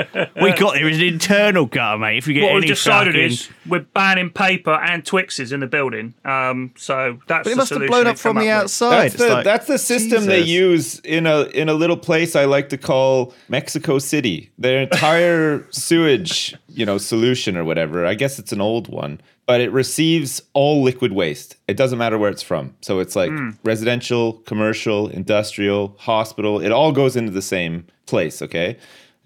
we 0.42 0.54
got 0.54 0.76
there 0.76 0.88
is 0.88 0.98
an 0.98 1.08
internal 1.08 1.66
gutter, 1.66 1.98
mate. 1.98 2.20
If 2.20 2.28
you 2.28 2.36
get 2.36 2.44
What 2.44 2.52
any 2.52 2.60
we've 2.62 2.70
decided 2.70 3.14
fucking... 3.14 3.26
is 3.30 3.50
we're 3.68 3.80
banning 3.80 4.30
paper 4.30 4.76
and 4.76 5.04
Twixes 5.04 5.52
in 5.52 5.60
the 5.60 5.68
building. 5.68 6.14
Um, 6.24 6.74
so 6.78 7.20
that's 7.28 7.44
but 7.44 7.48
it 7.48 7.50
the 7.50 7.56
must 7.58 7.70
have 7.72 7.86
blown 7.86 8.08
up 8.08 8.18
from 8.18 8.38
the 8.38 8.50
up 8.50 8.64
outside. 8.64 9.12
That's 9.12 9.16
the 9.16 9.28
like, 9.28 9.44
that's 9.44 9.68
the 9.68 9.78
system 9.78 10.26
they 10.26 10.40
use 10.40 11.02
in 11.02 11.28
a 11.28 11.42
in 11.48 11.68
a 11.68 11.74
little 11.74 11.98
place 11.98 12.34
I 12.34 12.46
like 12.46 12.70
to 12.70 12.78
call 12.78 13.34
Mexico 13.50 14.00
City. 14.00 14.52
Their 14.58 14.84
entire 14.84 15.66
sewage, 15.98 16.56
you 16.68 16.86
know, 16.86 16.98
solution 16.98 17.58
or 17.58 17.64
whatever. 17.64 18.06
I 18.06 18.14
guess 18.14 18.38
it's 18.38 18.52
an 18.52 18.62
old 18.62 18.88
one, 18.88 19.20
but 19.48 19.62
it 19.62 19.72
receives 19.72 20.42
all 20.54 20.84
liquid 20.84 21.12
waste. 21.12 21.56
It 21.68 21.76
doesn't 21.76 21.98
matter 21.98 22.20
where 22.20 22.30
it's 22.30 22.44
from. 22.44 22.76
So 22.82 23.00
it's 23.00 23.16
like 23.16 23.32
hmm. 23.32 23.52
residential, 23.64 24.34
commercial, 24.46 25.08
industrial, 25.08 25.96
hospital. 25.98 26.62
It 26.62 26.72
all 26.72 26.92
goes 26.92 27.16
into 27.16 27.32
the 27.32 27.42
same 27.42 27.88
place, 28.06 28.44
okay? 28.44 28.78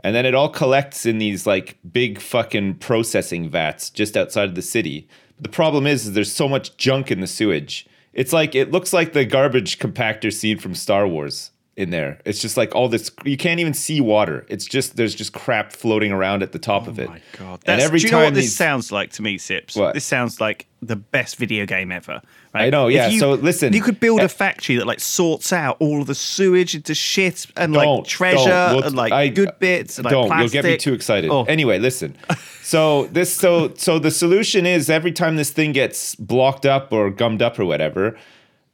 And 0.04 0.16
then 0.16 0.26
it 0.26 0.34
all 0.34 0.50
collects 0.50 1.06
in 1.06 1.18
these 1.18 1.46
like 1.46 1.78
big 1.92 2.20
fucking 2.20 2.76
processing 2.76 3.50
vats 3.50 3.90
just 3.90 4.16
outside 4.16 4.48
of 4.48 4.56
the 4.56 4.62
city. 4.62 5.10
The 5.40 5.50
problem 5.50 5.86
is, 5.86 6.06
is 6.06 6.14
there's 6.14 6.32
so 6.32 6.48
much 6.48 6.78
junk 6.78 7.12
in 7.12 7.20
the 7.20 7.28
sewage. 7.28 7.86
It's 8.14 8.34
like 8.34 8.56
it 8.56 8.72
looks 8.72 8.94
like 8.94 9.14
the 9.14 9.26
garbage 9.26 9.78
compactor 9.78 10.32
scene 10.32 10.58
from 10.58 10.76
Star 10.76 11.06
Wars 11.08 11.51
in 11.78 11.90
there. 11.90 12.20
It's 12.26 12.40
just 12.42 12.58
like 12.58 12.76
all 12.76 12.90
this 12.90 13.10
you 13.24 13.38
can't 13.38 13.60
even 13.60 13.74
see 13.74 14.02
water. 14.02 14.46
It's 14.50 14.66
just 14.66 14.98
there's 14.98 15.16
just 15.16 15.32
crap 15.34 15.72
floating 15.72 16.12
around 16.12 16.44
at 16.44 16.52
the 16.52 16.60
top 16.60 16.88
of 16.88 17.00
oh 17.00 17.04
it. 17.04 17.08
Oh 17.08 17.12
my 17.12 17.22
god! 17.38 17.60
And 17.66 17.82
every 17.82 18.00
do 18.00 18.06
you 18.08 18.12
time 18.12 18.20
know 18.20 18.26
what 18.26 18.34
this 18.36 18.56
sounds 18.56 18.92
like 18.92 19.12
to 19.14 19.22
me, 19.22 19.38
Sips? 19.38 19.76
What? 19.76 19.94
This 19.94 20.04
sounds 20.06 20.42
like 20.42 20.68
the 20.82 20.96
best 20.96 21.36
video 21.38 21.66
game 21.66 21.92
ever. 21.92 22.22
right? 22.56 22.64
I 22.66 22.70
know, 22.72 22.88
yeah, 22.88 23.08
you- 23.08 23.20
so 23.20 23.34
listen, 23.34 23.72
you 23.72 23.82
could 23.84 24.00
build 24.00 24.20
a 24.20 24.24
eh 24.24 24.28
factory 24.28 24.76
that 24.78 24.88
like 24.88 25.00
sorts 25.00 25.54
out 25.54 25.78
all 25.80 26.02
of 26.02 26.08
the 26.08 26.16
sewage 26.16 26.76
into 26.76 26.94
shit 26.96 27.46
and 27.56 27.72
like 27.74 28.06
treasure. 28.06 28.50
We'll- 28.76 28.84
and 28.84 28.96
like 28.96 29.14
I- 29.14 29.28
good 29.30 29.58
bits 29.60 29.98
and 29.98 30.06
like 30.06 30.12
don't 30.12 30.28
plastic. 30.28 30.54
you'll 30.54 30.64
get 30.64 30.70
me 30.70 30.78
too 30.78 30.94
excited 30.94 31.30
Oh. 31.32 31.44
anyway 31.44 31.78
listen 31.80 32.16
so 32.64 33.06
this 33.08 33.34
so 33.34 33.74
so 33.76 34.00
the 34.00 34.12
solution 34.12 34.66
is 34.66 34.90
every 34.90 35.12
time 35.12 35.36
this 35.36 35.52
thing 35.52 35.72
gets 35.72 36.16
blocked 36.16 36.66
up 36.66 36.92
or 36.92 37.10
gummed 37.12 37.42
up 37.44 37.60
or 37.60 37.66
whatever 37.66 38.18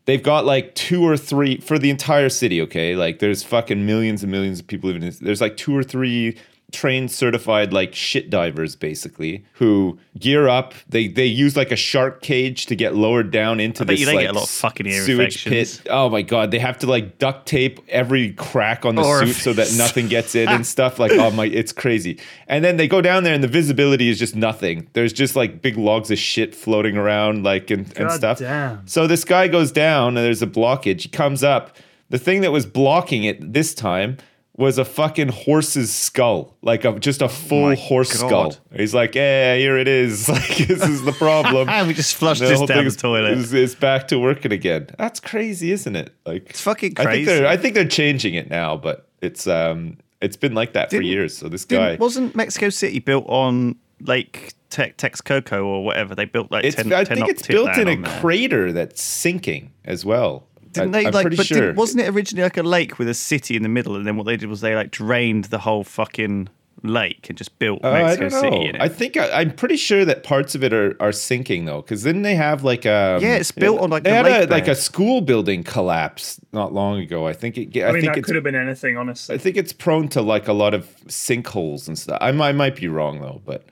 they've 0.07 0.23
got 0.23 0.45
like 0.45 0.73
two 0.73 1.05
or 1.05 1.15
three 1.15 1.57
for 1.57 1.77
the 1.77 1.91
entire 1.91 2.29
city 2.29 2.59
okay? 2.61 2.95
Like 2.95 3.19
there's 3.19 3.43
fucking 3.43 3.85
millions 3.85 4.23
and 4.23 4.31
millions 4.31 4.59
of 4.59 4.65
people 4.65 4.87
living 4.87 5.03
in 5.03 5.09
this 5.09 5.19
there's 5.19 5.41
like 5.41 5.55
two 5.55 5.77
or 5.77 5.83
three 5.83 6.35
trained 6.73 7.09
certified 7.09 7.71
like 7.71 7.95
shit 7.95 8.29
divers 8.29 8.75
basically 8.75 9.45
who 9.53 9.97
gear 10.19 10.49
up. 10.49 10.73
They 10.89 11.07
they 11.07 11.25
use 11.25 11.55
like 11.55 11.71
a 11.71 11.77
shark 11.77 12.21
cage 12.21 12.65
to 12.65 12.75
get 12.75 12.93
lowered 12.93 13.31
down 13.31 13.61
into 13.61 13.85
bet 13.85 13.97
this 13.97 14.05
like 14.05 14.19
get 14.19 14.31
a 14.31 14.33
lot 14.33 14.43
of 14.43 14.49
fucking 14.49 14.85
ear 14.85 15.03
sewage 15.03 15.45
pit. 15.45 15.81
Oh 15.89 16.09
my 16.09 16.21
god 16.21 16.51
they 16.51 16.59
have 16.59 16.77
to 16.79 16.87
like 16.87 17.19
duct 17.19 17.47
tape 17.47 17.79
every 17.87 18.33
crack 18.33 18.85
on 18.85 18.95
the 18.95 19.25
suit 19.25 19.35
so 19.35 19.53
that 19.53 19.73
nothing 19.77 20.09
gets 20.09 20.35
in 20.35 20.49
and 20.49 20.67
stuff. 20.77 20.99
Like 20.99 21.13
oh 21.13 21.31
my 21.31 21.45
it's 21.45 21.71
crazy. 21.71 22.19
And 22.47 22.65
then 22.65 22.75
they 22.75 22.87
go 22.87 23.01
down 23.01 23.23
there 23.23 23.33
and 23.33 23.43
the 23.43 23.47
visibility 23.47 24.09
is 24.09 24.19
just 24.19 24.35
nothing. 24.35 24.89
There's 24.91 25.13
just 25.13 25.37
like 25.37 25.61
big 25.61 25.77
logs 25.77 26.11
of 26.11 26.19
shit 26.19 26.53
floating 26.53 26.97
around 26.97 27.43
like 27.43 27.71
and, 27.71 27.97
and 27.97 28.11
stuff. 28.11 28.39
damn. 28.39 28.85
so 28.87 29.07
this 29.07 29.23
guy 29.23 29.47
goes 29.47 29.71
down 29.71 30.17
and 30.17 30.25
there's 30.25 30.41
a 30.41 30.47
blockage. 30.47 31.03
He 31.03 31.09
comes 31.09 31.43
up. 31.43 31.77
The 32.09 32.17
thing 32.17 32.41
that 32.41 32.51
was 32.51 32.65
blocking 32.65 33.23
it 33.23 33.53
this 33.53 33.73
time 33.73 34.17
was 34.57 34.77
a 34.79 34.83
fucking 34.85 35.27
horse's 35.29 35.93
skull 35.93 36.55
like 36.61 36.83
a 36.83 36.99
just 36.99 37.21
a 37.21 37.29
full 37.29 37.61
my 37.69 37.75
horse 37.75 38.19
God. 38.19 38.53
skull 38.53 38.65
he's 38.75 38.93
like 38.93 39.15
yeah 39.15 39.55
here 39.55 39.77
it 39.77 39.87
is 39.87 40.27
like 40.37 40.57
this 40.57 40.83
is 40.83 41.03
the 41.03 41.11
problem 41.13 41.69
And 41.69 41.87
we 41.87 41.93
just 41.93 42.15
flushed 42.15 42.41
this 42.41 42.59
down 42.63 42.83
the 42.83 42.91
toilet. 42.91 43.37
is, 43.37 43.53
is 43.53 43.75
back 43.75 44.07
to 44.09 44.17
working 44.19 44.51
again 44.51 44.87
that's 44.97 45.19
crazy 45.19 45.71
isn't 45.71 45.95
it 45.95 46.11
like 46.25 46.49
It's 46.49 46.61
fucking 46.61 46.93
I 46.97 47.03
think 47.03 47.07
crazy. 47.07 47.25
they're 47.25 47.47
I 47.47 47.55
think 47.55 47.75
they're 47.75 47.87
changing 47.87 48.33
it 48.33 48.49
now, 48.49 48.75
but 48.75 49.07
it's 49.21 49.47
um 49.47 49.97
it's 50.21 50.35
been 50.35 50.55
like 50.55 50.73
that 50.73 50.89
for 50.89 50.95
Didn't- 50.97 51.07
years. 51.11 51.37
So 51.37 51.47
this 51.47 51.63
guy, 51.63 51.95
wasn't 51.95 52.35
Mexico 52.35 52.69
City 52.69 52.97
built 52.97 53.25
on 53.29 53.75
Lake 54.01 54.53
Te- 54.71 54.93
Texcoco 54.97 55.63
or 55.63 55.85
whatever? 55.85 56.15
They 56.15 56.25
built 56.25 56.51
like 56.51 56.65
it's 56.65 56.75
10, 56.75 56.91
I 56.91 57.03
10 57.03 57.17
think 57.17 57.29
it's 57.29 57.45
built 57.45 57.77
in 57.77 57.87
a 57.87 57.95
there. 57.97 58.19
crater 58.19 58.73
that's 58.73 58.99
sinking 58.99 59.73
as 59.85 60.03
well. 60.03 60.47
Didn't 60.77 60.95
I, 60.95 60.99
they 60.99 61.07
I'm 61.07 61.13
like? 61.13 61.35
But 61.35 61.45
sure. 61.45 61.59
didn't, 61.59 61.75
wasn't 61.75 62.03
it 62.03 62.09
originally 62.09 62.43
like 62.43 62.57
a 62.57 62.63
lake 62.63 62.99
with 62.99 63.09
a 63.09 63.13
city 63.13 63.55
in 63.55 63.63
the 63.63 63.69
middle? 63.69 63.95
And 63.95 64.05
then 64.05 64.17
what 64.17 64.25
they 64.25 64.37
did 64.37 64.49
was 64.49 64.61
they 64.61 64.75
like 64.75 64.91
drained 64.91 65.45
the 65.45 65.59
whole 65.59 65.83
fucking 65.83 66.49
lake 66.83 67.27
and 67.27 67.35
just 67.35 67.57
built 67.57 67.83
uh, 67.83 67.89
I 67.89 68.03
Mexico 68.03 68.29
don't 68.29 68.31
know. 68.31 68.51
City 68.51 68.69
in 68.69 68.75
it. 68.75 68.81
I 68.81 68.87
think 68.87 69.17
I, 69.17 69.41
I'm 69.41 69.51
pretty 69.51 69.77
sure 69.77 70.05
that 70.05 70.21
parts 70.23 70.53
of 70.53 70.63
it 70.63 70.73
are, 70.73 70.95
are 70.99 71.11
sinking 71.11 71.65
though, 71.65 71.81
because 71.81 72.03
didn't 72.03 72.21
they 72.21 72.35
have 72.35 72.63
like 72.63 72.85
a 72.85 73.17
Yeah, 73.19 73.37
it's 73.37 73.51
built 73.51 73.81
on, 73.81 73.89
like, 73.89 74.03
they 74.03 74.11
the 74.11 74.15
had 74.15 74.25
lake 74.25 74.49
a, 74.49 74.51
like 74.51 74.67
a 74.67 74.75
school 74.75 75.21
building 75.21 75.63
collapse 75.63 76.39
not 76.53 76.73
long 76.73 76.99
ago. 76.99 77.25
I 77.25 77.33
think 77.33 77.57
it. 77.57 77.75
I, 77.81 77.87
I 77.87 77.91
mean, 77.91 78.01
think 78.01 78.13
that 78.13 78.23
could 78.23 78.35
have 78.35 78.43
been 78.43 78.53
anything, 78.53 78.95
honestly. 78.95 79.33
I 79.33 79.39
think 79.39 79.57
it's 79.57 79.73
prone 79.73 80.07
to 80.09 80.21
like 80.21 80.47
a 80.47 80.53
lot 80.53 80.75
of 80.75 80.95
sinkholes 81.07 81.87
and 81.87 81.97
stuff. 81.97 82.19
I, 82.21 82.29
I 82.29 82.51
might 82.51 82.75
be 82.75 82.87
wrong 82.87 83.21
though, 83.21 83.41
but 83.43 83.65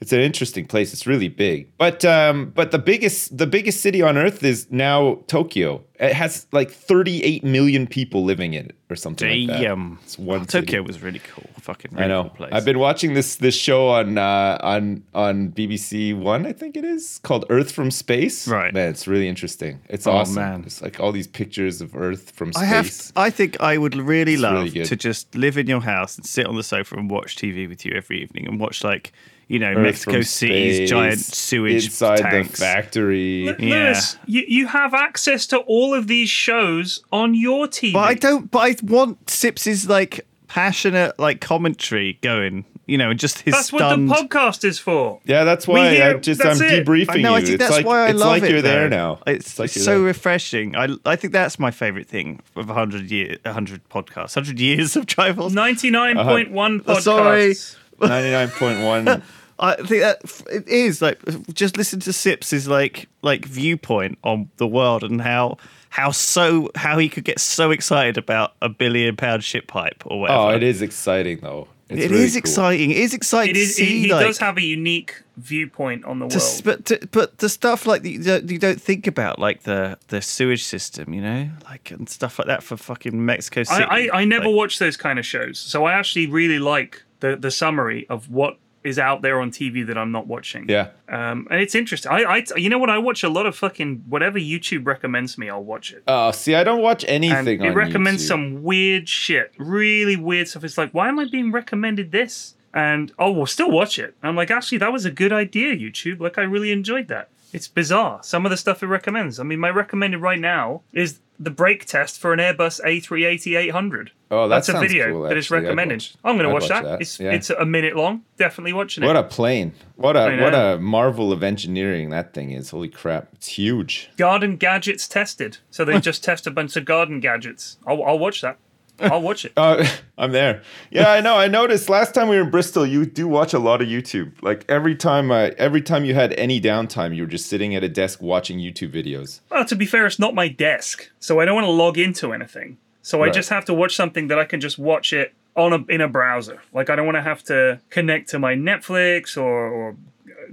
it's 0.00 0.12
an 0.12 0.20
interesting 0.20 0.66
place. 0.66 0.92
It's 0.92 1.06
really 1.06 1.28
big. 1.28 1.68
But 1.78 2.04
um, 2.04 2.50
but 2.54 2.70
the 2.70 2.78
biggest 2.78 3.36
the 3.38 3.46
biggest 3.46 3.80
city 3.80 4.02
on 4.02 4.16
earth 4.18 4.42
is 4.42 4.66
now 4.70 5.20
Tokyo. 5.28 5.82
It 6.00 6.12
has 6.12 6.46
like 6.50 6.72
38 6.72 7.44
million 7.44 7.86
people 7.86 8.24
living 8.24 8.52
in 8.54 8.66
it 8.66 8.76
or 8.90 8.96
something 8.96 9.28
like 9.30 9.56
that. 9.56 9.62
Damn. 9.62 9.98
It's 10.02 10.18
one 10.18 10.40
Oh, 10.40 10.42
city. 10.44 10.66
Tokyo 10.66 10.82
was 10.82 11.00
really 11.00 11.20
cool. 11.20 11.48
Fucking 11.60 11.92
really 11.92 12.04
I 12.04 12.08
know. 12.08 12.22
cool 12.24 12.30
place. 12.30 12.50
I've 12.52 12.64
been 12.64 12.80
watching 12.80 13.14
this 13.14 13.36
this 13.36 13.54
show 13.54 13.88
on 13.88 14.18
uh, 14.18 14.58
on 14.60 15.04
on 15.14 15.50
BBC 15.52 16.14
One, 16.18 16.44
I 16.46 16.52
think 16.52 16.76
it 16.76 16.84
is, 16.84 17.20
called 17.22 17.44
Earth 17.48 17.70
from 17.70 17.90
Space. 17.92 18.48
Right. 18.48 18.74
Man, 18.74 18.88
it's 18.88 19.06
really 19.06 19.28
interesting. 19.28 19.80
It's 19.88 20.06
Oh, 20.06 20.12
awesome. 20.12 20.34
man. 20.34 20.62
It's 20.66 20.82
like 20.82 20.98
all 21.00 21.12
these 21.12 21.28
pictures 21.28 21.80
of 21.80 21.96
Earth 21.96 22.32
from 22.32 22.52
space. 22.52 22.62
I 22.62 22.66
have. 22.66 23.12
I 23.16 23.30
think 23.30 23.60
I 23.60 23.78
would 23.78 23.94
really 23.94 24.34
It's 24.34 24.42
love 24.42 24.64
really 24.64 24.84
to 24.84 24.96
just 24.96 25.34
live 25.36 25.56
in 25.56 25.68
your 25.68 25.80
house 25.80 26.16
and 26.16 26.26
sit 26.26 26.46
on 26.46 26.56
the 26.56 26.64
sofa 26.64 26.96
and 26.96 27.08
watch 27.08 27.36
TV 27.36 27.68
with 27.68 27.86
you 27.86 27.92
every 27.94 28.20
evening 28.20 28.48
and 28.48 28.58
watch 28.60 28.82
like 28.84 29.12
you 29.48 29.58
know 29.58 29.72
Earth 29.72 29.78
Mexico 29.78 30.20
City's 30.22 30.76
space, 30.76 30.90
giant 30.90 31.18
sewage 31.20 31.84
inside 31.86 32.18
tanks. 32.18 32.50
the 32.52 32.56
factory. 32.56 33.48
L- 33.48 33.56
Yeah. 33.58 33.84
Lewis, 33.86 34.16
you, 34.26 34.44
you 34.48 34.66
have 34.68 34.94
access 34.94 35.46
to 35.48 35.58
all 35.58 35.94
of 35.94 36.06
these 36.06 36.28
shows 36.30 37.02
on 37.12 37.34
your 37.34 37.66
TV. 37.66 37.92
But 37.92 38.00
I 38.08 38.14
don't. 38.14 38.50
But 38.50 38.58
I 38.60 38.76
want 38.84 39.24
Sips's 39.26 39.88
like 39.88 40.26
passionate 40.48 41.18
like 41.18 41.40
commentary 41.40 42.18
going. 42.22 42.64
You 42.86 42.98
know, 42.98 43.14
just 43.14 43.38
his 43.38 43.54
That's 43.54 43.68
stunned. 43.68 44.10
what 44.10 44.28
the 44.28 44.28
podcast 44.36 44.62
is 44.62 44.78
for. 44.78 45.18
Yeah, 45.24 45.44
that's 45.44 45.66
why 45.66 45.94
hear- 45.94 46.16
I 46.16 46.18
just 46.18 46.44
I'm 46.44 46.60
it. 46.60 46.86
debriefing 46.86 47.08
I 47.08 47.22
know. 47.22 47.34
I 47.34 47.38
you. 47.38 47.46
think 47.46 47.58
that's 47.60 47.70
like, 47.70 47.86
why 47.86 48.00
I 48.04 48.10
it's 48.10 48.20
love 48.20 48.28
like 48.28 48.42
it. 48.42 48.50
you're 48.50 48.60
there 48.60 48.90
now. 48.90 49.20
It's, 49.26 49.58
it's 49.58 49.74
you're 49.74 49.82
so 49.84 49.92
there. 49.92 50.00
refreshing. 50.02 50.76
I 50.76 50.88
I 51.06 51.16
think 51.16 51.32
that's 51.32 51.58
my 51.58 51.70
favorite 51.70 52.08
thing 52.08 52.40
of 52.56 52.66
hundred 52.68 53.10
year, 53.10 53.38
hundred 53.46 53.88
podcasts, 53.88 54.34
hundred 54.34 54.60
years 54.60 54.96
of 54.96 55.06
Tribals. 55.06 55.54
Ninety 55.54 55.88
nine 55.88 56.16
point 56.16 56.50
one 56.50 56.82
Uh, 56.86 56.96
podcasts. 56.96 57.00
sorry. 57.02 57.54
99.1. 58.00 59.22
I 59.58 59.76
think 59.76 59.88
that 60.02 60.20
it 60.50 60.66
is 60.66 61.00
like 61.00 61.20
just 61.54 61.76
listen 61.76 62.00
to 62.00 62.10
Sips's 62.10 62.66
like 62.66 63.08
like 63.22 63.44
viewpoint 63.44 64.18
on 64.24 64.50
the 64.56 64.66
world 64.66 65.04
and 65.04 65.20
how 65.20 65.58
how 65.90 66.10
so 66.10 66.70
how 66.74 66.98
he 66.98 67.08
could 67.08 67.22
get 67.24 67.38
so 67.38 67.70
excited 67.70 68.18
about 68.18 68.54
a 68.60 68.68
billion 68.68 69.14
pound 69.14 69.44
ship 69.44 69.68
pipe 69.68 70.02
or 70.06 70.20
whatever. 70.22 70.40
Oh, 70.40 70.48
it 70.50 70.64
is 70.64 70.82
exciting 70.82 71.38
though. 71.40 71.68
It's 71.88 72.02
It 72.02 72.10
really 72.10 72.24
is 72.24 72.32
cool. 72.32 72.38
exciting. 72.38 72.90
It 72.90 72.96
is 72.96 73.14
exciting 73.14 73.54
It 73.54 73.58
to 73.60 73.66
see. 73.66 73.84
He, 73.84 74.00
he 74.06 74.12
like, 74.12 74.26
does 74.26 74.38
have 74.38 74.56
a 74.56 74.62
unique 74.62 75.22
viewpoint 75.36 76.04
on 76.04 76.18
the 76.18 76.26
to, 76.28 76.38
world. 76.38 76.60
but 76.64 76.84
to, 76.86 77.08
but 77.12 77.38
the 77.38 77.48
stuff 77.48 77.86
like 77.86 78.02
that 78.02 78.10
you 78.10 78.22
don't, 78.24 78.50
you 78.50 78.58
don't 78.58 78.80
think 78.82 79.06
about 79.06 79.38
like 79.38 79.62
the 79.62 79.96
the 80.08 80.20
sewage 80.20 80.64
system, 80.64 81.14
you 81.14 81.20
know, 81.22 81.48
like 81.66 81.92
and 81.92 82.08
stuff 82.08 82.40
like 82.40 82.48
that 82.48 82.64
for 82.64 82.76
fucking 82.76 83.24
Mexico 83.24 83.62
City. 83.62 83.84
I, 83.84 84.06
I, 84.12 84.20
I 84.22 84.24
never 84.24 84.46
Like, 84.46 84.56
watch 84.56 84.78
those 84.80 84.96
kind 84.96 85.20
of 85.20 85.24
shows, 85.26 85.60
so 85.60 85.84
I 85.84 85.92
actually 85.92 86.26
really 86.26 86.58
like 86.58 87.03
the 87.24 87.36
the 87.36 87.50
summary 87.50 88.06
of 88.08 88.30
what 88.30 88.58
is 88.82 88.98
out 88.98 89.22
there 89.22 89.40
on 89.40 89.50
TV 89.50 89.86
that 89.86 89.96
I'm 89.96 90.12
not 90.12 90.26
watching. 90.26 90.68
Yeah. 90.68 90.90
Um, 91.08 91.48
and 91.50 91.58
it's 91.62 91.74
interesting. 91.74 92.12
I, 92.12 92.22
I, 92.24 92.44
you 92.56 92.68
know 92.68 92.76
what? 92.78 92.90
I 92.90 92.98
watch 92.98 93.24
a 93.24 93.30
lot 93.30 93.46
of 93.46 93.56
fucking 93.56 94.04
whatever 94.10 94.38
YouTube 94.38 94.84
recommends 94.86 95.38
me. 95.38 95.48
I'll 95.48 95.64
watch 95.64 95.90
it. 95.94 96.02
Oh, 96.06 96.30
see, 96.32 96.54
I 96.54 96.62
don't 96.64 96.82
watch 96.82 97.02
And 97.02 97.24
anything 97.24 97.62
it 97.62 97.68
on 97.70 97.74
recommends 97.74 98.22
YouTube. 98.24 98.28
some 98.28 98.62
weird 98.62 99.08
shit, 99.08 99.54
really 99.56 100.16
weird 100.16 100.48
stuff. 100.48 100.64
It's 100.64 100.76
like, 100.76 100.92
why 100.92 101.08
am 101.08 101.18
I 101.18 101.24
being 101.30 101.50
recommended 101.50 102.12
this? 102.12 102.56
And 102.74 103.10
oh, 103.18 103.32
we'll 103.32 103.46
still 103.46 103.70
watch 103.70 103.98
it. 103.98 104.16
I'm 104.22 104.36
like, 104.36 104.50
actually, 104.50 104.78
that 104.78 104.92
was 104.92 105.06
a 105.06 105.10
good 105.10 105.32
idea, 105.32 105.74
YouTube. 105.74 106.20
Like, 106.20 106.36
I 106.36 106.42
really 106.42 106.70
enjoyed 106.70 107.08
that. 107.08 107.30
It's 107.54 107.68
bizarre. 107.68 108.20
Some 108.22 108.44
of 108.44 108.50
the 108.50 108.56
stuff 108.58 108.82
it 108.82 108.88
recommends. 108.88 109.40
I 109.40 109.44
mean, 109.44 109.60
my 109.60 109.70
recommended 109.70 110.18
right 110.18 110.40
now 110.40 110.82
is 110.92 111.20
the 111.38 111.50
brake 111.50 111.84
test 111.84 112.18
for 112.20 112.32
an 112.32 112.38
Airbus 112.38 112.80
A380-800. 112.84 114.10
Oh, 114.30 114.48
that 114.48 114.56
that's 114.56 114.68
a 114.68 114.78
video 114.80 115.10
cool, 115.12 115.22
that 115.22 115.36
is. 115.36 115.50
Recommended. 115.50 115.96
watch- 116.00 116.16
I'm 116.24 116.36
going 116.36 116.48
to 116.48 116.52
watch, 116.52 116.62
watch 116.62 116.70
that. 116.70 116.84
that, 116.84 117.00
It's 117.00 117.20
yeah. 117.20 117.32
it's 117.32 117.50
a 117.50 117.64
minute 117.64 117.94
long. 117.96 118.22
Definitely 118.36 118.72
watching 118.72 119.04
it. 119.04 119.06
What 119.06 119.16
a 119.16 119.22
plane! 119.22 119.72
What 119.96 120.16
a 120.16 120.36
what 120.40 120.54
a 120.54 120.78
marvel 120.78 121.32
of 121.32 121.42
engineering 121.42 122.10
that 122.10 122.34
thing 122.34 122.50
is! 122.50 122.70
Holy 122.70 122.88
crap, 122.88 123.28
it's 123.34 123.46
huge. 123.48 124.10
garden 124.16 124.56
gadgets 124.56 125.06
tested. 125.06 125.58
So 125.70 125.84
they 125.84 126.00
just 126.10 126.24
test 126.24 126.46
a 126.46 126.50
bunch 126.50 126.76
of 126.76 126.84
garden 126.84 127.20
gadgets. 127.20 127.78
I'll, 127.86 128.02
I'll 128.02 128.18
watch 128.18 128.40
that. 128.40 128.58
I'll 129.00 129.22
watch 129.22 129.44
it. 129.44 129.52
Uh, 129.64 129.86
I'm 130.18 130.32
there. 130.32 130.62
Yeah, 130.90 131.10
I 131.10 131.20
know. 131.20 131.36
I 131.36 131.48
noticed 131.48 131.88
last 131.88 132.14
time 132.14 132.28
we 132.28 132.36
were 132.36 132.42
in 132.42 132.50
Bristol, 132.50 132.84
you 132.84 133.06
do 133.06 133.26
watch 133.26 133.54
a 133.54 133.58
lot 133.58 133.80
of 133.80 133.88
YouTube. 133.88 134.32
Like 134.42 134.64
every 134.68 134.94
time, 134.94 135.32
I, 135.32 135.48
every 135.58 135.80
time 135.80 136.04
you 136.04 136.14
had 136.14 136.32
any 136.34 136.60
downtime, 136.60 137.14
you 137.16 137.22
were 137.22 137.28
just 137.28 137.48
sitting 137.48 137.74
at 137.74 137.82
a 137.82 137.88
desk 137.88 138.20
watching 138.20 138.58
YouTube 138.58 138.92
videos. 138.92 139.40
Well, 139.50 139.64
to 139.64 139.74
be 139.74 139.86
fair, 139.86 140.06
it's 140.06 140.18
not 140.18 140.34
my 140.34 140.48
desk, 140.48 141.10
so 141.18 141.40
I 141.40 141.44
don't 141.44 141.54
want 141.54 141.66
to 141.66 141.70
log 141.70 141.98
into 141.98 142.32
anything. 142.32 142.78
So 143.02 143.22
I 143.22 143.28
just 143.28 143.50
have 143.50 143.64
to 143.66 143.74
watch 143.74 143.94
something 143.94 144.28
that 144.28 144.38
I 144.38 144.44
can 144.44 144.60
just 144.60 144.78
watch 144.78 145.12
it 145.12 145.34
on 145.56 145.72
a 145.72 145.84
in 145.92 146.00
a 146.00 146.08
browser. 146.08 146.60
Like 146.72 146.88
I 146.90 146.96
don't 146.96 147.04
want 147.04 147.16
to 147.16 147.22
have 147.22 147.42
to 147.44 147.80
connect 147.90 148.30
to 148.30 148.38
my 148.38 148.54
Netflix 148.54 149.36
or, 149.36 149.68
or 149.68 149.96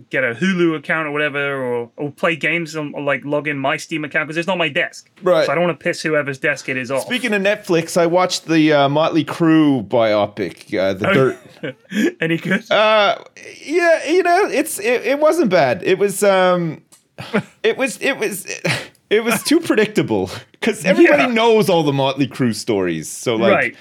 get 0.10 0.24
a 0.24 0.34
Hulu 0.34 0.76
account 0.78 1.08
or 1.08 1.12
whatever, 1.12 1.62
or, 1.64 1.92
or 1.98 2.12
play 2.12 2.36
games 2.36 2.76
on 2.76 2.94
or 2.94 3.02
like 3.02 3.24
log 3.26 3.48
in 3.48 3.58
my 3.58 3.78
Steam 3.78 4.04
account 4.04 4.28
because 4.28 4.38
it's 4.38 4.48
not 4.48 4.58
my 4.58 4.70
desk. 4.70 5.10
Right. 5.22 5.46
So 5.46 5.52
I 5.52 5.56
don't 5.56 5.66
want 5.66 5.80
to 5.80 5.84
piss 5.84 6.02
whoever's 6.02 6.38
desk 6.40 6.70
it 6.70 6.78
is 6.78 6.92
off. 6.92 7.04
Speaking 7.04 7.34
of 7.34 7.42
Netflix, 7.42 7.98
I 7.98 8.06
watched 8.06 8.46
the 8.46 8.74
uh, 8.74 8.90
Motley 8.90 9.26
Crue 9.26 9.88
biopic, 9.88 10.78
uh, 10.78 10.94
The 10.94 11.08
Dirt. 11.62 12.18
Any 12.22 12.38
good? 12.38 12.70
Uh, 12.72 13.24
yeah, 13.64 14.06
you 14.10 14.24
know, 14.24 14.46
it's 14.46 14.80
it, 14.80 15.06
it 15.06 15.20
wasn't 15.20 15.50
bad. 15.50 15.84
It 15.84 15.98
was 16.00 16.24
um, 16.24 16.82
it 17.64 17.78
was 17.78 18.02
it 18.02 18.18
was 18.18 18.46
it 19.10 19.24
was 19.24 19.44
too 19.44 19.60
predictable 19.60 20.30
because 20.54 20.86
everybody 20.86 21.24
Yeah. 21.24 21.30
knows 21.34 21.70
all 21.70 21.84
the 21.84 21.94
Motley 21.94 22.28
Crue 22.28 22.56
stories. 22.56 23.10
So 23.10 23.36
like, 23.36 23.54
right. 23.54 23.76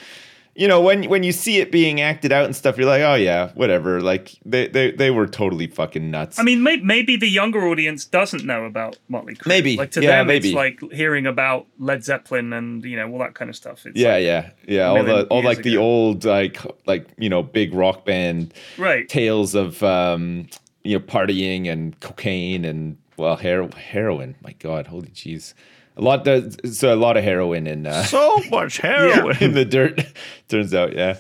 You 0.61 0.69
know, 0.69 0.79
when 0.79 1.05
when 1.05 1.23
you 1.23 1.33
see 1.33 1.57
it 1.57 1.73
being 1.73 2.03
acted 2.03 2.33
out 2.33 2.45
and 2.45 2.55
stuff, 2.55 2.77
you're 2.77 2.87
like, 2.87 3.01
oh 3.01 3.15
yeah, 3.15 3.51
whatever. 3.55 4.03
Like 4.03 4.39
they 4.45 4.69
they 4.69 4.91
they 4.91 5.11
were 5.11 5.27
totally 5.27 5.67
fucking 5.67 6.11
nuts. 6.11 6.39
I 6.39 6.43
mean, 6.43 6.63
may- 6.63 6.77
maybe 6.83 7.17
the 7.17 7.27
younger 7.31 7.67
audience 7.67 8.05
doesn't 8.05 8.45
know 8.45 8.67
about 8.67 8.99
Motley 9.09 9.37
Crue. 9.37 9.47
Maybe. 9.47 9.79
like 9.79 9.93
to 9.93 10.03
Yeah, 10.03 10.19
them, 10.19 10.27
maybe. 10.27 10.49
it's 10.49 10.55
like 10.55 10.79
hearing 10.93 11.27
about 11.27 11.67
Led 11.79 12.05
Zeppelin 12.05 12.53
and 12.53 12.85
you 12.85 12.97
know 12.97 13.11
all 13.11 13.19
that 13.21 13.33
kind 13.33 13.49
of 13.49 13.57
stuff. 13.57 13.87
It's 13.87 13.99
yeah, 13.99 14.13
like- 14.17 14.25
yeah, 14.25 14.51
yeah. 14.69 14.89
All 14.89 15.03
the 15.03 15.25
all 15.29 15.43
like 15.43 15.63
the 15.63 15.79
old 15.79 16.27
like 16.27 16.59
like 16.87 17.09
you 17.17 17.31
know 17.31 17.43
big 17.43 17.73
rock 17.73 18.05
band 18.05 18.53
right. 18.77 19.09
tales 19.09 19.55
of 19.55 19.83
um 19.83 20.47
you 20.85 20.99
know 20.99 21.03
partying 21.05 21.71
and 21.73 21.99
cocaine 22.01 22.67
and 22.67 22.99
well 23.17 23.37
hero- 23.37 23.71
heroin. 23.73 24.35
My 24.43 24.53
God, 24.59 24.89
holy 24.89 25.09
jeez. 25.09 25.55
A 26.01 26.03
lot. 26.03 26.27
So 26.73 26.95
a 26.95 26.97
lot 26.97 27.17
of 27.19 27.25
heroin 27.25 27.67
in 27.67 27.87
uh, 27.87 28.03
So 28.05 28.39
much 28.51 28.79
heroin. 28.83 29.37
in 29.41 29.53
the 29.55 29.65
dirt. 29.67 30.01
Turns 30.49 30.73
out, 30.75 30.95
yeah. 30.97 31.19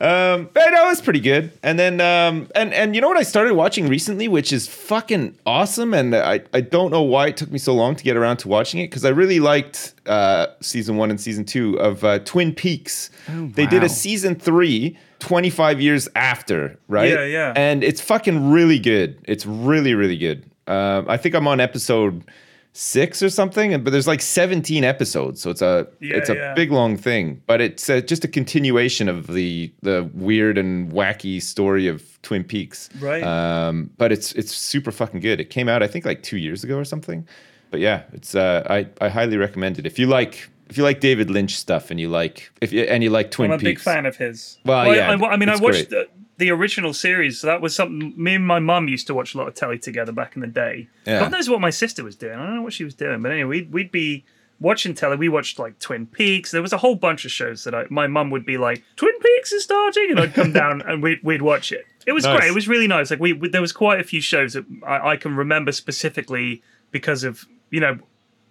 Um, 0.00 0.48
but 0.54 0.70
no, 0.70 0.88
it's 0.88 1.02
pretty 1.02 1.20
good. 1.20 1.52
And 1.62 1.78
then, 1.78 2.00
um, 2.00 2.48
and 2.54 2.72
and 2.72 2.94
you 2.94 3.02
know 3.02 3.08
what 3.08 3.18
I 3.18 3.22
started 3.24 3.52
watching 3.54 3.88
recently, 3.88 4.26
which 4.26 4.50
is 4.50 4.66
fucking 4.66 5.36
awesome. 5.44 5.92
And 5.92 6.16
I 6.16 6.40
I 6.54 6.62
don't 6.62 6.90
know 6.90 7.02
why 7.02 7.26
it 7.28 7.36
took 7.36 7.52
me 7.52 7.58
so 7.58 7.74
long 7.74 7.94
to 7.96 8.02
get 8.02 8.16
around 8.16 8.38
to 8.38 8.48
watching 8.48 8.80
it 8.80 8.88
because 8.88 9.04
I 9.04 9.10
really 9.10 9.38
liked 9.38 9.92
uh, 10.06 10.46
season 10.60 10.96
one 10.96 11.10
and 11.10 11.20
season 11.20 11.44
two 11.44 11.78
of 11.78 12.02
uh, 12.04 12.20
Twin 12.20 12.54
Peaks. 12.54 13.10
They 13.28 13.66
did 13.66 13.84
a 13.84 13.88
season 13.88 14.34
three. 14.34 14.96
25 15.20 15.80
years 15.80 16.08
after, 16.16 16.76
right? 16.88 17.08
Yeah, 17.12 17.24
yeah. 17.24 17.52
And 17.54 17.84
it's 17.84 18.00
fucking 18.00 18.50
really 18.50 18.80
good. 18.80 19.16
It's 19.28 19.46
really, 19.46 19.94
really 19.94 20.16
good. 20.18 20.44
Um, 20.66 21.06
I 21.08 21.16
think 21.16 21.36
I'm 21.36 21.46
on 21.46 21.60
episode 21.60 22.24
six 22.74 23.22
or 23.22 23.28
something, 23.28 23.74
and- 23.74 23.84
but 23.84 23.90
there's 23.90 24.06
like 24.06 24.22
17 24.22 24.82
episodes, 24.84 25.40
so 25.42 25.50
it's 25.50 25.60
a 25.62 25.86
Yeah, 26.00 26.16
it's 26.16 26.30
a 26.30 26.34
yeah. 26.34 26.54
big 26.54 26.72
long 26.72 26.96
thing. 26.96 27.42
But 27.46 27.60
it's 27.60 27.88
uh, 27.90 28.00
just 28.00 28.24
a 28.24 28.28
continuation 28.28 29.08
of 29.08 29.26
the 29.26 29.70
the 29.82 30.08
weird 30.14 30.56
and 30.58 30.90
wacky 30.92 31.40
story 31.42 31.86
of 31.86 32.02
Twin 32.22 32.44
Peaks. 32.44 32.88
Right. 33.00 33.22
Um, 33.22 33.90
but 33.98 34.10
it's 34.12 34.32
it's 34.32 34.54
super 34.54 34.90
fucking 34.90 35.20
good. 35.20 35.40
It 35.40 35.50
came 35.50 35.68
out 35.68 35.82
I 35.82 35.86
think 35.86 36.04
like 36.06 36.22
two 36.22 36.38
years 36.38 36.64
ago 36.64 36.76
or 36.78 36.84
something. 36.84 37.26
But 37.70 37.80
yeah, 37.80 38.02
it's 38.12 38.34
uh, 38.34 38.66
I 38.68 38.86
I 39.00 39.08
highly 39.08 39.36
recommend 39.36 39.78
it 39.78 39.86
if 39.86 39.98
you 39.98 40.06
like. 40.06 40.48
If 40.70 40.78
you 40.78 40.84
like 40.84 41.00
David 41.00 41.28
Lynch 41.30 41.54
stuff 41.58 41.90
and 41.90 42.00
you 42.00 42.08
like 42.08 42.50
if 42.62 42.72
you 42.72 42.82
and 42.84 43.02
you 43.02 43.10
like 43.10 43.30
Twin 43.30 43.50
Peaks. 43.50 43.60
I'm 43.62 43.66
a 43.66 43.70
Peaks, 43.70 43.84
big 43.84 43.92
fan 43.94 44.06
of 44.06 44.16
his. 44.16 44.58
Well, 44.64 44.78
I- 44.90 44.96
yeah, 44.96 45.10
I, 45.10 45.26
I 45.32 45.36
mean, 45.36 45.50
I 45.50 45.56
watched 45.56 45.90
the, 45.90 46.08
the 46.42 46.50
original 46.50 46.92
series. 46.92 47.40
So 47.40 47.46
that 47.46 47.60
was 47.60 47.74
something 47.74 48.12
me 48.16 48.34
and 48.34 48.46
my 48.46 48.58
mum 48.58 48.88
used 48.88 49.06
to 49.06 49.14
watch 49.14 49.34
a 49.34 49.38
lot 49.38 49.48
of 49.48 49.54
telly 49.54 49.78
together 49.78 50.12
back 50.12 50.34
in 50.34 50.40
the 50.42 50.46
day. 50.48 50.88
Yeah. 51.06 51.20
God 51.20 51.32
knows 51.32 51.48
what 51.48 51.60
my 51.60 51.70
sister 51.70 52.02
was 52.04 52.16
doing. 52.16 52.34
I 52.38 52.44
don't 52.46 52.56
know 52.56 52.62
what 52.62 52.72
she 52.72 52.84
was 52.84 52.94
doing, 52.94 53.22
but 53.22 53.30
anyway, 53.32 53.48
we'd, 53.48 53.72
we'd 53.72 53.92
be 53.92 54.24
watching 54.60 54.94
telly. 54.94 55.16
We 55.16 55.28
watched 55.28 55.58
like 55.58 55.78
Twin 55.78 56.06
Peaks. 56.06 56.50
There 56.50 56.62
was 56.62 56.72
a 56.72 56.78
whole 56.78 56.94
bunch 56.96 57.24
of 57.24 57.30
shows 57.30 57.64
that 57.64 57.74
I, 57.74 57.84
my 57.90 58.06
mum 58.06 58.30
would 58.30 58.44
be 58.44 58.58
like, 58.58 58.82
"Twin 58.96 59.18
Peaks 59.20 59.52
is 59.52 59.64
starting," 59.64 60.08
and 60.10 60.20
I'd 60.20 60.34
come 60.34 60.52
down 60.62 60.82
and 60.82 61.02
we'd 61.02 61.20
we'd 61.22 61.42
watch 61.42 61.72
it. 61.72 61.84
It 62.06 62.12
was 62.12 62.24
Nice. 62.24 62.38
great. 62.38 62.48
It 62.50 62.54
was 62.54 62.66
really 62.68 62.88
nice. 62.88 63.10
Like 63.10 63.20
we, 63.20 63.32
we 63.32 63.48
there 63.48 63.60
was 63.60 63.72
quite 63.72 64.00
a 64.00 64.04
few 64.04 64.20
shows 64.20 64.54
that 64.54 64.64
I, 64.86 65.10
I 65.10 65.16
can 65.16 65.36
remember 65.36 65.70
specifically 65.72 66.62
because 66.90 67.22
of 67.24 67.44
you 67.70 67.80
know 67.80 67.98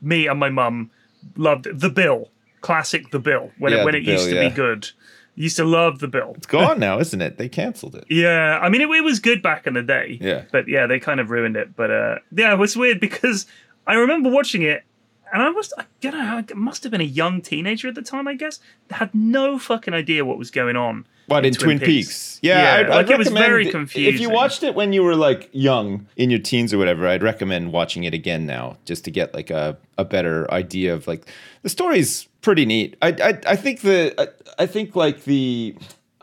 me 0.01 0.27
and 0.27 0.39
my 0.39 0.49
mum 0.49 0.89
loved 1.35 1.67
The 1.79 1.89
Bill, 1.89 2.29
classic 2.61 3.11
The 3.11 3.19
Bill 3.19 3.51
when 3.59 3.71
Yeah, 3.73 3.81
it 3.81 3.85
when 3.85 3.95
it 3.95 4.03
used 4.03 4.29
to 4.29 4.35
yeah. 4.35 4.49
be 4.49 4.55
good. 4.55 4.89
Used 5.35 5.55
to 5.57 5.63
love 5.65 5.99
The 5.99 6.07
Bill. 6.07 6.33
it's 6.37 6.47
gone 6.47 6.79
now, 6.87 6.99
isn't 6.99 7.21
it? 7.21 7.37
They 7.37 7.47
canceled 7.49 7.95
it. 7.95 8.05
Yeah, 8.09 8.59
I 8.61 8.69
mean 8.69 8.81
it, 8.81 8.89
it 8.89 9.03
was 9.03 9.19
good 9.19 9.41
back 9.41 9.65
in 9.65 9.73
the 9.73 9.81
day. 9.83 10.17
Yeah. 10.21 10.43
but 10.51 10.67
yeah, 10.67 10.87
they 10.87 10.99
kind 10.99 11.19
of 11.19 11.29
ruined 11.29 11.55
it. 11.55 11.75
But 11.75 11.91
uh, 11.91 12.15
yeah, 12.31 12.53
it 12.53 12.57
was 12.57 12.75
weird 12.75 12.99
because 12.99 13.45
I 13.87 13.93
remember 13.95 14.29
watching 14.29 14.61
it. 14.63 14.83
And 15.33 15.41
I 15.41 15.49
was, 15.49 15.73
I 15.77 15.85
don't 16.01 16.11
know, 16.11 16.43
I 16.49 16.53
must 16.55 16.83
have 16.83 16.91
been 16.91 16.99
a 16.99 17.05
young 17.05 17.41
teenager 17.41 17.87
at 17.87 17.95
the 17.95 18.01
time, 18.01 18.27
I 18.27 18.33
guess. 18.33 18.59
Had 18.89 19.15
no 19.15 19.57
fucking 19.57 19.93
idea 19.93 20.25
what 20.25 20.37
was 20.37 20.51
going 20.51 20.75
on. 20.75 21.05
But 21.29 21.45
in 21.45 21.53
Twin, 21.53 21.79
Peaks? 21.79 22.37
Yeah, 22.41 22.61
Yeah, 22.61 22.73
I'd, 22.73 22.89
like, 22.89 23.05
I'd 23.05 23.11
it 23.11 23.17
was 23.17 23.29
very 23.29 23.65
If 23.69 24.19
you 24.19 24.29
watched 24.29 24.63
it 24.63 24.75
when 24.75 24.91
you 24.91 25.03
were 25.03 25.15
like 25.15 25.49
young 25.53 26.07
in 26.17 26.29
your 26.29 26.39
teens 26.39 26.73
or 26.73 26.77
whatever, 26.77 27.07
I'd 27.07 27.23
recommend 27.23 27.71
watching 27.71 28.03
it 28.03 28.13
again 28.13 28.45
now 28.45 28.75
just 28.83 29.05
to 29.05 29.11
get 29.11 29.33
like 29.33 29.49
a, 29.49 29.77
a 29.97 30.03
better 30.03 30.51
idea 30.51 30.93
of 30.93 31.07
like 31.07 31.25
the 31.61 31.69
story's 31.69 32.27
pretty 32.41 32.65
neat. 32.65 32.97
I 33.01 33.09
I, 33.09 33.39
I 33.47 33.55
think 33.55 33.81
the 33.81 34.13
I, 34.19 34.63
I 34.63 34.65
think 34.65 34.95
like 34.95 35.23
the 35.23 35.75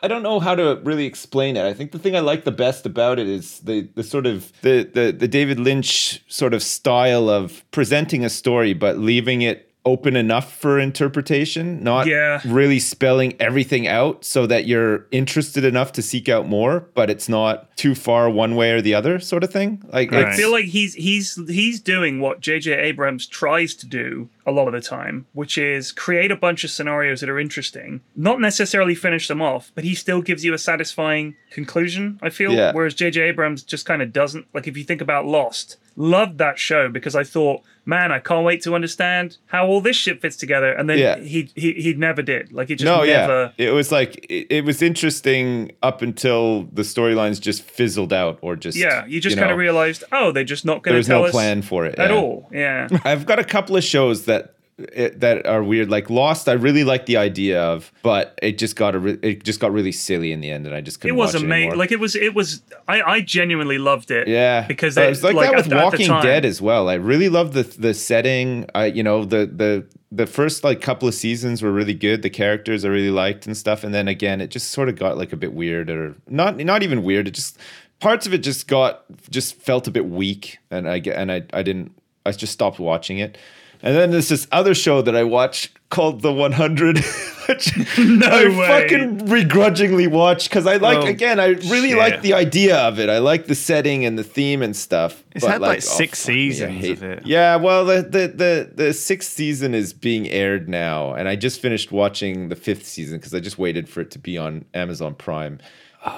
I 0.02 0.08
don't 0.08 0.22
know 0.22 0.38
how 0.38 0.54
to 0.54 0.80
really 0.84 1.06
explain 1.06 1.56
it. 1.56 1.64
I 1.64 1.74
think 1.74 1.92
the 1.92 1.98
thing 1.98 2.14
I 2.14 2.20
like 2.20 2.44
the 2.44 2.52
best 2.52 2.86
about 2.86 3.18
it 3.18 3.28
is 3.28 3.60
the 3.60 3.88
the 3.94 4.02
sort 4.02 4.26
of 4.26 4.52
the 4.62 4.88
the, 4.92 5.12
the 5.12 5.28
David 5.28 5.58
Lynch 5.58 6.22
sort 6.28 6.54
of 6.54 6.62
style 6.62 7.28
of 7.28 7.64
presenting 7.70 8.24
a 8.24 8.30
story 8.30 8.74
but 8.74 8.98
leaving 8.98 9.42
it 9.42 9.67
open 9.88 10.14
enough 10.16 10.52
for 10.54 10.78
interpretation, 10.78 11.82
not 11.82 12.06
Yeah. 12.06 12.40
really 12.44 12.78
spelling 12.78 13.34
everything 13.40 13.86
out 13.88 14.24
so 14.24 14.46
that 14.46 14.66
you're 14.66 15.06
interested 15.10 15.64
enough 15.64 15.92
to 15.92 16.02
seek 16.02 16.28
out 16.28 16.46
more, 16.48 16.88
but 16.94 17.08
it's 17.10 17.28
not 17.28 17.74
too 17.76 17.94
far 17.94 18.28
one 18.28 18.54
way 18.56 18.72
or 18.72 18.80
the 18.80 18.94
other, 18.94 19.18
sort 19.18 19.42
of 19.44 19.50
thing. 19.52 19.82
Like, 19.92 20.12
I 20.12 20.34
feel 20.36 20.50
like 20.50 20.66
he's 20.66 20.94
he's 20.94 21.38
he's 21.48 21.80
doing 21.80 22.20
what 22.20 22.40
J.J. 22.40 22.72
Abrams 22.72 23.26
tries 23.26 23.74
to 23.76 23.86
do 23.86 24.28
a 24.46 24.52
lot 24.52 24.66
of 24.66 24.72
the 24.72 24.80
time, 24.80 25.26
which 25.32 25.56
is 25.58 25.92
create 25.92 26.30
a 26.30 26.36
bunch 26.36 26.64
of 26.64 26.70
scenarios 26.70 27.20
that 27.20 27.28
are 27.28 27.38
interesting, 27.38 28.00
not 28.16 28.40
necessarily 28.40 28.94
finish 28.94 29.28
them 29.28 29.40
off, 29.42 29.70
but 29.74 29.84
he 29.84 29.94
still 29.94 30.22
gives 30.22 30.44
you 30.44 30.54
a 30.54 30.58
satisfying 30.58 31.34
conclusion. 31.50 32.18
I 32.22 32.30
feel, 32.30 32.52
Yeah. 32.52 32.72
whereas 32.72 32.94
J.J. 32.94 33.20
Abrams 33.22 33.62
just 33.62 33.86
kind 33.86 34.02
of 34.02 34.12
doesn't. 34.12 34.46
Like 34.54 34.66
if 34.66 34.76
you 34.76 34.84
think 34.84 35.00
about 35.00 35.26
Lost, 35.26 35.76
loved 35.96 36.38
that 36.38 36.58
show 36.58 36.88
because 36.88 37.14
I 37.14 37.24
thought, 37.24 37.62
man, 37.88 38.12
I 38.12 38.18
can't 38.18 38.44
wait 38.44 38.62
to 38.64 38.74
understand 38.74 39.38
how 39.46 39.66
all 39.66 39.80
this 39.80 39.96
shit 39.96 40.20
fits 40.20 40.36
together, 40.36 40.70
and 40.70 40.88
then 40.88 40.98
Yeah. 40.98 41.16
he 41.18 41.50
he 41.56 41.72
he 41.72 41.94
never 41.94 42.20
did. 42.22 42.52
Like 42.52 42.68
he 42.68 42.74
just 42.74 42.84
no, 42.84 43.02
never. 43.02 43.52
yeah, 43.56 43.68
it 43.68 43.72
was 43.72 43.90
like 43.90 44.16
it, 44.28 44.46
it 44.50 44.64
was 44.64 44.82
interesting 44.82 45.72
up 45.82 46.02
until 46.02 46.64
the 46.72 46.82
storylines 46.82 47.40
just 47.40 47.62
fizzled 47.62 48.12
out, 48.12 48.38
or 48.42 48.54
just 48.56 48.76
Yeah, 48.76 49.06
you 49.06 49.20
just 49.20 49.38
kind 49.38 49.50
of 49.50 49.56
realized, 49.56 50.04
oh, 50.12 50.30
they're 50.32 50.44
just 50.44 50.66
not 50.66 50.82
going 50.82 51.02
to 51.02 51.08
tell 51.08 51.20
no 51.20 51.26
us 51.26 51.32
plan 51.32 51.62
for 51.62 51.86
it 51.86 51.98
at 51.98 52.10
yeah. 52.10 52.16
all. 52.16 52.48
Yeah. 52.52 52.88
I've 53.04 53.24
got 53.24 53.38
a 53.38 53.44
couple 53.44 53.74
of 53.76 53.82
shows 53.82 54.26
that 54.26 54.54
it, 54.78 55.20
that 55.20 55.46
are 55.46 55.62
weird. 55.62 55.90
Like 55.90 56.08
Lost, 56.08 56.48
I 56.48 56.52
really 56.52 56.84
like 56.84 57.06
the 57.06 57.16
idea 57.16 57.60
of, 57.60 57.92
but 58.02 58.38
it 58.42 58.58
just 58.58 58.76
got 58.76 58.94
a 58.94 58.98
re- 58.98 59.18
it 59.22 59.42
just 59.44 59.58
got 59.60 59.72
really 59.72 59.92
silly 59.92 60.32
in 60.32 60.40
the 60.40 60.50
end, 60.50 60.66
and 60.66 60.74
I 60.74 60.80
just 60.80 61.00
couldn't. 61.00 61.16
it 61.16 61.18
was 61.18 61.34
amazing. 61.34 61.76
Like 61.76 61.90
it 61.92 62.00
was, 62.00 62.14
it 62.14 62.34
was. 62.34 62.62
I, 62.86 63.02
I 63.02 63.20
genuinely 63.20 63.78
loved 63.78 64.10
it. 64.10 64.28
Yeah, 64.28 64.66
because 64.66 64.96
it 64.96 65.08
it's 65.10 65.22
like, 65.22 65.34
that 65.36 65.54
with 65.54 65.64
at 65.66 65.70
the- 65.70 65.76
at 65.76 65.84
Walking 65.84 66.08
Dead 66.22 66.44
as 66.44 66.62
well. 66.62 66.88
I 66.88 66.94
really 66.94 67.28
love 67.28 67.52
the 67.54 67.64
the 67.64 67.92
setting. 67.94 68.66
I 68.74 68.86
you 68.86 69.02
know 69.02 69.24
the 69.24 69.46
the 69.46 69.86
the 70.10 70.26
first 70.26 70.64
like 70.64 70.80
couple 70.80 71.08
of 71.08 71.14
seasons 71.14 71.60
were 71.62 71.72
really 71.72 71.94
good. 71.94 72.22
The 72.22 72.30
characters 72.30 72.84
I 72.84 72.88
really 72.88 73.10
liked 73.10 73.46
and 73.46 73.56
stuff, 73.56 73.84
and 73.84 73.92
then 73.92 74.08
again 74.08 74.40
it 74.40 74.48
just 74.50 74.70
sort 74.70 74.88
of 74.88 74.96
got 74.96 75.18
like 75.18 75.32
a 75.32 75.36
bit 75.36 75.52
weird 75.54 75.90
or 75.90 76.14
not 76.28 76.56
not 76.56 76.82
even 76.82 77.02
weird. 77.02 77.26
It 77.28 77.32
just 77.34 77.58
parts 78.00 78.26
of 78.26 78.32
it 78.32 78.38
just 78.38 78.68
got 78.68 79.04
just 79.28 79.56
felt 79.56 79.88
a 79.88 79.90
bit 79.90 80.06
weak, 80.06 80.58
and 80.70 80.88
I 80.88 81.00
get 81.00 81.16
and 81.16 81.32
I 81.32 81.42
I 81.52 81.62
didn't 81.62 81.92
I 82.24 82.30
just 82.30 82.52
stopped 82.52 82.78
watching 82.78 83.18
it. 83.18 83.36
And 83.82 83.96
then 83.96 84.10
there's 84.10 84.28
this 84.28 84.48
other 84.50 84.74
show 84.74 85.02
that 85.02 85.14
I 85.14 85.22
watch 85.24 85.72
called 85.90 86.20
The 86.22 86.32
100, 86.32 86.98
which 87.48 87.76
No 87.98 88.26
I 88.26 88.48
way. 88.48 88.66
fucking 88.88 89.24
begrudgingly 89.26 90.06
watch 90.08 90.48
because 90.48 90.66
I 90.66 90.76
like 90.76 90.98
Oh, 90.98 91.06
again 91.06 91.38
I 91.40 91.46
really 91.48 91.90
shit. 91.90 91.98
like 91.98 92.22
the 92.22 92.34
idea 92.34 92.76
of 92.76 92.98
it. 92.98 93.08
I 93.08 93.18
like 93.18 93.46
the 93.46 93.54
setting 93.54 94.04
and 94.04 94.18
the 94.18 94.24
theme 94.24 94.62
and 94.62 94.74
stuff. 94.76 95.22
It's 95.34 95.44
but 95.44 95.52
had, 95.52 95.60
like, 95.60 95.76
oh, 95.78 95.80
six 95.80 96.26
me, 96.28 96.34
I 96.34 96.36
seasons 96.50 96.80
hate- 96.84 96.90
of 96.92 97.02
it. 97.04 97.26
Yeah, 97.26 97.56
well 97.56 97.84
the, 97.84 98.02
the 98.02 98.28
the 98.28 98.70
the 98.74 98.92
sixth 98.92 99.30
season 99.32 99.74
is 99.74 99.92
being 99.92 100.28
aired 100.28 100.68
now, 100.68 101.12
and 101.14 101.28
I 101.28 101.36
just 101.36 101.60
finished 101.60 101.92
watching 101.92 102.48
the 102.48 102.56
fifth 102.56 102.84
season 102.86 103.18
because 103.18 103.32
I 103.32 103.40
just 103.40 103.58
waited 103.58 103.88
for 103.88 104.00
it 104.00 104.10
to 104.10 104.18
be 104.18 104.36
on 104.36 104.64
Amazon 104.74 105.14
Prime. 105.14 105.58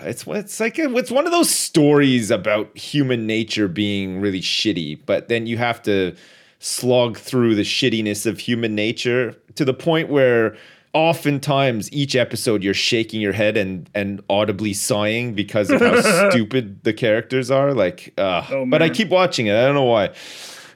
It's 0.00 0.26
it's 0.26 0.60
like 0.60 0.78
a, 0.78 0.94
it's 0.96 1.10
one 1.12 1.26
of 1.26 1.32
those 1.32 1.48
stories 1.48 2.30
about 2.30 2.76
human 2.76 3.26
nature 3.26 3.66
being 3.68 4.20
really 4.20 4.40
shitty, 4.40 4.98
but 5.06 5.28
then 5.28 5.46
you 5.46 5.56
have 5.58 5.80
to 5.84 6.14
slog 6.66 7.16
through 7.16 7.54
the 7.54 7.62
shittiness 7.62 8.26
of 8.26 8.40
human 8.40 8.74
nature 8.74 9.34
to 9.54 9.64
the 9.64 9.72
point 9.74 10.08
where 10.08 10.56
oftentimes 10.92 11.92
each 11.92 12.16
episode 12.16 12.64
you're 12.64 12.74
shaking 12.74 13.20
your 13.20 13.32
head 13.32 13.56
and 13.56 13.88
and 13.94 14.20
audibly 14.28 14.72
sighing 14.72 15.34
because 15.34 15.70
of 15.70 15.80
how 15.80 16.00
stupid 16.30 16.82
the 16.84 16.92
characters 16.92 17.50
are. 17.50 17.72
Like, 17.72 18.12
uh, 18.18 18.46
Oh, 18.50 18.66
but 18.66 18.82
I 18.82 18.88
keep 18.88 19.08
watching 19.10 19.46
it. 19.46 19.54
I 19.54 19.66
don't 19.66 19.74
know 19.74 19.84
why. 19.84 20.10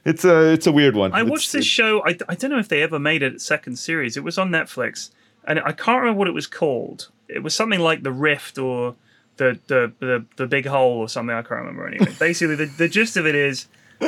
It's 0.05 0.23
a 0.23 0.51
it's 0.53 0.65
a 0.67 0.71
weird 0.71 0.95
one. 0.95 1.11
I 1.11 1.17
It's- 1.19 1.29
watched 1.31 1.51
this 1.51 1.65
show. 1.65 2.01
I, 2.05 2.17
I 2.29 2.35
don't 2.35 2.49
know 2.51 2.59
if 2.59 2.69
they 2.69 2.81
ever 2.81 2.99
made 2.99 3.21
a 3.23 3.37
second 3.39 3.77
series. 3.77 4.15
It 4.17 4.23
was 4.23 4.37
on 4.37 4.49
Netflix, 4.49 5.11
and 5.45 5.59
I 5.59 5.73
can't 5.73 5.99
remember 5.99 6.19
what 6.19 6.27
it 6.27 6.33
was 6.33 6.47
called. 6.47 7.09
It 7.27 7.43
was 7.43 7.53
something 7.53 7.79
like 7.79 8.03
The 8.03 8.11
Rift 8.11 8.57
or 8.57 8.95
the 9.37 9.59
the 9.67 9.91
the, 9.99 10.25
the 10.37 10.47
Big 10.47 10.65
Hole 10.65 10.97
or 10.99 11.09
something. 11.09 11.35
I 11.35 11.41
can't 11.41 11.59
remember 11.61 11.85
anyway. 11.87 12.13
Basically, 12.19 12.55
the, 12.55 12.65
the 12.65 12.87
gist 12.87 13.17
of 13.17 13.25
it 13.27 13.35
is 13.35 13.67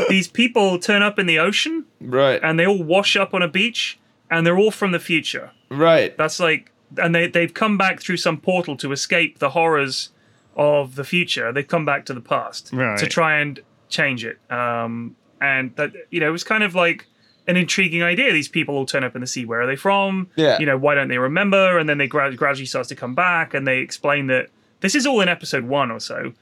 these 0.10 0.28
people 0.28 0.80
turn 0.80 1.02
up 1.02 1.20
in 1.20 1.26
the 1.26 1.40
ocean 1.40 1.86
right, 2.02 2.40
and 2.44 2.60
they 2.60 2.66
all 2.66 2.84
wash 2.84 3.16
up 3.16 3.34
on 3.34 3.42
a 3.42 3.48
beach, 3.48 4.00
and 4.32 4.46
they're 4.46 4.58
all 4.58 4.72
from 4.72 4.92
the 4.92 5.00
future. 5.00 5.52
right. 5.70 6.16
That's 6.18 6.40
like, 6.40 6.72
and 6.98 7.14
they 7.16 7.28
they've 7.28 7.54
come 7.54 7.78
back 7.78 8.00
through 8.02 8.18
some 8.18 8.38
portal 8.38 8.76
to 8.78 8.92
escape 8.92 9.40
the 9.40 9.52
horrors 9.52 10.10
of 10.56 10.96
the 10.96 11.04
future. 11.04 11.52
They've 11.52 11.68
come 11.68 11.86
back 11.86 12.06
to 12.06 12.14
the 12.14 12.22
past 12.22 12.70
Right. 12.74 12.98
to 13.00 13.08
try 13.08 13.40
and 13.40 13.60
change 13.90 14.24
it. 14.26 14.40
Um, 14.52 15.16
and 15.42 15.76
that 15.76 15.92
you 16.12 16.20
know, 16.20 16.28
it 16.28 16.32
was 16.32 16.44
kind 16.44 16.64
of 16.64 16.76
like 16.76 17.08
an 17.48 17.58
intriguing 17.58 18.02
idea. 18.04 18.32
These 18.32 18.48
people 18.48 18.76
all 18.76 18.86
turn 18.86 19.04
up 19.04 19.16
in 19.16 19.22
the 19.22 19.28
sea. 19.28 19.46
Where 19.46 19.62
are 19.62 19.68
they 19.68 19.76
from? 19.76 20.30
Yeah. 20.36 20.58
You 20.60 20.66
know, 20.66 20.78
why 20.78 20.96
don't 20.96 21.08
they 21.10 21.18
remember? 21.18 21.78
And 21.78 21.90
then 21.90 21.98
they 21.98 22.08
gra- 22.08 22.34
gradually 22.36 22.66
starts 22.68 22.90
to 22.90 22.96
come 22.96 23.14
back, 23.16 23.54
and 23.54 23.68
they 23.68 23.80
explain 23.80 24.28
that 24.28 24.50
this 24.80 24.96
is 24.96 25.06
all 25.06 25.20
in 25.22 25.28
episode 25.30 25.66
one 25.66 25.92
or 25.92 26.00
so. 26.00 26.34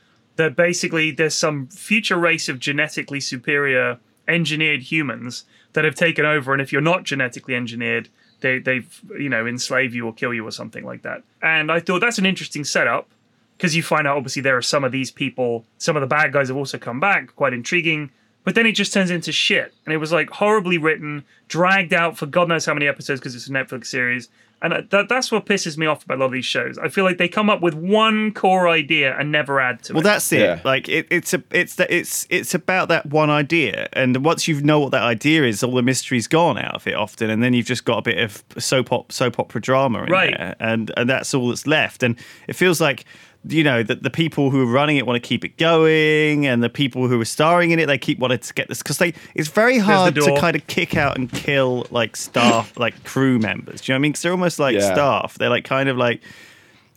That 0.42 0.56
basically 0.56 1.12
there's 1.12 1.36
some 1.36 1.68
future 1.68 2.18
race 2.18 2.50
of 2.50 2.58
genetically 2.58 3.20
superior 3.20 4.00
engineered 4.28 4.82
humans 4.82 5.46
that 5.74 5.86
have 5.86 5.94
taken 5.94 6.26
over, 6.26 6.52
and 6.52 6.60
if 6.60 6.72
you're 6.72 6.82
not 6.82 7.04
genetically 7.04 7.54
engineered, 7.54 8.10
they 8.40 8.58
they've 8.58 9.02
you 9.20 9.30
know 9.30 9.46
enslave 9.46 9.94
you 9.94 10.08
or 10.08 10.14
kill 10.16 10.34
you 10.34 10.44
or 10.44 10.50
something 10.50 10.84
like 10.84 11.04
that. 11.04 11.22
And 11.44 11.72
I 11.72 11.80
thought 11.80 12.02
that's 12.02 12.18
an 12.18 12.26
interesting 12.26 12.64
setup 12.64 13.08
because 13.56 13.76
you 13.76 13.84
find 13.84 14.08
out 14.08 14.18
obviously 14.18 14.42
there 14.42 14.58
are 14.58 14.64
some 14.64 14.84
of 14.84 14.92
these 14.92 15.12
people, 15.12 15.64
some 15.78 15.96
of 15.96 16.02
the 16.02 16.08
bad 16.08 16.34
guys 16.34 16.48
have 16.48 16.58
also 16.58 16.80
come 16.80 17.00
back, 17.00 17.36
quite 17.36 17.54
intriguing. 17.54 18.10
But 18.44 18.56
then 18.56 18.66
it 18.66 18.72
just 18.72 18.92
turns 18.92 19.12
into 19.12 19.32
shit, 19.32 19.76
and 19.86 19.94
it 19.94 19.98
was 19.98 20.12
like 20.12 20.32
horribly 20.32 20.80
written, 20.80 21.24
dragged 21.50 21.94
out 21.94 22.18
for 22.18 22.26
God 22.26 22.48
knows 22.48 22.66
how 22.66 22.74
many 22.74 22.88
episodes 22.88 23.20
because 23.20 23.36
it's 23.36 23.48
a 23.48 23.52
Netflix 23.52 23.86
series. 23.86 24.28
And 24.64 24.74
uh, 24.74 24.82
that, 24.92 25.10
that's 25.10 25.32
what 25.32 25.46
pisses 25.46 25.78
me 25.78 25.86
off 25.88 26.04
about 26.06 26.18
a 26.18 26.20
lot 26.20 26.26
of 26.28 26.32
these 26.34 26.46
shows. 26.46 26.78
I 26.78 26.88
feel 26.90 27.04
like 27.04 27.18
they 27.18 27.28
come 27.28 27.50
up 27.50 27.62
with 27.62 27.74
one 27.74 28.32
core 28.34 28.70
idea 28.70 29.18
and 29.18 29.32
never 29.32 29.60
add 29.60 29.84
to 29.84 29.94
Well, 29.94 30.02
it. 30.02 30.04
Well, 30.04 30.14
that's 30.14 30.32
it. 30.32 30.40
Yeah. 30.42 30.62
Like 30.64 30.88
it, 30.88 31.08
it's 31.10 31.34
a, 31.34 31.44
it's 31.52 31.76
that 31.76 31.90
it's 31.92 32.28
it's 32.30 32.54
about 32.54 32.88
that 32.90 33.08
one 33.08 33.30
idea, 33.30 33.90
and 33.94 34.24
once 34.24 34.48
you 34.48 34.62
know 34.62 34.80
what 34.80 34.92
that 34.92 35.04
idea 35.04 35.44
is, 35.44 35.64
all 35.64 35.74
the 35.76 35.82
mystery's 35.82 36.28
gone 36.28 36.58
out 36.60 36.76
of 36.76 36.86
it 36.88 36.94
often, 36.94 37.30
and 37.30 37.42
then 37.42 37.54
you've 37.54 37.66
just 37.66 37.86
got 37.86 37.98
a 37.98 38.02
bit 38.04 38.18
of 38.20 38.44
soap 38.58 38.92
op, 38.92 39.12
soap 39.12 39.40
opera 39.40 39.60
drama 39.62 40.04
in 40.04 40.12
Right. 40.12 40.36
there, 40.38 40.56
and 40.60 40.92
and 40.96 41.10
that's 41.10 41.34
all 41.34 41.50
that's 41.50 41.66
left. 41.66 42.04
And 42.04 42.16
it 42.48 42.54
feels 42.56 42.80
like 42.80 43.06
you 43.48 43.64
know 43.64 43.82
that 43.84 44.04
the 44.04 44.10
people 44.10 44.52
who 44.52 44.62
are 44.62 44.72
running 44.72 44.98
it 44.98 45.08
want 45.08 45.22
to 45.22 45.28
keep 45.28 45.44
it 45.44 45.58
going, 45.58 46.46
and 46.46 46.62
the 46.64 46.70
people 46.70 47.08
who 47.08 47.20
are 47.20 47.26
starring 47.26 47.72
in 47.72 47.80
it 47.80 47.88
they 47.88 47.98
keep 47.98 48.20
wanting 48.20 48.38
to 48.40 48.54
get 48.54 48.68
this 48.68 48.80
because 48.84 48.98
they 49.00 49.14
it's 49.36 49.50
very 49.50 49.78
hard 49.96 50.14
to 50.16 50.22
kind 50.42 50.56
of 50.56 50.66
kick 50.68 50.96
out 50.96 51.18
and 51.18 51.32
kill 51.32 51.86
like 51.90 52.16
staff 52.16 52.78
like 52.78 53.04
crew 53.04 53.40
members. 53.40 53.82
Do 53.82 53.92
you 53.92 53.94
know 53.94 53.98
what 53.98 54.00
I 54.00 54.02
mean? 54.02 54.12
Because 54.12 54.22
they're 54.22 54.32
almost 54.32 54.60
like 54.60 54.76
Yeah. 54.76 54.94
staff. 54.94 55.38
They're 55.38 55.50
like 55.50 55.64
kind 55.66 55.90
of 55.90 55.98
like 55.98 56.22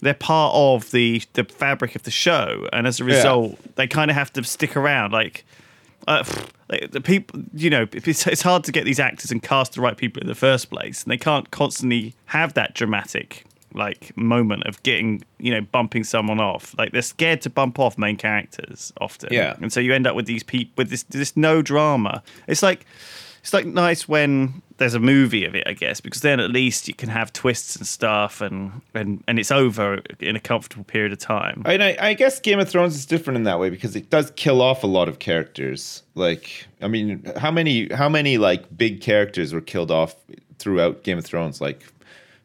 they're 0.01 0.13
part 0.13 0.55
of 0.55 0.91
the 0.91 1.23
the 1.33 1.45
fabric 1.45 1.97
of 1.97 2.03
the 2.03 2.11
show, 2.11 2.69
and 2.73 2.87
as 2.87 3.01
a 3.01 3.05
result, 3.05 3.59
they 3.77 3.87
kind 3.87 4.11
of 4.11 4.17
have 4.17 4.33
to 4.35 4.45
stick 4.45 4.77
around. 4.77 5.13
Like, 5.13 5.47
uh, 6.07 6.25
like 6.69 6.91
the 6.91 7.01
people, 7.01 7.41
you 7.55 7.71
know, 7.71 7.87
it's, 7.91 8.27
it's 8.27 8.43
hard 8.43 8.65
to 8.65 8.73
get 8.73 8.85
these 8.85 9.01
actors 9.01 9.31
and 9.31 9.43
cast 9.43 9.73
the 9.75 9.81
right 9.81 9.97
people 9.97 10.21
in 10.21 10.27
the 10.29 10.35
first 10.35 10.69
place, 10.69 11.03
and 11.05 11.11
they 11.11 11.17
can't 11.17 11.51
constantly 11.51 12.13
have 12.27 12.53
that 12.53 12.75
dramatic 12.75 13.45
like 13.75 14.17
moment 14.17 14.65
of 14.67 14.83
getting 14.85 15.23
you 15.39 15.51
know 15.51 15.61
bumping 15.61 16.05
someone 16.05 16.41
off 16.41 16.75
like 16.79 16.93
they're 16.93 17.03
scared 17.03 17.41
to 17.43 17.51
bump 17.51 17.79
off 17.79 17.99
main 17.99 18.17
characters 18.17 18.93
often 19.01 19.33
Yeah. 19.33 19.57
and 19.61 19.73
so 19.73 19.81
you 19.81 19.93
end 19.93 20.07
up 20.07 20.15
with 20.17 20.27
these 20.27 20.43
people 20.43 20.73
with 20.79 20.91
this 20.91 21.03
this 21.05 21.37
no 21.37 21.61
drama 21.63 22.23
it's 22.47 22.63
like 22.63 22.87
it's 23.41 23.53
like 23.53 23.67
nice 23.67 24.09
when 24.09 24.63
there's 24.79 24.95
a 24.95 24.99
movie 24.99 25.45
of 25.45 25.55
it, 25.55 25.63
I 25.69 25.73
guess, 25.75 26.01
because 26.01 26.23
then 26.23 26.41
at 26.41 26.51
least 26.51 26.89
you 26.89 26.95
can 26.95 27.11
have 27.11 27.31
twists 27.33 27.77
and 27.77 27.87
stuff, 27.87 28.41
and 28.41 28.81
and 28.95 29.23
and 29.29 29.39
it's 29.39 29.53
over 29.53 30.01
in 30.19 30.35
a 30.35 30.41
comfortable 30.41 30.83
period 30.85 31.13
of 31.13 31.19
time. 31.19 31.63
I, 31.67 31.95
I 32.01 32.15
guess 32.15 32.41
Game 32.41 32.59
of 32.59 32.69
Thrones 32.71 32.95
is 32.97 33.05
different 33.07 33.37
in 33.37 33.43
that 33.45 33.61
way 33.61 33.69
because 33.71 33.95
it 33.95 34.09
does 34.11 34.33
kill 34.35 34.63
off 34.63 34.83
a 34.83 34.87
lot 34.89 35.09
of 35.11 35.19
characters. 35.19 36.03
Like, 36.15 36.67
I 36.81 36.89
mean, 36.89 37.23
how 37.37 37.51
many 37.51 37.93
how 37.93 38.09
many 38.09 38.39
like 38.39 38.65
big 38.77 39.03
characters 39.03 39.53
were 39.53 39.61
killed 39.61 39.91
off 39.91 40.17
throughout 40.59 41.05
Game 41.05 41.19
of 41.19 41.25
Thrones? 41.27 41.61
Like, 41.61 41.85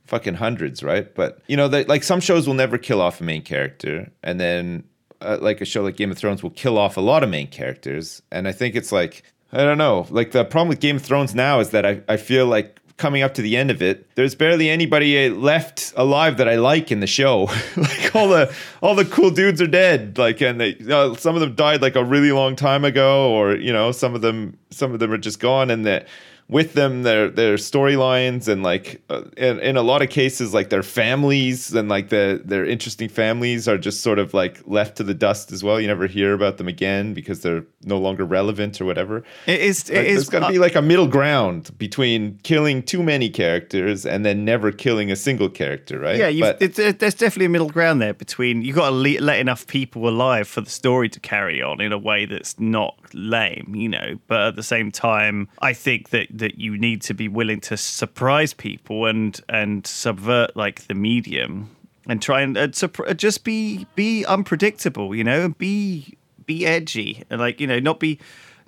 fucking 0.10 0.36
hundreds, 0.36 0.84
right? 0.84 1.14
But 1.14 1.40
you 1.48 1.56
know, 1.56 1.68
they, 1.68 1.86
like 1.86 2.04
some 2.04 2.20
shows 2.20 2.48
will 2.48 2.56
never 2.56 2.78
kill 2.78 3.02
off 3.02 3.22
a 3.22 3.24
main 3.24 3.44
character, 3.44 4.12
and 4.24 4.40
then 4.40 4.84
uh, 5.22 5.38
like 5.40 5.62
a 5.62 5.66
show 5.66 5.84
like 5.84 5.96
Game 5.96 6.12
of 6.12 6.18
Thrones 6.18 6.44
will 6.44 6.50
kill 6.50 6.78
off 6.78 6.98
a 6.98 7.02
lot 7.02 7.24
of 7.24 7.30
main 7.30 7.48
characters. 7.48 8.22
And 8.32 8.48
I 8.48 8.52
think 8.52 8.76
it's 8.76 8.92
like 8.92 9.24
I 9.54 9.60
don't 9.60 9.78
know. 9.78 10.08
Like 10.10 10.32
the 10.32 10.44
problem 10.44 10.68
with 10.68 10.80
Game 10.80 10.98
of 10.98 11.04
Thrones 11.04 11.34
now 11.34 11.60
is 11.60 11.70
that 11.70 11.86
I, 11.86 12.02
I 12.08 12.18
feel 12.18 12.46
like 12.46 12.80
coming 12.98 13.24
up 13.24 13.34
to 13.34 13.42
the 13.42 13.56
end 13.56 13.72
of 13.72 13.82
it, 13.82 14.14
there's 14.16 14.36
barely 14.36 14.70
anybody 14.70 15.28
uh, 15.28 15.34
left 15.34 15.94
alive 15.96 16.38
that 16.38 16.50
I 16.50 16.56
like 16.56 16.92
in 16.92 17.00
the 17.00 17.08
show. 17.08 17.44
like 17.78 18.16
all 18.16 18.28
the 18.28 18.54
all 18.82 18.96
the 18.96 19.06
cool 19.06 19.32
dudes 19.32 19.62
are 19.62 19.68
dead. 19.68 20.18
Like 20.18 20.42
and 20.42 20.60
they 20.60 20.78
uh, 20.92 21.16
some 21.16 21.36
of 21.36 21.42
them 21.42 21.56
died 21.56 21.82
like 21.82 21.96
a 21.96 22.04
really 22.04 22.32
long 22.32 22.56
time 22.56 22.86
ago, 22.86 23.32
or 23.32 23.56
you 23.56 23.74
know 23.74 23.92
some 23.92 24.16
of 24.16 24.22
them 24.22 24.58
some 24.70 24.94
of 24.94 25.00
them 25.00 25.12
are 25.12 25.18
just 25.18 25.40
gone, 25.40 25.70
and 25.72 25.86
that 25.86 26.08
with 26.50 26.74
them 26.74 27.04
their 27.04 27.30
their 27.30 27.56
storylines 27.56 28.48
and 28.48 28.64
like 28.64 29.02
uh, 29.10 29.22
in, 29.38 29.60
in 29.60 29.78
a 29.78 29.82
lot 29.84 30.02
of 30.02 30.10
cases 30.10 30.54
like 30.54 30.70
their 30.70 30.82
families 30.84 31.74
and 31.74 31.88
like 31.90 32.10
the 32.10 32.42
their 32.44 32.66
interesting 32.66 33.08
families 33.08 33.68
are 33.68 33.78
just 33.78 34.02
sort 34.02 34.18
of 34.20 34.34
like 34.34 34.60
left 34.66 34.98
to 34.98 35.04
the 35.04 35.14
dust 35.14 35.52
as 35.52 35.64
well 35.64 35.80
you 35.80 35.88
never 35.88 36.08
hear 36.08 36.34
about 36.34 36.58
them 36.58 36.68
again 36.68 37.14
because 37.14 37.42
they're 37.42 37.64
no 37.84 37.98
longer 37.98 38.26
relevant 38.26 38.82
or 38.82 38.86
whatever 38.86 39.24
It 39.46 39.60
is. 39.62 39.90
It 39.90 39.96
like, 39.98 40.06
is. 40.08 40.16
there's 40.16 40.30
got 40.30 40.48
to 40.48 40.52
be 40.52 40.60
like 40.60 40.76
a 40.76 40.82
middle 40.82 41.08
ground 41.08 41.70
between 41.78 42.40
killing 42.44 42.82
too 42.84 43.04
many 43.04 43.30
characters 43.30 44.06
and 44.06 44.26
then 44.26 44.44
never 44.44 44.72
killing 44.72 45.12
a 45.12 45.16
single 45.16 45.50
character 45.50 46.00
right 46.00 46.18
yeah, 46.34 46.52
But- 46.52 46.62
it's, 46.62 46.80
it, 46.80 47.00
there's 47.00 47.14
definitely 47.14 47.46
a 47.46 47.50
middle 47.50 47.70
ground 47.70 48.02
there 48.02 48.14
between 48.16 48.64
you've 48.64 48.76
got 48.76 48.90
to 48.90 48.96
le- 48.96 49.22
let 49.22 49.40
enough 49.40 49.68
people 49.68 50.10
alive 50.10 50.48
for 50.48 50.62
the 50.62 50.70
story 50.70 51.10
to 51.10 51.20
carry 51.20 51.62
on 51.62 51.80
in 51.80 51.92
a 51.92 51.98
way 51.98 52.26
that's 52.26 52.60
not 52.60 52.96
lame, 53.14 53.74
you 53.76 53.90
know. 53.90 54.20
But 54.28 54.42
at 54.48 54.56
the 54.56 54.64
same 54.64 54.92
time, 54.92 55.48
I 55.60 55.74
think 55.74 56.10
that 56.10 56.28
that 56.32 56.60
you 56.60 56.78
need 56.78 57.02
to 57.04 57.14
be 57.14 57.28
willing 57.28 57.62
to 57.62 57.78
surprise 57.78 58.54
people 58.54 59.06
and 59.06 59.40
and 59.50 59.86
subvert 59.86 60.56
like 60.56 60.88
the 60.88 60.96
medium 60.96 61.76
and 62.08 62.22
try 62.22 62.42
and 62.42 62.58
uh, 62.58 62.68
surpr- 62.70 63.16
just 63.16 63.44
be 63.44 63.86
be 63.96 64.26
unpredictable, 64.26 65.16
you 65.16 65.24
know, 65.24 65.46
and 65.46 65.58
be 65.58 66.18
be 66.46 66.66
edgy 66.66 67.24
and 67.30 67.40
like 67.40 67.62
you 67.62 67.68
know 67.68 67.80
not 67.80 68.00
be 68.00 68.20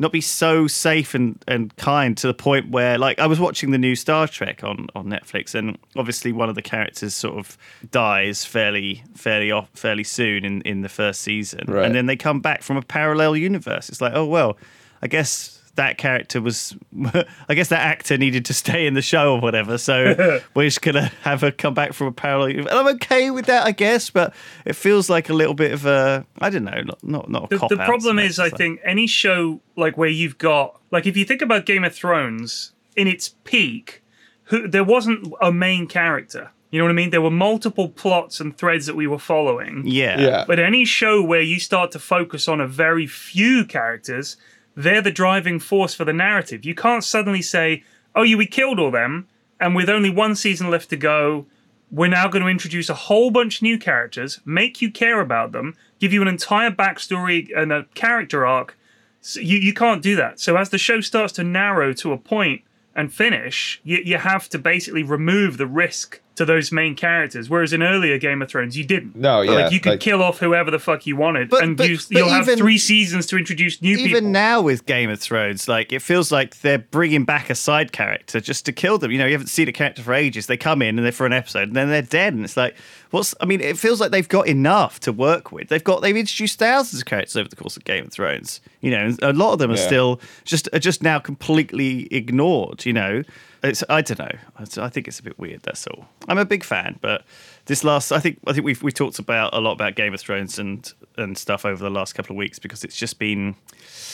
not 0.02 0.12
be 0.12 0.20
so 0.22 0.68
safe 0.68 1.14
and, 1.16 1.42
and 1.48 1.76
kind 1.78 2.18
to 2.18 2.28
the 2.28 2.34
point 2.34 2.70
where 2.72 2.98
like 2.98 3.20
I 3.20 3.28
was 3.28 3.40
watching 3.40 3.72
the 3.72 3.78
new 3.78 3.96
Star 3.96 4.28
Trek 4.28 4.64
on, 4.64 4.88
on 4.96 5.06
Netflix 5.06 5.56
and 5.56 5.78
obviously 5.96 6.32
one 6.32 6.50
of 6.50 6.56
the 6.56 6.62
characters 6.62 7.14
sort 7.14 7.38
of 7.38 7.58
dies 7.92 8.44
fairly 8.44 9.04
fairly 9.16 9.52
off 9.52 9.70
fairly 9.74 10.04
soon 10.04 10.44
in, 10.44 10.62
in 10.64 10.82
the 10.82 10.90
first 10.90 11.22
season 11.22 11.62
Right. 11.68 11.86
and 11.86 11.96
then 11.96 12.08
they 12.08 12.16
come 12.16 12.40
back 12.42 12.64
from 12.64 12.78
a 12.78 12.82
parallel 12.82 13.38
universe 13.38 13.88
it's 13.90 14.02
like 14.02 14.14
oh 14.16 14.26
well 14.26 14.58
I 15.02 15.08
guess 15.08 15.61
that 15.82 15.98
character 15.98 16.40
was 16.40 16.76
I 17.50 17.56
guess 17.56 17.70
that 17.70 17.82
actor 17.82 18.18
needed 18.18 18.46
to 18.46 18.54
stay 18.54 18.86
in 18.86 18.94
the 18.94 19.02
show 19.02 19.34
or 19.34 19.42
whatever 19.42 19.78
so 19.78 20.40
we're 20.56 20.68
just 20.68 20.82
gonna 20.82 21.12
have 21.24 21.42
her 21.42 21.52
come 21.52 21.74
back 21.74 21.94
from 21.94 22.08
a 22.08 22.12
parallel 22.12 22.50
universe. 22.50 22.72
I'm 22.72 22.88
okay 22.96 23.32
with 23.32 23.48
that 23.48 23.66
I 23.66 23.72
guess 23.72 24.10
but 24.10 24.34
it 24.66 24.74
feels 24.74 25.10
like 25.10 25.30
a 25.30 25.34
little 25.34 25.56
bit 25.56 25.72
of 25.72 25.86
a 25.86 26.26
I 26.40 26.50
don't 26.50 26.66
know 26.66 26.82
not 26.82 27.04
not, 27.04 27.30
not 27.30 27.46
a 27.46 27.48
the, 27.48 27.58
cop 27.58 27.70
the 27.70 27.80
out, 27.80 27.88
problem 27.88 28.20
is, 28.20 28.40
I 28.40 28.50
think 28.50 28.80
any 28.84 29.08
show 29.08 29.62
like 29.76 29.98
where 29.98 30.10
you've 30.10 30.38
got 30.38 30.80
like 30.92 31.06
if 31.08 31.18
you 31.18 31.26
think 31.26 31.42
about 31.42 31.66
Game 31.66 31.84
of 31.84 31.94
Thrones 31.96 32.74
in 32.96 33.08
its 33.08 33.36
peak, 33.44 34.04
who, 34.44 34.68
there 34.68 34.84
wasn't 34.84 35.34
a 35.42 35.52
main 35.52 35.88
character. 35.88 36.52
You 36.72 36.80
know 36.80 36.86
what 36.86 36.92
I 36.92 36.94
mean? 36.94 37.10
There 37.10 37.22
were 37.22 37.32
multiple 37.32 37.90
plots 37.90 38.40
and 38.40 38.58
threads 38.58 38.86
that 38.86 38.96
we 38.96 39.06
were 39.06 39.20
following. 39.20 39.84
Yeah. 39.86 40.20
Yeah. 40.20 40.46
But 40.48 40.58
any 40.58 40.86
show 40.86 41.22
where 41.22 41.42
you 41.42 41.60
start 41.60 41.92
to 41.92 42.00
focus 42.00 42.48
on 42.48 42.62
a 42.62 42.68
very 42.68 43.08
few 43.08 43.66
characters, 43.66 44.38
they're 44.76 45.02
the 45.02 45.12
driving 45.12 45.60
force 45.60 45.94
for 45.94 46.06
the 46.06 46.14
narrative. 46.14 46.66
You 46.66 46.76
can't 46.76 47.04
suddenly 47.04 47.42
say, 47.42 47.84
oh, 48.16 48.24
yeah, 48.24 48.36
we 48.36 48.46
killed 48.46 48.80
all 48.80 48.92
them, 48.92 49.28
and 49.60 49.76
with 49.76 49.90
only 49.90 50.10
one 50.10 50.36
season 50.36 50.70
left 50.70 50.90
to 50.90 50.98
go, 50.98 51.46
we're 51.92 52.08
now 52.08 52.28
going 52.28 52.44
to 52.44 52.50
introduce 52.50 52.90
a 52.90 52.94
whole 52.94 53.32
bunch 53.32 53.58
of 53.58 53.64
new 53.64 53.78
characters, 53.78 54.40
make 54.46 54.82
you 54.82 54.90
care 54.90 55.20
about 55.20 55.52
them, 55.52 55.76
give 56.00 56.14
you 56.14 56.22
an 56.22 56.28
entire 56.28 56.72
backstory 56.72 57.50
and 57.56 57.72
a 57.72 57.86
character 57.94 58.46
arc. 58.46 58.78
So 59.20 59.40
you, 59.42 59.58
you 59.58 59.74
can't 59.74 60.02
do 60.02 60.16
that. 60.16 60.40
So 60.40 60.56
as 60.56 60.70
the 60.70 60.78
show 60.78 61.02
starts 61.02 61.34
to 61.34 61.44
narrow 61.44 61.94
to 61.94 62.14
a 62.14 62.18
point 62.18 62.62
and 62.96 63.14
finish, 63.14 63.82
you, 63.84 64.02
you 64.04 64.18
have 64.18 64.48
to 64.50 64.58
basically 64.58 65.04
remove 65.04 65.58
the 65.58 65.68
risk 65.68 66.22
to 66.36 66.46
those 66.46 66.72
main 66.72 66.96
characters. 66.96 67.50
Whereas 67.50 67.74
in 67.74 67.84
earlier 67.84 68.18
Game 68.18 68.42
of 68.42 68.50
Thrones, 68.50 68.78
you 68.78 68.86
didn't. 68.86 69.16
No, 69.18 69.42
yeah, 69.42 69.52
Like 69.52 69.72
you 69.74 69.80
could 69.82 69.90
like- 69.92 70.00
kill 70.00 70.24
off 70.24 70.40
whoever 70.40 70.72
the 70.72 70.80
fuck 70.80 71.06
you 71.06 71.16
wanted, 71.18 71.50
But- 71.50 71.64
and 71.64 71.76
but- 71.76 71.90
you, 71.90 71.98
but 71.98 72.18
you'll 72.20 72.30
have 72.30 72.48
three 72.58 72.78
seasons 72.78 73.26
to 73.28 73.38
introduce 73.38 73.82
new 73.82 73.98
Even 73.98 74.06
people. 74.06 74.30
now 74.30 74.62
with 74.62 74.86
Game 74.86 75.10
of 75.10 75.20
Thrones, 75.20 75.68
like 75.68 75.92
it 75.92 76.02
feels 76.02 76.32
like 76.32 76.62
they're 76.62 76.78
bringing 76.80 77.26
back 77.26 77.50
a 77.50 77.56
side 77.56 77.92
character 77.92 78.40
just 78.40 78.66
to 78.66 78.72
kill 78.72 78.98
them. 78.98 79.12
You 79.12 79.18
know, 79.18 79.26
you 79.26 79.34
haven't 79.34 79.48
seen 79.48 79.68
a 79.68 79.74
character 79.74 80.02
for 80.02 80.14
ages. 80.14 80.48
They 80.48 80.58
come 80.58 80.82
in 80.82 80.98
and 80.98 81.06
they're 81.06 81.12
for 81.12 81.26
an 81.26 81.34
episode, 81.34 81.68
and 81.68 81.76
then 81.76 81.90
they're 81.90 82.02
dead. 82.02 82.34
And 82.34 82.46
it's 82.46 82.56
like, 82.56 82.76
what's? 83.10 83.36
I 83.42 83.46
mean, 83.46 83.60
it 83.60 83.78
feels 83.78 84.00
like 84.00 84.12
they've 84.12 84.28
got 84.30 84.48
enough 84.48 85.02
to 85.02 85.12
work 85.12 85.52
with. 85.52 85.68
They've 85.68 85.84
got 85.84 86.02
they've 86.02 86.16
introduced 86.16 86.58
thousands 86.60 87.02
of 87.02 87.06
characters 87.08 87.36
over 87.36 87.50
the 87.50 87.56
course 87.58 87.76
of 87.76 87.84
Game 87.84 88.06
of 88.06 88.14
Thrones. 88.14 88.62
You 88.80 88.92
know, 88.92 89.16
a 89.22 89.34
lot 89.34 89.52
of 89.54 89.60
them 89.60 89.70
are 89.72 89.76
Yeah. 89.76 89.86
still 89.86 90.22
just 90.46 90.70
are 90.72 90.80
just 90.80 91.04
now 91.04 91.20
completely 91.20 92.08
ignored. 92.12 92.86
You 92.86 92.94
know, 92.94 93.24
it's 93.64 93.84
I 93.90 94.02
don't 94.02 94.20
know. 94.20 94.32
I 94.58 94.86
I 94.86 94.90
think 94.90 95.08
it's 95.08 95.20
a 95.20 95.24
bit 95.24 95.38
weird. 95.38 95.62
That's 95.64 95.86
all. 95.88 96.06
I'm 96.28 96.38
a 96.38 96.46
big 96.46 96.64
fan, 96.64 96.98
but 97.02 97.24
this 97.66 97.84
last, 97.84 98.12
I 98.12 98.20
think, 98.20 98.40
I 98.48 98.54
think 98.54 98.66
we've 98.66 98.82
we 98.82 98.92
talked 98.92 99.20
about 99.20 99.54
a 99.54 99.60
lot 99.60 99.74
about 99.74 99.96
Game 99.96 100.14
of 100.14 100.20
Thrones 100.20 100.58
and 100.60 100.92
and 101.18 101.38
stuff 101.38 101.66
over 101.66 101.84
the 101.84 101.90
last 101.90 102.14
couple 102.14 102.34
of 102.34 102.38
weeks 102.38 102.58
because 102.60 102.84
it's 102.84 102.96
just 102.96 103.20
been 103.20 103.56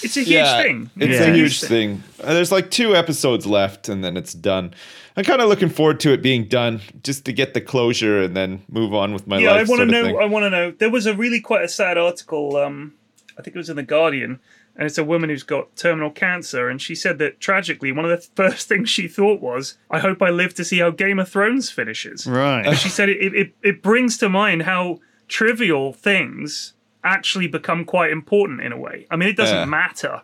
it's 0.02 0.18
a 0.18 0.22
huge 0.22 0.28
yeah, 0.30 0.62
thing. 0.62 0.90
It's 0.98 1.20
Yeah. 1.20 1.28
a 1.28 1.34
huge 1.34 1.62
thing. 1.62 2.04
Uh, 2.22 2.34
There's 2.34 2.52
like 2.52 2.72
two 2.72 2.96
episodes 2.96 3.46
left, 3.46 3.88
and 3.90 4.04
then 4.04 4.18
it's 4.18 4.34
done. 4.34 4.74
I'm 5.16 5.24
kind 5.24 5.42
of 5.42 5.50
looking 5.50 5.70
forward 5.70 6.00
to 6.02 6.12
it 6.14 6.22
being 6.22 6.46
done, 6.46 6.82
just 7.04 7.26
to 7.26 7.34
get 7.34 7.54
the 7.54 7.62
closure 7.62 8.22
and 8.22 8.36
then 8.36 8.64
move 8.70 8.94
on 8.94 9.14
with 9.14 9.26
my 9.28 9.38
life. 9.38 9.44
yeah, 9.44 9.52
I 9.54 9.64
want 9.64 9.80
to 9.80 9.86
know. 9.86 10.04
thing. 10.04 10.18
I 10.20 10.26
want 10.26 10.44
to 10.44 10.50
know. 10.50 10.72
There 10.72 10.90
was 10.92 11.06
a 11.06 11.14
really 11.16 11.40
quite 11.40 11.64
a 11.64 11.68
sad 11.70 11.98
article. 11.98 12.56
Um, 12.58 12.94
I 13.38 13.42
think 13.42 13.56
it 13.56 13.60
was 13.60 13.70
in 13.70 13.76
the 13.76 13.84
Guardian, 13.84 14.40
and 14.76 14.86
it's 14.86 14.98
a 14.98 15.04
woman 15.04 15.30
who's 15.30 15.44
got 15.44 15.76
terminal 15.76 16.10
cancer, 16.12 16.70
and 16.70 16.82
she 16.82 16.96
said 16.96 17.20
that 17.20 17.40
tragically, 17.40 17.92
one 17.92 18.06
of 18.06 18.12
the 18.12 18.28
first 18.36 18.68
things 18.68 18.90
she 18.90 19.08
thought 19.08 19.42
was, 19.42 19.78
"I 19.92 20.00
hope 20.00 20.22
I 20.22 20.30
live 20.30 20.54
to 20.56 20.66
see 20.66 20.80
how 20.80 20.90
Game 20.92 21.20
of 21.20 21.30
Thrones 21.30 21.70
finishes." 21.70 22.26
right. 22.28 22.74
She 22.76 22.90
said 22.90 23.10
it, 23.10 23.34
it, 23.36 23.54
it 23.64 23.82
brings 23.84 24.18
to 24.20 24.30
mind 24.30 24.64
how 24.64 25.00
trivial 25.28 25.94
things 25.94 26.74
actually 27.04 27.48
become 27.48 27.86
quite 27.86 28.12
important 28.12 28.62
in 28.62 28.72
a 28.72 28.78
way. 28.78 29.06
I 29.12 29.16
mean, 29.16 29.30
it 29.30 29.38
doesn't 29.38 29.58
Yeah. 29.58 29.66
matter 29.66 30.22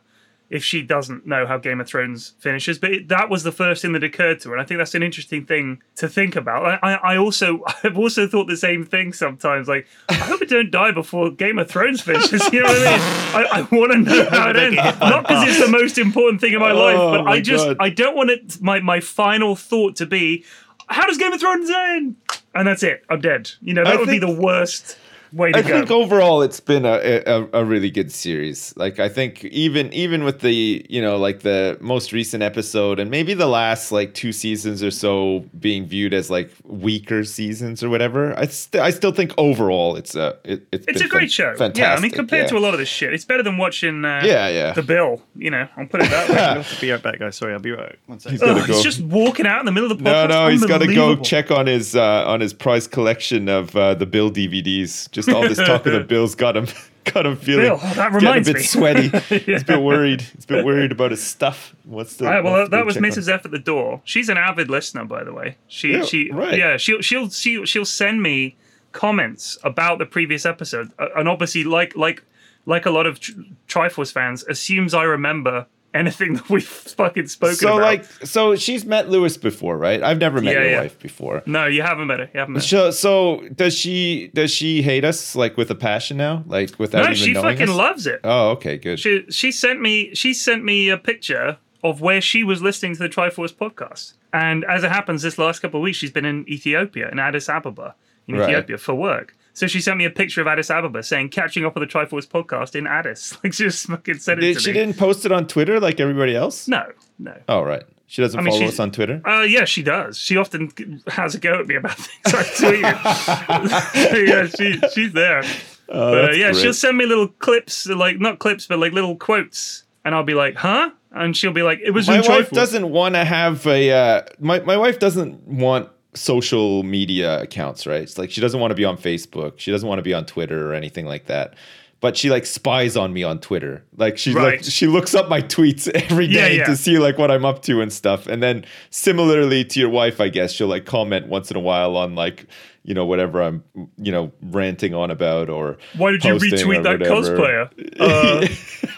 if 0.54 0.64
she 0.64 0.84
doesn't 0.84 1.26
know 1.26 1.48
how 1.48 1.58
Game 1.58 1.82
of 1.82 1.88
Thrones 1.88 2.36
finishes, 2.38 2.78
but 2.78 2.92
it, 2.92 3.08
that 3.08 3.28
was 3.28 3.42
the 3.42 3.52
first 3.52 3.82
thing 3.82 3.94
that 3.94 4.04
occurred 4.04 4.40
to 4.42 4.50
her, 4.50 4.56
and 4.56 4.62
I 4.62 4.66
think 4.66 4.78
that's 4.78 4.94
an 4.94 5.02
interesting 5.02 5.48
thing 5.48 5.82
to 5.96 6.08
think 6.08 6.36
about. 6.36 6.80
I, 6.84 6.94
I, 6.94 7.18
also, 7.18 7.64
I've 7.84 7.98
also 7.98 8.28
thought 8.28 8.46
the 8.46 8.56
same 8.56 8.86
thing 8.86 9.14
sometimes. 9.14 9.68
Like, 9.68 9.88
I 10.10 10.14
hope 10.14 10.44
I 10.44 10.46
don't 10.46 10.70
die 10.70 10.92
before 10.92 11.32
Game 11.32 11.58
of 11.58 11.70
Thrones 11.70 12.02
finishes. 12.02 12.42
You 12.54 12.60
know 12.62 12.68
what 12.68 12.88
I 12.88 12.92
mean? 12.92 13.02
I, 13.36 13.50
I 13.52 13.62
want 13.76 13.94
to 13.94 13.98
know 13.98 14.30
how 14.30 14.52
it 14.52 14.56
ends, 14.58 14.76
not 15.00 15.24
because 15.24 15.48
it's 15.48 15.66
the 15.66 15.72
most 15.72 15.98
important 15.98 16.40
thing 16.40 16.54
in 16.54 16.60
my 16.60 16.72
life, 16.72 16.98
Oh, 17.00 17.12
but 17.14 17.24
my 17.24 17.32
I 17.32 17.42
just, 17.42 17.66
God. 17.66 17.78
I 17.80 17.90
don't 17.90 18.16
want 18.16 18.30
it. 18.30 18.62
My 18.62 18.80
my 18.80 19.00
final 19.00 19.56
thought 19.56 19.96
to 19.96 20.06
be, 20.06 20.46
how 20.88 21.08
does 21.08 21.18
Game 21.18 21.34
of 21.34 21.40
Thrones 21.40 21.70
end? 21.72 22.16
And 22.54 22.68
that's 22.68 22.84
it. 22.84 23.04
I'm 23.10 23.22
dead. 23.22 23.50
You 23.62 23.74
know, 23.74 23.84
that 23.84 23.94
I 23.94 23.96
would 23.96 24.08
be 24.08 24.20
the 24.20 24.30
worst 24.32 25.00
way 25.34 25.52
to 25.52 25.58
I 25.58 25.62
go. 25.62 25.68
think 25.68 25.92
overall 25.92 26.42
it's 26.42 26.60
been 26.60 26.86
a, 26.86 27.24
a 27.26 27.48
a 27.62 27.66
really 27.66 27.90
good 27.92 28.12
series. 28.12 28.74
Like 28.78 29.00
I 29.00 29.10
think 29.10 29.44
even 29.46 29.92
even 29.94 30.24
with 30.24 30.40
the 30.42 30.86
you 30.90 31.02
know 31.02 31.18
like 31.18 31.42
the 31.42 31.78
most 31.82 32.14
recent 32.14 32.44
episode 32.44 33.00
and 33.00 33.10
maybe 33.12 33.34
the 33.34 33.48
last 33.48 33.92
like 33.92 34.14
two 34.14 34.32
seasons 34.32 34.82
or 34.84 34.92
so 34.92 35.44
being 35.60 35.86
viewed 35.86 36.14
as 36.14 36.30
like 36.30 36.52
weaker 36.64 37.24
seasons 37.24 37.84
or 37.84 37.90
whatever, 37.90 38.38
I 38.38 38.46
st- 38.46 38.82
I 38.84 38.92
still 38.92 39.12
think 39.12 39.34
overall 39.38 39.96
it's 39.96 40.16
a 40.16 40.38
it, 40.44 40.68
it's 40.72 40.86
it's 40.88 41.00
been 41.00 41.08
a 41.08 41.10
great 41.10 41.22
fan- 41.24 41.30
show. 41.30 41.56
Fantastic. 41.56 41.78
Yeah, 41.84 41.96
I 41.96 42.00
mean, 42.00 42.12
compared 42.12 42.44
yeah. 42.44 42.50
to 42.50 42.58
a 42.58 42.60
lot 42.60 42.74
of 42.74 42.80
this 42.80 42.90
shit, 42.90 43.14
it's 43.14 43.26
better 43.26 43.44
than 43.44 43.58
watching. 43.58 44.06
Uh, 44.06 44.22
Yeah, 44.24 44.48
yeah. 44.50 44.74
The 44.74 44.84
Bill. 44.84 45.22
You 45.36 45.50
know, 45.52 45.68
I'll 45.76 45.88
put 45.88 46.02
it 46.04 46.10
that 46.12 46.30
way. 46.30 46.36
I'll 46.40 46.56
have 46.62 46.74
to 46.76 46.82
be 46.82 46.92
right 46.92 47.02
back, 47.02 47.20
guys. 47.20 47.36
Sorry, 47.36 47.54
I'll 47.54 47.60
be 47.60 47.72
right. 47.72 47.98
One 48.06 48.20
second. 48.20 48.34
He's 48.34 48.42
gotta 48.42 48.62
Ugh, 48.62 48.68
go. 48.68 48.74
He's 48.74 48.84
just 48.84 49.02
walking 49.02 49.48
out 49.48 49.60
in 49.60 49.66
the 49.66 49.72
middle 49.72 49.92
of 49.92 49.98
the 49.98 50.04
No, 50.04 50.12
podcast. 50.14 50.30
no, 50.30 50.48
he's 50.50 50.66
got 50.66 50.78
to 50.80 50.94
go 50.94 51.16
check 51.16 51.50
on 51.52 51.66
his 51.68 51.96
uh, 51.96 52.24
on 52.28 52.40
his 52.42 52.54
prize 52.54 52.88
collection 52.88 53.50
of 53.50 53.76
uh, 53.76 53.94
the 53.96 54.06
Bill 54.06 54.30
DVDs. 54.32 55.10
Just 55.12 55.23
all 55.30 55.42
this 55.44 55.58
talk 55.58 55.86
of 55.86 55.94
the 55.94 56.00
Bills 56.08 56.36
got 56.36 56.56
him 56.58 56.68
got 57.06 57.26
him 57.26 57.36
feeling 57.36 57.66
Bill, 57.66 57.78
that 57.78 57.96
getting 57.96 58.14
reminds 58.14 58.48
a 58.48 58.54
bit 58.54 58.60
me. 58.60 58.66
sweaty. 58.66 59.08
He's 59.30 59.48
Yeah. 59.48 59.58
a 59.58 59.64
bit 59.64 59.82
worried. 59.82 60.22
He's 60.22 60.46
a 60.46 60.48
bit 60.48 60.66
worried 60.66 60.92
about 60.92 61.12
his 61.12 61.22
stuff. 61.24 61.76
What's 61.84 62.16
the? 62.18 62.26
All 62.26 62.32
right, 62.32 62.44
well, 62.44 62.54
what's 62.60 62.70
that, 62.72 62.86
was 62.86 62.96
check 62.96 63.04
on- 63.04 63.10
Mrs. 63.12 63.30
F 63.30 63.46
at 63.46 63.52
the 63.52 63.60
door. 63.60 64.02
She's 64.06 64.30
an 64.30 64.38
avid 64.38 64.70
listener, 64.70 65.04
by 65.06 65.24
the 65.24 65.34
way. 65.34 65.58
She, 65.68 65.92
Yeah, 65.94 66.04
she, 66.04 66.32
right. 66.32 66.58
yeah, 66.58 66.78
she'll, 66.78 67.02
she'll, 67.02 67.30
she'll, 67.30 67.66
she'll 67.66 67.86
send 67.86 68.22
me 68.24 68.56
comments 68.94 69.58
about 69.64 69.98
the 70.00 70.06
previous 70.06 70.46
episode, 70.46 70.92
uh, 71.00 71.08
and 71.16 71.28
obviously, 71.28 71.64
like, 71.64 71.96
like, 71.96 72.24
like 72.66 72.86
a 72.86 72.92
lot 72.92 73.06
of 73.06 73.20
tr- 73.20 73.32
Triforce 73.68 74.12
fans, 74.14 74.44
assumes 74.44 74.94
I 74.94 75.04
remember 75.04 75.66
anything 75.94 76.34
that 76.36 76.50
we've 76.50 76.64
fucking 76.68 77.28
spoken 77.28 77.56
So 77.56 77.78
about. 77.78 77.82
like, 77.82 78.06
so 78.26 78.56
she's 78.56 78.86
met 78.86 79.10
Lewis 79.10 79.38
before, 79.38 79.78
right? 79.78 80.02
I've 80.02 80.18
never 80.20 80.42
met 80.42 80.54
Yeah, 80.54 80.62
your 80.62 80.70
yeah. 80.72 80.82
wife 80.82 81.00
before. 81.00 81.44
no, 81.46 81.66
you 81.68 81.82
haven't 81.82 82.08
met 82.08 82.20
her. 82.20 82.30
You 82.34 82.40
haven't 82.40 82.54
met 82.56 82.64
her. 82.64 82.68
So, 82.68 82.92
so 82.92 83.48
does 83.56 83.76
she? 83.78 84.30
Does 84.34 84.52
she 84.52 84.82
hate 84.82 85.06
us 85.06 85.36
like 85.36 85.58
with 85.58 85.70
a 85.72 85.76
passion 85.76 86.18
now, 86.18 86.44
like 86.48 86.78
without 86.80 87.00
No, 87.04 87.12
even 87.12 87.16
she 87.16 87.34
knowing 87.34 87.58
fucking 87.58 87.70
us? 87.70 87.76
loves 87.76 88.08
it. 88.08 88.20
Oh, 88.24 88.50
okay, 88.52 88.78
good. 88.78 89.00
She 89.00 89.26
she 89.30 89.52
sent 89.52 89.82
me 89.82 90.14
she 90.16 90.34
sent 90.34 90.64
me 90.64 90.90
a 90.90 90.98
picture 90.98 91.58
of 91.84 92.00
where 92.02 92.22
she 92.22 92.44
was 92.44 92.62
listening 92.62 92.94
to 92.96 93.00
the 93.00 93.10
Triforce 93.10 93.54
podcast. 93.54 94.14
And 94.32 94.64
as 94.66 94.84
it 94.84 94.90
happens, 94.92 95.22
this 95.22 95.38
last 95.38 95.60
couple 95.60 95.80
of 95.80 95.84
weeks, 95.84 95.98
she's 95.98 96.12
been 96.12 96.26
in 96.26 96.48
Ethiopia, 96.50 97.10
in 97.12 97.20
Addis 97.20 97.50
Ababa, 97.50 97.94
in 98.28 98.36
Right. 98.36 98.50
Ethiopia 98.50 98.78
for 98.78 98.96
work. 98.96 99.36
So 99.54 99.68
she 99.68 99.82
sent 99.82 99.98
me 99.98 100.06
a 100.06 100.10
picture 100.10 100.42
of 100.42 100.48
Addis 100.48 100.72
Ababa 100.72 101.04
saying, 101.04 101.30
catching 101.30 101.64
up 101.64 101.76
with 101.76 101.88
the 101.88 102.00
Triforce 102.00 102.28
podcast 102.28 102.76
in 102.76 102.88
Addis. 102.88 103.38
Like, 103.44 103.54
she 103.54 103.64
just 103.66 103.86
fucking 103.88 104.16
it 104.16 104.26
Did, 104.40 104.56
to 104.56 104.60
she 104.60 104.72
me. 104.72 104.74
didn't 104.80 104.98
post 104.98 105.26
it 105.26 105.32
on 105.32 105.48
Twitter 105.48 105.80
like 105.80 106.00
everybody 106.00 106.36
else? 106.36 106.68
No, 106.68 106.84
no. 107.20 107.36
Oh, 107.48 107.62
right. 107.62 107.84
She 108.08 108.22
doesn't 108.22 108.40
I 108.40 108.44
mean, 108.44 108.54
follow 108.54 108.68
us 108.68 108.80
on 108.80 108.92
Twitter. 108.92 109.22
Uh, 109.28 109.42
yeah, 109.42 109.66
she 109.66 109.82
does. 109.82 110.18
She 110.18 110.38
often 110.38 111.02
has 111.08 111.36
a 111.36 111.40
go 111.40 111.60
at 111.60 111.68
me 111.68 111.76
about 111.76 111.98
things 111.98 112.34
I 112.34 112.44
tweet. 112.58 114.28
yeah, 114.30 114.46
she, 114.48 114.80
she's 114.94 115.14
there. 115.14 115.44
but 115.88 116.26
uh, 116.26 116.32
yeah, 116.32 116.52
great. 116.52 116.62
she'll 116.62 116.74
send 116.74 116.98
me 116.98 117.06
little 117.06 117.28
clips, 117.28 117.88
like 117.88 118.20
not 118.20 118.40
clips, 118.40 118.68
but 118.68 118.80
like 118.80 118.92
little 118.94 119.16
quotes, 119.16 119.84
and 120.06 120.14
I'll 120.14 120.24
be 120.24 120.36
like, 120.36 120.56
"Huh?" 120.56 120.92
And 121.12 121.36
she'll 121.36 121.54
be 121.54 121.64
like, 121.64 121.80
"It 121.84 121.92
was 121.92 122.08
my 122.08 122.22
wife 122.22 122.52
doesn't 122.52 122.90
want 122.90 123.16
to 123.16 123.26
have 123.26 123.66
a. 123.68 123.92
Uh, 123.92 124.22
my 124.40 124.60
my 124.62 124.78
wife 124.78 125.00
doesn't 125.00 125.48
want 125.48 125.90
social 126.16 126.84
media 126.84 127.42
accounts, 127.42 127.88
right? 127.88 128.02
It's 128.02 128.18
like 128.18 128.32
she 128.32 128.42
doesn't 128.42 128.60
want 128.60 128.72
to 128.72 128.76
be 128.76 128.86
on 128.86 128.98
Facebook. 128.98 129.54
She 129.58 129.72
doesn't 129.72 129.88
want 129.88 130.00
to 130.00 130.04
be 130.04 130.14
on 130.14 130.26
Twitter 130.26 130.70
or 130.70 130.74
anything 130.74 131.06
like 131.06 131.26
that. 131.26 131.56
But 132.04 132.18
she 132.18 132.30
like 132.30 132.46
spies 132.46 132.98
on 132.98 133.14
me 133.14 133.24
on 133.24 133.40
Twitter. 133.40 133.82
Like 133.96 134.18
she 134.18 134.34
like 134.34 134.62
she 134.66 134.88
looks 134.88 135.16
up 135.16 135.30
my 135.30 135.42
tweets 135.42 135.88
every 135.96 136.28
day 136.28 136.34
Yeah, 136.34 136.48
yeah. 136.48 136.66
to 136.66 136.76
see 136.76 137.00
like 137.00 137.18
what 137.18 137.32
I'm 137.32 137.46
up 137.46 137.62
to 137.62 137.80
and 137.80 137.94
stuff. 137.94 138.28
And 138.28 138.44
then 138.44 138.66
similarly 138.90 139.64
to 139.64 139.80
your 139.80 139.88
wife, 139.90 140.20
I 140.20 140.28
guess 140.28 140.52
she'll 140.52 140.68
like 140.68 140.84
comment 140.84 141.28
once 141.28 141.50
in 141.50 141.56
a 141.56 141.62
while 141.62 141.96
on 141.96 142.14
like 142.14 142.46
you 142.84 142.94
know 142.94 143.06
whatever 143.06 143.42
I'm 143.42 143.64
you 143.98 144.12
know 144.12 144.34
ranting 144.42 144.94
on 144.94 145.12
about 145.12 145.50
or 145.50 145.78
Why 145.96 146.12
did 146.12 146.26
you 146.26 146.34
retweet 146.34 146.84
that 146.84 147.00
cosplayer? 147.00 147.70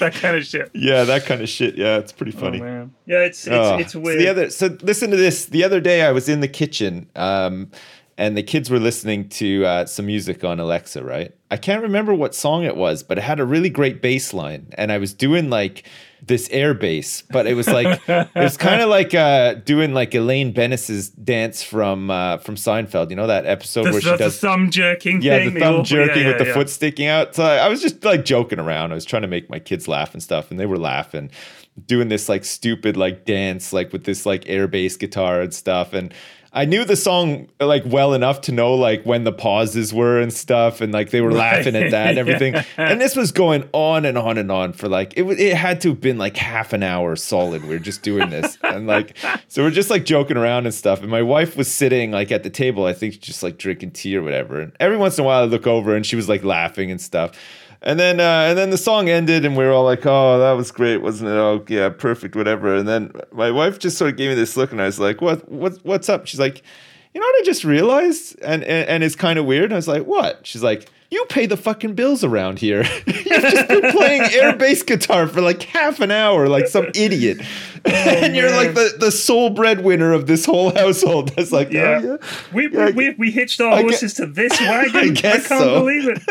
that 0.00 0.14
kind 0.20 0.36
of 0.36 0.44
shit. 0.44 0.70
Yeah, 0.74 1.04
that 1.04 1.24
kind 1.26 1.40
of 1.42 1.48
shit. 1.48 1.76
Yeah, 1.76 1.98
it's 1.98 2.10
pretty 2.12 2.32
Oh, 2.36 2.40
funny. 2.40 2.60
man. 2.60 2.92
Yeah, 3.06 3.20
it's 3.20 3.46
it's, 3.46 3.54
Oh, 3.54 3.76
it's 3.78 3.92
so 3.92 4.00
weird. 4.00 4.20
the 4.20 4.28
other, 4.28 4.50
so 4.50 4.76
listen 4.82 5.10
to 5.12 5.16
this. 5.16 5.46
The 5.46 5.62
other 5.64 5.80
day, 5.80 6.02
I 6.02 6.10
was 6.10 6.28
in 6.28 6.40
the 6.40 6.48
kitchen, 6.48 7.08
um, 7.16 7.70
and 8.16 8.36
the 8.36 8.42
kids 8.42 8.70
were 8.70 8.78
listening 8.78 9.28
to 9.30 9.64
uh, 9.64 9.86
some 9.86 10.06
music 10.06 10.44
on 10.44 10.60
Alexa. 10.60 11.04
Right? 11.04 11.32
I 11.50 11.56
can't 11.56 11.82
remember 11.82 12.14
what 12.14 12.34
song 12.34 12.64
it 12.64 12.76
was, 12.76 13.02
but 13.02 13.18
it 13.18 13.22
had 13.22 13.40
a 13.40 13.44
really 13.44 13.70
great 13.70 14.02
bass 14.02 14.32
line, 14.32 14.72
and 14.76 14.90
I 14.90 14.98
was 14.98 15.12
doing 15.14 15.50
like 15.50 15.84
this 16.26 16.48
air 16.50 16.74
bass, 16.74 17.22
but 17.22 17.46
it 17.46 17.54
was 17.54 17.68
like 17.68 18.00
it 18.08 18.34
was 18.34 18.56
kind 18.56 18.80
of 18.80 18.88
like 18.88 19.14
uh, 19.14 19.54
doing 19.54 19.92
like 19.92 20.14
Elaine 20.14 20.52
Benes's 20.52 21.10
dance 21.10 21.62
from 21.62 22.10
uh, 22.10 22.38
from 22.38 22.56
Seinfeld. 22.56 23.10
You 23.10 23.16
know 23.16 23.26
that 23.26 23.46
episode 23.46 23.84
the, 23.84 23.92
where 23.92 24.00
the, 24.00 24.12
she 24.12 24.16
does 24.16 24.40
the 24.40 24.46
thumb 24.46 24.70
jerking 24.70 25.22
yeah, 25.22 25.38
thing. 25.38 25.54
the 25.54 25.60
thumb 25.60 25.74
awful- 25.74 25.84
jerking 25.84 26.22
yeah, 26.22 26.28
with 26.28 26.38
the 26.38 26.46
yeah, 26.46 26.54
foot 26.54 26.70
sticking 26.70 27.06
out. 27.06 27.34
So 27.34 27.44
I, 27.44 27.56
I 27.58 27.68
was 27.68 27.82
just 27.82 28.04
like 28.04 28.24
joking 28.24 28.58
around. 28.58 28.92
I 28.92 28.94
was 28.94 29.04
trying 29.04 29.22
to 29.22 29.28
make 29.28 29.50
my 29.50 29.58
kids 29.58 29.86
laugh 29.88 30.14
and 30.14 30.22
stuff, 30.22 30.50
and 30.50 30.58
they 30.58 30.66
were 30.66 30.78
laughing, 30.78 31.30
doing 31.86 32.08
this 32.08 32.28
like 32.28 32.44
stupid 32.44 32.96
like 32.96 33.24
dance, 33.24 33.72
like 33.72 33.92
with 33.92 34.04
this 34.04 34.24
like 34.24 34.48
air 34.48 34.66
bass 34.66 34.96
guitar 34.96 35.40
and 35.40 35.52
stuff. 35.52 35.92
And 35.92 36.12
I 36.56 36.64
knew 36.66 36.84
the 36.84 36.94
song 36.94 37.48
like 37.58 37.82
well 37.84 38.14
enough 38.14 38.40
to 38.42 38.52
know 38.52 38.74
like 38.74 39.02
when 39.04 39.24
the 39.24 39.32
pauses 39.32 39.92
were 39.92 40.20
and 40.20 40.32
stuff, 40.32 40.80
and 40.80 40.92
like 40.92 41.10
they 41.10 41.20
were 41.20 41.32
laughing 41.32 41.74
at 41.74 41.90
that 41.90 42.10
and 42.10 42.18
everything. 42.24 42.54
And 42.76 43.00
this 43.00 43.16
was 43.16 43.32
going 43.32 43.68
on 43.72 44.04
and 44.04 44.16
on 44.16 44.38
and 44.38 44.52
on 44.52 44.72
for 44.72 44.88
like 44.88 45.14
it. 45.16 45.22
wa- 45.22 45.34
It 45.36 45.54
had 45.56 45.80
to 45.80 45.88
have 45.90 46.00
been 46.00 46.16
like 46.16 46.36
half 46.36 46.72
an 46.72 46.84
hour 46.84 47.16
solid. 47.16 47.62
We 47.64 47.70
were 47.70 47.78
just 47.80 48.02
doing 48.02 48.30
this, 48.30 48.56
and 48.62 48.86
like 48.86 49.16
so 49.48 49.64
we're 49.64 49.70
just 49.70 49.90
like 49.90 50.04
joking 50.04 50.36
around 50.36 50.66
and 50.66 50.74
stuff. 50.74 51.00
And 51.02 51.10
my 51.10 51.22
wife 51.22 51.56
was 51.56 51.66
sitting 51.72 52.12
like 52.12 52.30
at 52.30 52.44
the 52.44 52.50
table, 52.50 52.86
I 52.86 52.92
think 52.92 53.18
just 53.20 53.42
like 53.42 53.58
drinking 53.58 53.90
tea 53.90 54.16
or 54.16 54.22
whatever. 54.22 54.60
And 54.60 54.72
every 54.78 54.96
once 54.96 55.18
in 55.18 55.24
a 55.24 55.26
while, 55.26 55.42
I 55.42 55.46
look 55.46 55.66
over 55.66 55.96
and 55.96 56.06
she 56.06 56.14
was 56.14 56.28
like 56.28 56.44
laughing 56.44 56.90
and 56.92 57.00
stuff. 57.00 57.32
And 57.86 58.00
then 58.00 58.18
uh, 58.18 58.46
and 58.48 58.56
then 58.56 58.70
the 58.70 58.78
song 58.78 59.10
ended, 59.10 59.44
and 59.44 59.56
we 59.58 59.64
were 59.64 59.70
all 59.70 59.84
like, 59.84 60.06
"Oh, 60.06 60.38
that 60.38 60.52
was 60.52 60.70
great, 60.72 60.98
wasn't 61.02 61.28
it? 61.30 61.34
Oh, 61.34 61.62
yeah, 61.68 61.90
perfect, 61.90 62.34
whatever." 62.34 62.74
And 62.74 62.88
then 62.88 63.12
my 63.30 63.50
wife 63.50 63.78
just 63.78 63.98
sort 63.98 64.10
of 64.10 64.16
gave 64.16 64.30
me 64.30 64.34
this 64.34 64.56
look, 64.56 64.72
and 64.72 64.80
I 64.80 64.86
was 64.86 64.98
like, 64.98 65.20
"What? 65.20 65.46
What? 65.50 65.78
What's 65.84 66.08
up?" 66.08 66.26
She's 66.26 66.40
like, 66.40 66.62
"You 67.12 67.20
know 67.20 67.26
what 67.26 67.42
I 67.42 67.44
just 67.44 67.62
realized?" 67.62 68.40
And 68.40 68.64
and, 68.64 68.88
and 68.88 69.04
it's 69.04 69.14
kind 69.14 69.38
of 69.38 69.44
weird. 69.44 69.64
And 69.64 69.74
I 69.74 69.76
was 69.76 69.86
like, 69.88 70.04
"What?" 70.04 70.46
She's 70.46 70.62
like, 70.62 70.88
"You 71.10 71.26
pay 71.28 71.44
the 71.44 71.58
fucking 71.58 71.92
bills 71.94 72.24
around 72.24 72.58
here. 72.58 72.84
You've 73.06 73.42
just 73.42 73.68
been 73.68 73.90
playing 73.92 74.22
air 74.32 74.56
bass 74.56 74.82
guitar 74.82 75.26
for 75.28 75.42
like 75.42 75.62
half 75.64 76.00
an 76.00 76.10
hour, 76.10 76.48
like 76.48 76.68
some 76.68 76.86
idiot, 76.94 77.42
and 77.84 78.34
you're 78.34 78.50
like 78.50 78.72
the, 78.72 78.94
the 78.98 79.10
sole 79.12 79.50
breadwinner 79.50 80.14
of 80.14 80.26
this 80.26 80.46
whole 80.46 80.72
household." 80.74 81.32
I 81.36 81.40
was 81.42 81.52
like, 81.52 81.70
Yeah. 81.70 82.00
"Oh, 82.02 82.18
yeah." 82.22 82.28
We, 82.54 82.70
Yeah, 82.70 82.86
we, 82.86 82.92
we, 82.92 83.14
we 83.18 83.30
hitched 83.30 83.60
our 83.60 83.72
I 83.74 83.82
horses 83.82 84.14
to 84.14 84.24
this 84.26 84.58
wagon. 84.58 84.96
I, 84.96 85.08
guess 85.10 85.48
can't 85.48 85.60
so. 85.60 85.80
believe 85.80 86.08
it. 86.08 86.22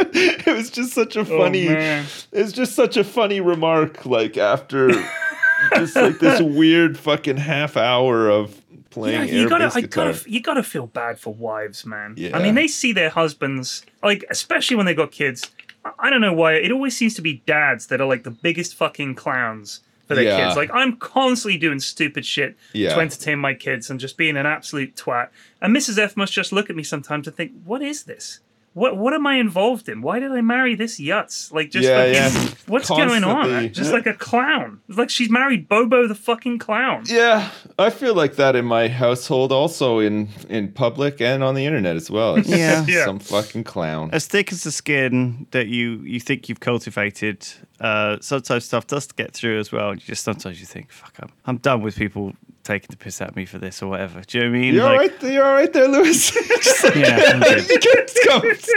it 0.46 0.46
was 0.56 0.70
just 0.70 0.92
such 0.92 1.16
a 1.16 1.20
oh, 1.20 1.24
funny 1.24 1.68
Oh, 1.68 2.04
it's 2.32 2.52
just 2.52 2.74
such 2.74 2.96
a 2.96 3.04
funny 3.04 3.40
remark 3.40 4.06
like 4.06 4.36
after 4.36 4.90
just 5.74 5.96
like 5.96 6.18
this 6.20 6.40
weird 6.40 6.98
fucking 6.98 7.36
half 7.38 7.76
hour 7.76 8.28
of 8.28 8.60
playing 8.90 9.28
Yeah, 9.28 9.34
you 9.42 9.48
gotta, 9.48 9.70
I 9.74 9.80
guitar. 9.82 10.12
gotta, 10.12 10.30
you 10.30 10.40
gotta 10.40 10.62
feel 10.62 10.86
bad 10.86 11.18
for 11.18 11.34
wives, 11.34 11.84
man. 11.84 12.14
Yeah. 12.16 12.36
I 12.36 12.42
mean, 12.42 12.54
they 12.54 12.68
see 12.68 12.92
their 12.92 13.10
husbands, 13.10 13.84
like, 14.02 14.24
especially 14.30 14.76
when 14.76 14.86
they 14.86 14.94
got 14.94 15.10
kids. 15.10 15.50
I- 15.84 15.90
I 15.98 16.10
don't 16.10 16.20
know 16.20 16.32
why. 16.32 16.54
It 16.54 16.70
always 16.72 16.96
seems 16.96 17.14
to 17.14 17.22
be 17.22 17.42
dads 17.46 17.86
that 17.88 18.00
are 18.00 18.06
like 18.06 18.22
the 18.24 18.30
biggest 18.30 18.74
fucking 18.76 19.14
clowns 19.16 19.80
for 20.06 20.14
their 20.14 20.24
Yeah. 20.24 20.44
kids. 20.46 20.56
Like, 20.56 20.70
I'm 20.72 20.96
constantly 20.96 21.58
doing 21.58 21.80
stupid 21.80 22.24
shit 22.24 22.56
Yeah. 22.72 22.94
to 22.94 23.00
entertain 23.00 23.38
my 23.38 23.52
kids 23.54 23.90
and 23.90 23.98
just 24.00 24.16
being 24.16 24.36
an 24.36 24.46
absolute 24.46 24.96
twat. 24.96 25.28
And 25.60 25.74
Mrs. 25.76 25.98
F 25.98 26.16
must 26.16 26.32
just 26.32 26.52
look 26.52 26.70
at 26.70 26.76
me 26.76 26.82
sometimes 26.82 27.26
and 27.26 27.36
think, 27.36 27.52
"What 27.64 27.82
is 27.82 28.04
this? 28.04 28.40
What 28.74 28.96
what 28.96 29.12
am 29.14 29.26
I 29.26 29.36
involved 29.36 29.88
in? 29.88 30.02
Why 30.02 30.18
did 30.20 30.30
I 30.30 30.40
marry 30.40 30.74
this 30.76 31.00
yutz? 31.00 31.52
Like, 31.52 31.70
just 31.70 31.88
Yeah, 31.88 32.12
fucking, 32.28 32.48
yeah. 32.48 32.54
what's 32.68 32.88
going 32.88 33.24
on? 33.24 33.72
Just 33.72 33.92
like 33.92 34.06
a 34.06 34.14
clown. 34.14 34.80
It's 34.88 34.98
like 34.98 35.10
she's 35.10 35.30
married 35.30 35.68
Bobo 35.68 36.06
the 36.06 36.14
fucking 36.14 36.58
clown. 36.58 37.02
yeah 37.06 37.50
i 37.78 37.90
feel 37.90 38.14
like 38.14 38.34
that 38.36 38.54
in 38.56 38.64
my 38.64 38.88
household 38.88 39.52
also 39.52 39.98
in 40.00 40.28
in 40.48 40.72
public 40.72 41.20
and 41.20 41.42
on 41.44 41.54
the 41.54 41.64
internet 41.64 41.96
as 41.96 42.10
well 42.10 42.36
it's 42.36 42.48
Yeah. 42.48 42.84
Yeah. 42.86 43.04
some 43.04 43.18
fucking 43.18 43.64
clown 43.64 44.10
as 44.12 44.26
thick 44.26 44.52
as 44.52 44.62
the 44.64 44.70
skin 44.72 45.46
that 45.50 45.66
you 45.68 46.00
you 46.04 46.20
think 46.20 46.48
you've 46.48 46.60
cultivated, 46.60 47.46
uh, 47.80 48.16
sometimes 48.20 48.64
stuff 48.64 48.86
does 48.86 49.06
get 49.12 49.32
through 49.34 49.58
as 49.60 49.70
well. 49.72 49.94
You 49.94 50.00
just 50.00 50.24
sometimes 50.24 50.58
you 50.60 50.66
think, 50.66 50.90
"Fuck, 50.90 51.14
I'm, 51.22 51.30
I'm 51.46 51.56
done 51.58 51.80
with 51.82 51.96
people 51.96 52.32
taking 52.68 52.86
the 52.90 52.96
piss 52.96 53.20
at 53.20 53.34
me 53.34 53.44
for 53.44 53.58
this 53.58 53.82
or 53.82 53.88
whatever." 53.88 54.20
Do 54.20 54.38
you 54.38 54.44
know 54.44 54.50
what 54.50 54.56
I 54.56 54.60
mean? 54.60 54.74
you're 54.74 54.84
Like, 54.84 54.98
right 54.98 55.20
there, 55.20 55.32
you're 55.32 55.44
all 55.46 55.54
right 55.54 55.72
there 55.72 55.88
lewis 55.88 56.30
Just 56.62 56.84
like- 56.84 56.94
Yeah, 56.94 57.20
I'm 57.34 57.40
good. 57.40 57.62
he 57.64 57.78
gets- 57.78 58.26
comes, 58.26 58.70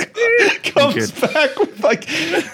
comes 0.64 1.12
good. 1.12 1.34
back 1.34 1.60
with 1.60 1.84
like 1.84 2.08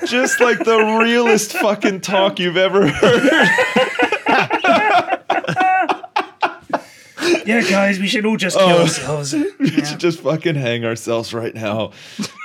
just 0.08 0.40
like 0.42 0.60
the 0.60 1.00
realest 1.02 1.54
fucking 1.54 2.02
talk 2.02 2.40
you've 2.40 2.58
ever 2.58 2.88
heard 2.88 3.24
Yeah, 7.46 7.62
guys, 7.62 8.00
we 8.00 8.08
should 8.08 8.26
all 8.26 8.38
just 8.38 8.58
kill 8.58 8.68
oh. 8.68 8.82
ourselves. 8.82 9.34
We 9.60 9.70
should 9.86 10.00
just 10.00 10.20
fucking 10.20 10.56
hang 10.56 10.86
ourselves 10.86 11.34
right 11.34 11.54
now. 11.54 11.92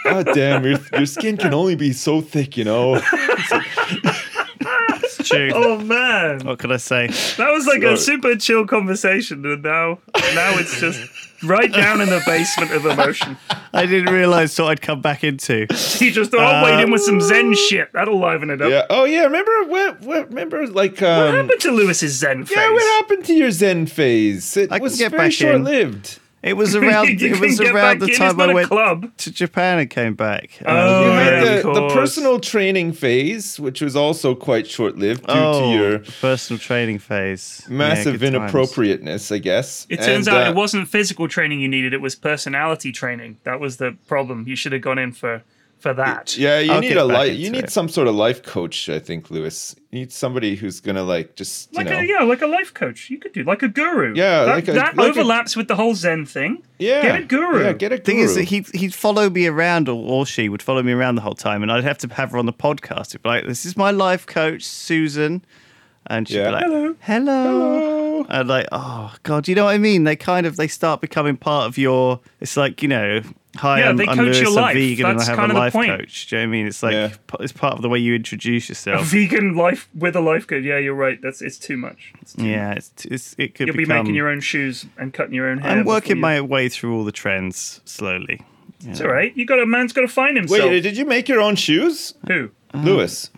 God 0.05 0.27
damn, 0.33 0.65
your, 0.65 0.79
your 0.93 1.07
skin 1.07 1.37
can 1.37 1.53
only 1.53 1.75
be 1.75 1.93
so 1.93 2.21
thick, 2.21 2.57
you 2.57 2.65
know? 2.65 2.95
It's 3.13 3.72
true. 5.23 5.51
Oh 5.55 5.79
man, 5.79 6.41
What 6.47 6.59
could 6.59 6.73
I 6.73 6.77
say? 6.77 7.07
that 7.09 7.51
was 7.53 7.67
like 7.67 7.83
Sorry. 7.83 7.95
a 7.95 7.97
super 7.97 8.37
chill 8.37 8.67
conversation, 8.67 9.45
and 9.47 9.63
now 9.63 9.99
now 10.35 10.57
it's 10.59 10.79
just 10.81 11.01
right 11.43 11.73
down 11.73 12.01
in 12.01 12.09
the 12.09 12.23
basement 12.27 12.71
of 12.73 12.87
emotion. 12.87 13.37
I 13.75 13.87
didn't 13.87 14.13
realize 14.13 14.59
what 14.59 14.69
I'd 14.69 14.83
come 14.83 15.01
back 15.01 15.25
into. 15.25 15.67
He 15.71 16.11
just 16.11 16.31
thought, 16.31 16.41
I'll 16.41 16.65
wait 16.65 16.83
in 16.85 16.91
with 16.91 17.03
some 17.03 17.21
Zen 17.21 17.55
shit. 17.55 17.91
That'll 17.95 18.19
liven 18.21 18.51
it 18.51 18.61
up. 18.61 18.71
Yeah. 18.71 18.87
Oh, 18.91 19.05
yeah. 19.05 19.23
Remember 19.25 19.65
what? 19.65 20.01
What? 20.03 20.29
Remember 20.29 20.67
like 20.67 21.03
um. 21.03 21.25
What 21.27 21.35
happened 21.35 21.61
to 21.63 21.71
Lewis's 21.73 22.13
Zen 22.19 22.45
phase? 22.45 22.57
yeah, 22.57 22.71
what 22.71 22.83
happened 23.03 23.25
to 23.27 23.33
your 23.35 23.51
Zen 23.51 23.87
phase? 23.87 24.57
It 24.57 24.71
I 24.71 24.77
can 24.77 24.83
was 24.83 24.99
get 24.99 25.11
very 25.11 25.31
short 25.31 25.63
lived. 25.63 26.19
It 26.43 26.55
was 26.55 26.75
around. 26.75 27.09
It 27.23 27.41
was 27.41 27.61
around 27.61 28.01
the 28.01 28.07
in, 28.07 28.15
time 28.17 28.31
it's 28.31 28.37
not 28.39 28.49
I 28.49 28.53
a 28.53 28.55
went 28.55 28.69
club. 28.69 29.17
to 29.19 29.31
Japan 29.31 29.79
and 29.79 29.89
came 29.89 30.15
back. 30.15 30.59
Um, 30.65 30.77
Oh, 30.77 31.05
You 31.05 31.11
yeah, 31.13 31.25
had 31.25 31.35
of 31.59 31.63
the, 31.63 31.73
the 31.89 31.89
personal 31.95 32.41
training 32.41 32.93
phase, 32.93 33.61
which 33.61 33.81
was 33.81 33.95
also 33.95 34.35
quite 34.35 34.67
short 34.67 34.97
lived 34.97 35.21
due 35.27 35.33
oh, 35.35 35.61
to 35.61 35.67
your 35.79 35.99
personal 36.21 36.59
training 36.59 36.99
phase. 36.99 37.63
Yeah, 37.69 37.77
massive 37.77 38.21
times. 38.21 38.35
inappropriateness, 38.35 39.31
I 39.31 39.39
guess. 39.39 39.87
It 39.89 39.99
turns 40.03 40.27
And, 40.27 40.37
out 40.37 40.47
uh, 40.47 40.51
it 40.51 40.57
wasn't 40.57 40.89
physical 40.89 41.29
training 41.29 41.61
you 41.61 41.69
needed; 41.69 41.93
it 41.95 42.01
was 42.01 42.15
personality 42.17 42.91
training. 42.93 43.39
That 43.45 43.61
was 43.61 43.77
the 43.77 43.97
problem. 44.09 44.45
You 44.49 44.57
should 44.57 44.73
have 44.73 44.83
gone 44.83 44.99
in 44.99 45.13
for 45.13 45.43
for 45.83 45.93
that. 45.95 46.37
Yeah, 46.39 46.61
you 46.61 46.73
I'll 46.73 46.81
need 46.81 46.97
a 46.97 47.05
life. 47.05 47.37
You 47.37 47.51
need 47.51 47.65
it. 47.65 47.71
some 47.71 47.89
sort 47.89 48.09
of 48.09 48.15
life 48.15 48.43
coach, 48.43 48.89
I 48.89 48.99
think, 48.99 49.31
Lewis. 49.31 49.75
You 49.91 49.99
need 49.99 50.13
somebody 50.13 50.55
who's 50.57 50.81
gonna 50.81 51.03
like 51.03 51.35
just 51.37 51.71
you 51.73 51.79
Like 51.79 51.89
know. 51.89 51.99
a 51.99 52.05
yeah, 52.05 52.23
like 52.23 52.41
a 52.41 52.47
life 52.47 52.73
coach. 52.73 53.11
You 53.11 53.19
could 53.19 53.33
do 53.33 53.43
like 53.43 53.63
a 53.63 53.69
guru. 53.69 54.15
Yeah, 54.17 54.45
that, 54.45 54.55
like 54.55 54.69
a- 54.69 54.73
that 54.73 54.97
like 54.97 55.07
a- 55.09 55.11
overlaps 55.11 55.57
with 55.57 55.69
the 55.69 55.77
whole 55.77 55.95
Zen 55.95 56.25
thing. 56.25 56.63
Yeah, 56.79 57.03
get 57.03 57.21
a 57.21 57.25
guru. 57.25 57.65
Yeah, 57.65 57.73
get 57.73 57.93
a 57.93 57.97
guru. 57.97 58.05
thing 58.05 58.19
is 58.21 58.35
that 58.37 58.45
he 58.45 58.65
he'd 58.73 58.95
follow 58.95 59.29
me 59.29 59.47
around 59.47 59.89
or, 59.89 60.03
or 60.03 60.25
she 60.25 60.49
would 60.49 60.63
follow 60.63 60.83
me 60.83 60.93
around 60.93 61.17
the 61.17 61.23
whole 61.23 61.35
time 61.35 61.63
and 61.63 61.71
I'd 61.71 61.85
have 61.85 61.99
to 61.99 62.09
have 62.15 62.31
her 62.31 62.39
on 62.39 62.47
the 62.47 62.53
podcast. 62.55 63.09
It'd 63.11 63.23
be 63.23 63.29
like, 63.29 63.45
This 63.47 63.67
is 63.67 63.77
my 63.77 63.91
life 63.91 64.25
coach, 64.27 64.63
Susan. 64.65 65.45
And 66.07 66.27
she'd 66.27 66.37
Yeah. 66.39 66.47
be 66.47 66.53
like, 66.53 66.65
Hello. 66.65 66.97
Hello. 67.01 67.43
Hello. 67.43 68.02
And 68.29 68.49
like, 68.49 68.67
oh 68.73 69.15
God, 69.23 69.49
you 69.49 69.55
know 69.55 69.65
what 69.65 69.75
I 69.75 69.79
mean? 69.79 70.05
They 70.05 70.17
kind 70.17 70.47
of 70.47 70.57
they 70.57 70.69
start 70.69 71.01
becoming 71.01 71.37
part 71.37 71.67
of 71.69 71.79
your 71.79 72.21
it's 72.41 72.57
like, 72.57 72.83
you 72.83 72.89
know, 72.89 73.23
hi, 73.57 73.81
Yeah, 73.81 73.89
I'm, 73.91 73.97
they 73.97 74.07
I'm 74.07 74.17
coach 74.17 74.25
Lewis, 74.27 74.41
your 74.41 74.49
I'm 74.51 74.55
life. 74.55 74.75
vegan 74.75 75.07
and 75.07 75.15
I 75.15 75.19
That's 75.19 75.29
have 75.29 75.37
kind 75.37 75.53
a 75.53 75.55
of 75.55 75.59
life 75.59 75.73
point. 75.73 75.91
coach. 76.01 76.27
Do 76.29 76.37
you 76.37 76.43
know 76.43 76.49
what 76.49 76.49
I 76.49 76.53
mean? 76.53 76.67
It's 76.67 76.83
like 76.83 76.93
Yeah. 76.95 77.13
it's 77.41 77.53
part 77.53 77.75
of 77.75 77.83
the 77.83 77.89
way 77.89 77.99
you 77.99 78.15
introduce 78.15 78.69
yourself. 78.69 79.01
A 79.13 79.17
yourself. 79.17 79.31
vegan 79.33 79.55
life 79.57 79.89
with 79.95 80.17
a 80.17 80.21
life 80.21 80.47
coach. 80.47 80.65
Yeah, 80.65 80.79
you're 80.79 80.95
right. 80.95 81.21
That's 81.23 81.43
it's 81.43 81.59
too 81.59 81.77
much. 81.77 82.13
It's 82.21 82.35
too 82.35 82.45
yeah, 82.47 82.73
it's, 82.73 83.05
it's 83.07 83.35
it 83.39 83.55
could 83.55 83.69
You'll 83.69 83.77
be 83.77 83.85
making 83.87 84.15
your 84.15 84.29
own 84.29 84.41
shoes 84.41 84.87
and 84.99 85.13
cutting 85.13 85.35
your 85.35 85.49
own 85.49 85.59
hair. 85.59 85.71
I'm 85.73 85.79
before 85.79 85.95
working 85.95 86.17
you- 86.17 86.23
my 86.23 86.41
way 86.41 86.69
through 86.69 86.95
all 86.97 87.05
the 87.05 87.13
trends 87.13 87.81
slowly. 87.85 88.41
It's 88.85 89.01
all 89.01 89.09
right. 89.09 89.37
You 89.37 89.47
got 89.47 89.61
a 89.61 89.67
man's 89.67 89.93
got 89.93 90.01
to 90.01 90.09
find 90.09 90.37
himself. 90.37 90.69
Wait, 90.71 90.81
did 90.81 90.97
you 90.97 91.05
make 91.05 91.29
your 91.29 91.41
own 91.41 91.55
shoes, 91.55 92.15
Who? 92.27 92.51
Lewis? 92.75 93.31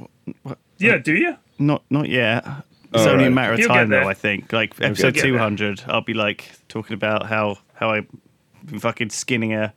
Uh, 0.46 0.54
yeah, 0.78 0.96
do 0.96 1.14
you? 1.14 1.36
Not 1.58 1.82
not 1.90 2.08
yet. 2.08 2.46
It's 2.94 3.02
All 3.02 3.08
only 3.08 3.24
a 3.24 3.30
matter 3.30 3.54
of 3.54 3.58
You'll 3.58 3.68
time, 3.68 3.88
though. 3.88 4.08
I 4.08 4.14
think. 4.14 4.52
Like 4.52 4.74
episode 4.80 5.14
get 5.14 5.22
there. 5.22 5.32
two 5.32 5.38
hundred, 5.38 5.82
I'll 5.88 6.00
be 6.00 6.14
like 6.14 6.52
talking 6.68 6.94
about 6.94 7.26
how 7.26 7.58
how 7.74 7.90
I 7.90 8.06
been 8.64 8.78
fucking 8.78 9.10
skinning 9.10 9.52
a 9.52 9.74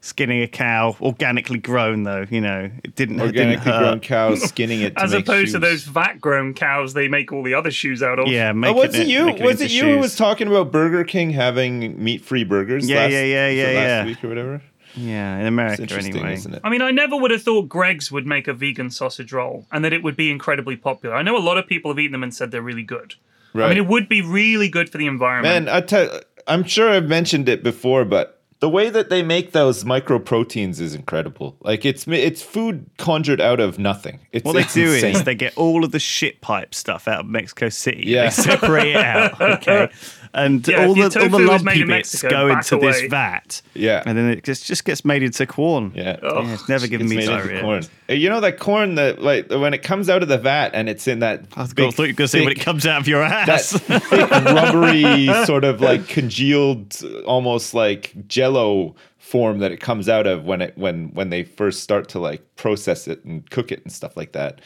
skinning 0.00 0.42
a 0.42 0.46
cow, 0.46 0.96
organically 1.00 1.58
grown 1.58 2.04
though. 2.04 2.26
You 2.30 2.40
know, 2.40 2.70
it 2.84 2.94
didn't 2.94 3.16
it 3.20 3.32
didn't 3.32 3.54
Organically 3.58 3.72
grown 3.72 4.00
cows 4.00 4.42
skinning 4.48 4.80
it 4.82 4.96
to 4.96 5.02
As 5.02 5.12
make 5.12 5.24
opposed 5.24 5.52
to 5.52 5.58
those 5.58 5.84
vat-grown 5.84 6.54
cows 6.54 6.94
they 6.94 7.08
make 7.08 7.32
all 7.32 7.42
the 7.42 7.54
other 7.54 7.70
shoes 7.70 8.02
out 8.02 8.18
of. 8.18 8.28
Yeah, 8.28 8.52
Oh, 8.64 8.72
was 8.72 8.94
it 8.94 9.02
it 9.02 9.08
you? 9.08 9.26
making 9.26 9.44
Was 9.44 9.60
into 9.60 9.64
it 9.64 9.76
you 9.76 9.94
who 9.94 9.98
was 9.98 10.16
talking 10.16 10.46
about 10.46 10.70
Burger 10.72 11.04
King 11.04 11.30
having 11.30 12.02
meat-free 12.02 12.44
burgers? 12.44 12.88
Yeah, 12.88 13.02
last, 13.02 13.12
yeah, 13.12 13.22
yeah, 13.24 13.46
was 13.48 13.52
it 13.52 13.56
yeah, 13.58 13.64
last 13.64 13.74
yeah. 13.74 14.04
week 14.06 14.24
or 14.24 14.28
whatever. 14.28 14.62
Yeah, 14.94 15.34
in 15.36 15.40
It's 15.42 15.48
America 15.48 15.82
interesting, 15.82 16.16
anyway. 16.16 16.34
isn't 16.34 16.54
it? 16.54 16.60
I 16.64 16.70
mean, 16.70 16.82
I 16.82 16.90
never 16.90 17.16
would 17.16 17.30
have 17.30 17.42
thought 17.42 17.68
Greggs 17.68 18.10
would 18.10 18.26
make 18.26 18.48
a 18.48 18.52
vegan 18.52 18.90
sausage 18.90 19.32
roll 19.32 19.66
and 19.72 19.84
that 19.84 19.92
it 19.92 20.02
would 20.02 20.16
be 20.16 20.30
incredibly 20.30 20.76
popular. 20.76 21.14
I 21.14 21.22
know 21.22 21.36
a 21.36 21.38
lot 21.38 21.58
of 21.58 21.66
people 21.66 21.90
have 21.90 21.98
eaten 21.98 22.12
them 22.12 22.22
and 22.22 22.34
said 22.34 22.50
they're 22.50 22.62
really 22.62 22.82
good. 22.82 23.14
I 23.54 23.68
mean, 23.68 23.78
it 23.78 23.86
would 23.88 24.08
be 24.08 24.22
really 24.22 24.68
good 24.68 24.88
for 24.90 24.98
the 24.98 25.06
environment. 25.06 25.66
Man, 25.66 25.74
I 25.74 25.80
tell, 25.80 26.20
I'm 26.46 26.62
sure 26.64 26.88
I've 26.88 27.08
mentioned 27.08 27.48
it 27.48 27.64
before, 27.64 28.04
but 28.04 28.40
the 28.60 28.68
way 28.68 28.90
that 28.90 29.08
they 29.08 29.22
make 29.22 29.52
those 29.52 29.84
mycoproteins 29.84 30.80
is 30.80 30.94
incredible. 30.94 31.56
Like 31.60 31.84
it's 31.84 32.06
it's 32.06 32.42
food 32.42 32.88
conjured 32.98 33.40
out 33.40 33.58
of 33.58 33.78
nothing. 33.78 34.20
It's, 34.32 34.44
What 34.44 34.52
they 34.52 34.60
it's 34.60 34.74
do 34.74 34.92
insane. 34.92 35.16
is 35.16 35.24
they 35.24 35.34
get 35.34 35.56
all 35.56 35.82
of 35.84 35.92
the 35.92 35.98
shit 35.98 36.40
pipe 36.42 36.74
stuff 36.74 37.08
out 37.08 37.20
of 37.20 37.26
Mexico 37.26 37.70
City. 37.70 38.04
Yeah. 38.06 38.24
They 38.24 38.30
separate 38.30 38.88
it 38.90 38.96
out, 38.96 39.40
okay? 39.40 39.88
And 40.32 40.66
Yeah, 40.68 40.84
all 40.86 40.92
if 40.92 40.96
your 40.98 41.08
the 41.08 41.20
all 41.22 41.28
the 41.28 41.38
tofu 41.38 41.46
lumpy 41.46 41.64
made 41.64 41.78
bits 41.88 41.88
Mexico, 42.14 42.28
go 42.30 42.48
into 42.48 42.76
away. 42.76 42.92
this 42.92 43.10
vat. 43.10 43.62
Yeah. 43.74 44.02
And 44.06 44.16
then 44.16 44.30
it 44.30 44.44
just, 44.44 44.64
just 44.64 44.84
gets 44.84 45.04
made 45.04 45.22
into 45.24 45.44
Quorn. 45.46 45.92
yeah. 45.94 46.18
Yeah, 46.22 46.54
it's 46.54 46.68
never 46.68 46.86
given 46.86 47.06
It's 47.06 47.10
me 47.10 47.16
made 47.16 47.26
diarrhea. 47.26 47.60
Quorn. 47.62 47.82
Uh, 48.08 48.12
You 48.12 48.28
know 48.30 48.40
that 48.40 48.58
Quorn 48.58 48.94
that 48.94 49.20
like 49.20 49.50
when 49.50 49.74
it 49.74 49.82
comes 49.82 50.08
out 50.08 50.22
of 50.22 50.28
the 50.28 50.38
vat 50.38 50.70
and 50.72 50.88
it's 50.88 51.08
in 51.08 51.18
that 51.18 51.44
I 51.56 51.64
thought, 51.64 51.74
big, 51.74 51.88
I 51.88 51.90
thought 51.90 52.02
you 52.04 52.08
were 52.10 52.16
going 52.16 52.24
to 52.26 52.28
say 52.28 52.40
when 52.44 52.52
it 52.52 52.60
comes 52.60 52.86
out 52.86 53.00
of 53.00 53.08
your 53.08 53.20
that 53.28 53.48
ass. 53.48 53.72
thick 53.72 54.30
rubbery 54.30 55.26
sort 55.46 55.64
of 55.64 55.80
like 55.80 56.06
congealed 56.08 56.96
almost 57.26 57.74
like 57.74 58.12
jello 58.28 58.94
form 59.18 59.58
that 59.60 59.70
it 59.72 59.80
comes 59.80 60.08
out 60.08 60.26
of 60.26 60.44
when 60.44 60.60
it 60.62 60.76
when 60.78 61.08
when 61.14 61.30
they 61.30 61.42
first 61.44 61.82
start 61.82 62.08
to 62.08 62.18
like 62.18 62.42
process 62.56 63.06
it 63.08 63.24
and 63.24 63.48
cook 63.50 63.70
it 63.72 63.82
and 63.82 63.92
stuff 63.92 64.16
like 64.16 64.32
that 64.32 64.60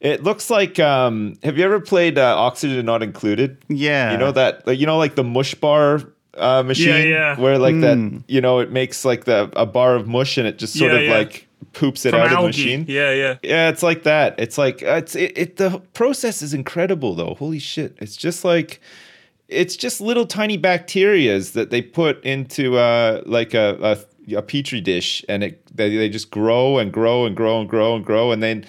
it 0.00 0.22
looks 0.22 0.50
like 0.50 0.78
um 0.78 1.38
have 1.42 1.56
you 1.58 1.64
ever 1.64 1.80
played 1.80 2.18
uh, 2.18 2.36
oxygen 2.38 2.84
not 2.86 3.02
included 3.02 3.58
Yeah. 3.68 4.12
you 4.12 4.18
know 4.18 4.32
that 4.32 4.66
like, 4.66 4.78
you 4.78 4.86
know 4.86 4.98
like 4.98 5.14
the 5.14 5.24
mush 5.24 5.54
bar 5.54 6.00
uh, 6.34 6.62
machine 6.62 7.08
yeah. 7.08 7.38
where 7.40 7.58
like 7.58 7.80
that 7.80 8.22
you 8.28 8.40
know 8.40 8.58
it 8.58 8.70
makes 8.70 9.04
like 9.04 9.24
the 9.24 9.50
a 9.56 9.64
bar 9.64 9.96
of 9.96 10.06
mush 10.06 10.36
and 10.36 10.46
it 10.46 10.58
just 10.58 10.74
sort 10.74 10.92
Yeah, 10.92 10.98
of 10.98 11.04
yeah. 11.04 11.18
like 11.18 11.48
poops 11.72 12.04
it 12.04 12.10
From 12.10 12.20
out 12.20 12.32
of 12.32 12.38
the 12.40 12.46
machine. 12.48 12.84
Yeah, 12.88 13.12
yeah. 13.12 13.36
Yeah, 13.42 13.68
it's 13.70 13.82
like 13.82 14.02
that. 14.02 14.34
It's 14.38 14.58
like 14.58 14.82
uh, 14.82 14.96
it's 15.02 15.14
it, 15.14 15.36
it. 15.36 15.56
The 15.56 15.80
process 15.94 16.42
is 16.42 16.52
incredible, 16.54 17.14
though. 17.14 17.34
Holy 17.34 17.58
shit! 17.58 17.96
It's 17.98 18.16
just 18.16 18.44
like 18.44 18.80
it's 19.48 19.76
just 19.76 20.00
little 20.00 20.26
tiny 20.26 20.58
bacterias 20.58 21.52
that 21.52 21.70
they 21.70 21.80
put 21.82 22.22
into 22.24 22.76
uh 22.76 23.22
like 23.26 23.54
a 23.54 23.98
a, 24.30 24.36
a 24.36 24.42
petri 24.42 24.80
dish, 24.80 25.24
and 25.28 25.42
it 25.44 25.62
they, 25.74 25.96
they 25.96 26.08
just 26.08 26.30
grow 26.30 26.78
and 26.78 26.92
grow 26.92 27.24
and 27.26 27.34
grow 27.36 27.60
and 27.60 27.68
grow 27.68 27.96
and 27.96 28.04
grow, 28.04 28.32
and 28.32 28.42
then 28.42 28.64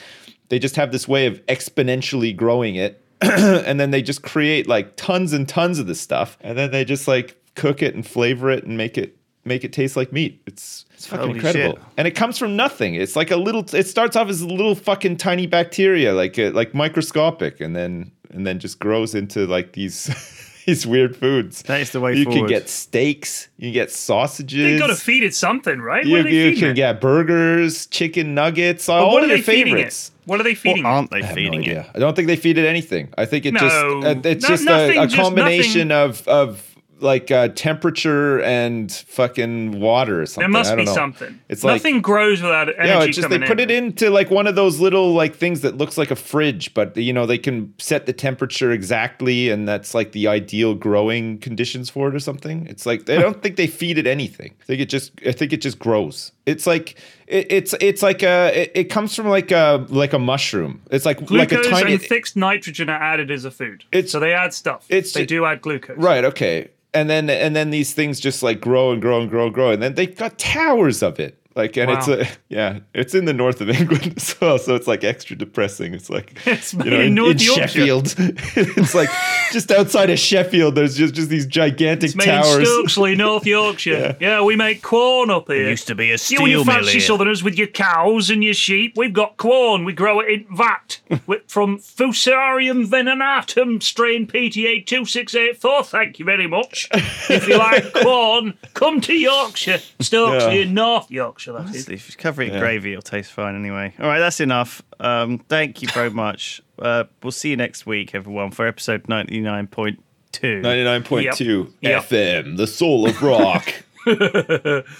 they 0.49 0.59
just 0.59 0.75
have 0.75 0.91
this 0.91 1.07
way 1.07 1.25
of 1.27 1.45
exponentially 1.47 2.35
growing 2.35 2.75
it, 2.75 3.03
and 3.21 3.79
then 3.79 3.91
they 3.91 4.01
just 4.01 4.21
create 4.23 4.67
like 4.67 4.95
tons 4.95 5.33
and 5.33 5.47
tons 5.47 5.79
of 5.79 5.87
this 5.87 5.99
stuff, 5.99 6.37
and 6.41 6.57
then 6.57 6.71
they 6.71 6.85
just 6.85 7.07
like 7.07 7.35
cook 7.55 7.81
it 7.81 7.95
and 7.95 8.05
flavor 8.05 8.49
it 8.49 8.63
and 8.63 8.77
make 8.77 8.97
it 8.97 9.17
make 9.43 9.63
it 9.63 9.73
taste 9.73 9.95
like 9.95 10.11
meat. 10.11 10.41
It's 10.45 10.85
it's 10.93 11.07
fucking 11.07 11.25
Holy 11.25 11.35
incredible 11.37 11.75
shit. 11.75 11.83
and 11.97 12.07
it 12.07 12.11
comes 12.11 12.37
from 12.37 12.55
nothing. 12.55 12.95
It's 12.95 13.15
like 13.15 13.31
a 13.31 13.37
little. 13.37 13.65
It 13.73 13.87
starts 13.87 14.15
off 14.15 14.29
as 14.29 14.41
a 14.41 14.47
little 14.47 14.75
fucking 14.75 15.17
tiny 15.17 15.47
bacteria, 15.47 16.13
like 16.13 16.37
uh, 16.37 16.51
like 16.51 16.73
microscopic, 16.73 17.59
and 17.59 17.75
then 17.75 18.11
and 18.29 18.45
then 18.45 18.59
just 18.59 18.79
grows 18.79 19.15
into 19.15 19.47
like 19.47 19.73
these 19.73 20.07
these 20.67 20.85
weird 20.85 21.15
foods. 21.15 21.61
That 21.63 21.79
is 21.81 21.91
the 21.91 21.99
way 22.01 22.13
you 22.15 22.25
forward. 22.25 22.39
can 22.41 22.47
get 22.47 22.69
steaks, 22.69 23.47
you 23.57 23.67
can 23.67 23.73
get 23.73 23.89
sausages. 23.91 24.73
They 24.73 24.77
got 24.77 24.87
to 24.87 24.95
feed 24.95 25.23
it 25.23 25.33
something, 25.33 25.79
right? 25.81 26.05
you 26.05 26.11
what 26.11 26.19
are 26.19 26.23
they 26.23 26.31
you 26.31 26.55
can 26.57 26.69
it? 26.71 26.75
get 26.75 26.99
burgers, 27.01 27.87
chicken 27.87 28.35
nuggets, 28.35 28.89
all 28.89 29.13
what 29.13 29.21
are 29.21 29.23
of 29.23 29.29
they 29.29 29.35
your 29.37 29.43
feeding 29.43 29.73
favorites. 29.75 30.11
it? 30.13 30.29
What 30.29 30.41
are 30.41 30.43
they 30.43 30.55
feeding 30.55 30.83
it? 30.83 30.87
aren't 30.87 31.09
they 31.09 31.23
I 31.23 31.33
feeding 31.33 31.61
no 31.61 31.71
it? 31.71 31.85
I 31.95 31.99
don't 31.99 32.15
think 32.15 32.27
they 32.27 32.35
feed 32.35 32.57
it 32.57 32.65
anything. 32.65 33.13
I 33.17 33.25
think 33.25 33.45
it 33.45 33.53
just 33.53 33.63
uh, 33.75 34.15
it's 34.25 34.43
No- 34.43 34.49
just 34.49 34.65
nothing, 34.65 34.97
a, 34.97 35.03
a 35.03 35.07
just 35.07 35.21
combination 35.21 35.91
of 35.91 36.27
of 36.27 36.75
like 36.99 37.31
uh, 37.31 37.49
temperature 37.49 38.41
and 38.41 38.91
fucking 38.91 39.79
water 39.79 40.21
or 40.21 40.25
something. 40.25 40.51
There 40.51 40.59
must 40.59 40.71
I 40.71 40.75
don't 40.75 40.85
be 40.85 40.85
know. 40.85 40.93
something. 40.93 41.39
It's 41.49 41.63
like 41.63 41.83
Nothing 41.83 42.01
grows 42.01 42.41
without 42.41 42.69
energy 42.69 42.87
yeah, 42.87 43.05
just 43.07 43.29
they 43.29 43.35
coming 43.35 43.47
put 43.47 43.59
it 43.59 43.71
into 43.71 44.09
like 44.09 44.31
one 44.31 44.47
of 44.47 44.55
those 44.55 44.79
little 44.79 45.13
like 45.13 45.35
things 45.35 45.61
that 45.61 45.77
looks 45.77 45.97
like 45.97 46.11
a 46.11 46.15
fridge, 46.15 46.73
but 46.73 46.95
you 46.97 47.13
know 47.13 47.25
they 47.25 47.37
can 47.37 47.73
set 47.77 48.05
the 48.05 48.13
temperature 48.13 48.71
exactly, 48.71 49.49
and 49.49 49.67
that's 49.67 49.93
like 49.93 50.11
the 50.11 50.27
ideal 50.27 50.75
growing 50.75 51.37
conditions 51.39 51.89
for 51.89 52.07
it 52.07 52.15
or 52.15 52.19
something. 52.19 52.67
It's 52.67 52.85
like 52.85 53.09
I 53.09 53.17
don't 53.21 53.41
think 53.41 53.55
they 53.55 53.67
feed 53.67 53.97
it 53.97 54.07
anything. 54.07 54.53
I 54.61 54.63
think 54.63 54.81
it 54.81 54.89
just 54.89 55.11
I 55.25 55.31
think 55.31 55.53
it 55.53 55.61
just 55.61 55.79
grows. 55.79 56.31
It's 56.47 56.65
like 56.65 56.97
it, 57.27 57.45
it's 57.51 57.75
it's 57.81 58.01
like 58.01 58.23
a 58.23 58.51
it, 58.61 58.71
it 58.73 58.83
comes 58.85 59.13
from 59.13 59.27
like 59.27 59.51
a 59.51 59.85
like 59.89 60.13
a 60.13 60.19
mushroom. 60.19 60.81
It's 60.89 61.05
like 61.05 61.19
like 61.29 61.49
Glucose 61.49 61.67
a 61.67 61.69
tiny 61.69 61.93
and 61.93 62.01
fixed 62.01 62.35
nitrogen 62.37 62.89
are 62.89 62.99
added 62.99 63.29
as 63.29 63.45
a 63.45 63.51
food. 63.51 63.83
It's- 63.91 64.11
so 64.11 64.19
they 64.19 64.33
add 64.33 64.53
stuff. 64.53 64.85
it's 64.89 65.11
they 65.13 65.25
do 65.25 65.45
add 65.45 65.61
glucose. 65.61 65.97
Right. 65.97 66.23
Okay. 66.23 66.69
And 66.93 67.09
then 67.09 67.29
and 67.29 67.55
then 67.55 67.69
these 67.69 67.93
things 67.93 68.19
just 68.19 68.41
like 68.41 68.61
grow 68.61 68.91
and 68.91 69.01
grow 69.01 69.21
and 69.21 69.29
grow 69.29 69.45
and 69.47 69.53
grow, 69.53 69.71
and 69.71 69.83
then 69.83 69.93
they've 69.95 70.15
got 70.15 70.39
towers 70.39 71.03
of 71.03 71.19
it. 71.19 71.36
Like 71.57 71.75
and 71.75 71.89
it's 71.91 72.07
a 72.07 72.25
yeah, 72.49 72.79
it's 72.93 73.13
in 73.15 73.25
the 73.25 73.33
north 73.33 73.59
of 73.61 73.69
England 73.81 74.13
as 74.15 74.39
well, 74.39 74.57
so 74.59 74.75
it's 74.75 74.87
like 74.87 75.03
extra 75.03 75.35
depressing. 75.35 75.93
It's 75.93 76.09
like 76.09 76.37
It's 76.45 76.73
you 76.73 76.83
know 76.91 76.99
in 76.99 77.07
in, 77.07 77.15
North 77.15 77.31
in 77.41 77.45
Yorkshire. 77.47 77.67
Sheffield, 77.67 78.15
it's 78.55 78.93
like 78.95 79.09
just 79.51 79.71
outside 79.71 80.09
of 80.09 80.19
Sheffield. 80.19 80.75
There's 80.75 80.95
just 80.95 81.15
just 81.15 81.29
these 81.29 81.45
gigantic 81.47 82.09
It's 82.09 82.15
made 82.15 82.27
in 82.29 82.41
towers. 82.43 82.69
Stokesley, 82.69 83.17
North 83.17 83.45
Yorkshire. 83.45 84.15
yeah. 84.19 84.41
we 84.43 84.55
make 84.55 84.83
Quorn 84.83 85.29
up 85.31 85.47
here. 85.47 85.65
It 85.67 85.69
Used 85.71 85.87
to 85.87 85.95
be 85.95 86.09
a 86.09 86.11
you 86.11 86.17
steel 86.17 86.41
and 86.41 86.49
your 86.51 86.65
mill 86.65 86.75
fancy 86.75 86.91
here. 86.93 87.01
southerners 87.01 87.43
with 87.43 87.55
your 87.57 87.67
cows 87.67 88.29
and 88.29 88.43
your 88.43 88.53
sheep, 88.53 88.93
we've 88.95 89.13
got 89.13 89.37
Quorn. 89.37 89.83
We 89.83 89.93
grow 89.93 90.19
it 90.19 90.29
in 90.29 90.45
vat 90.55 90.99
from 91.47 91.79
Fusarium 91.79 92.85
venenatum 92.87 93.81
strain 93.81 94.27
PTA2684. 94.27 95.85
Thank 95.87 96.19
you 96.19 96.25
very 96.25 96.47
much. 96.47 96.87
If 97.29 97.47
you 97.47 97.57
like 97.57 97.93
Quorn, 97.93 98.53
come 98.73 99.01
to 99.01 99.13
Yorkshire. 99.13 99.79
Stokesley 99.99 100.55
Yeah. 100.55 100.61
in 100.61 100.73
North 100.73 101.09
Yorkshire, 101.11 101.46
that 101.53 101.63
is. 101.65 101.69
Honestly, 101.69 101.93
if 101.95 102.09
you 102.09 102.15
cover 102.15 102.41
it 102.41 102.53
in 102.53 102.59
gravy, 102.59 102.91
it'll 102.91 103.01
taste 103.01 103.31
fine 103.31 103.55
anyway. 103.55 103.93
All 103.99 104.07
right, 104.07 104.19
that's 104.19 104.39
enough. 104.39 104.81
Um, 104.99 105.39
thank 105.49 105.81
you 105.81 105.87
very 105.89 106.09
much. 106.11 106.61
Uh, 106.79 107.05
we'll 107.23 107.31
see 107.31 107.49
you 107.49 107.57
next 107.57 107.87
week, 107.87 108.13
everyone, 108.13 108.51
for 108.51 108.67
episode 108.67 109.01
99.2. 109.05 109.97
99.2 110.31 111.73
Yep. 111.81 112.03
FM, 112.03 112.57
the 112.57 112.67
soul 112.67 113.07
of 113.07 113.19
rock. 113.23 113.73
All 114.07 114.13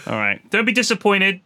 right. 0.08 0.40
Don't 0.50 0.66
be 0.66 0.72
disappointed 0.72 1.40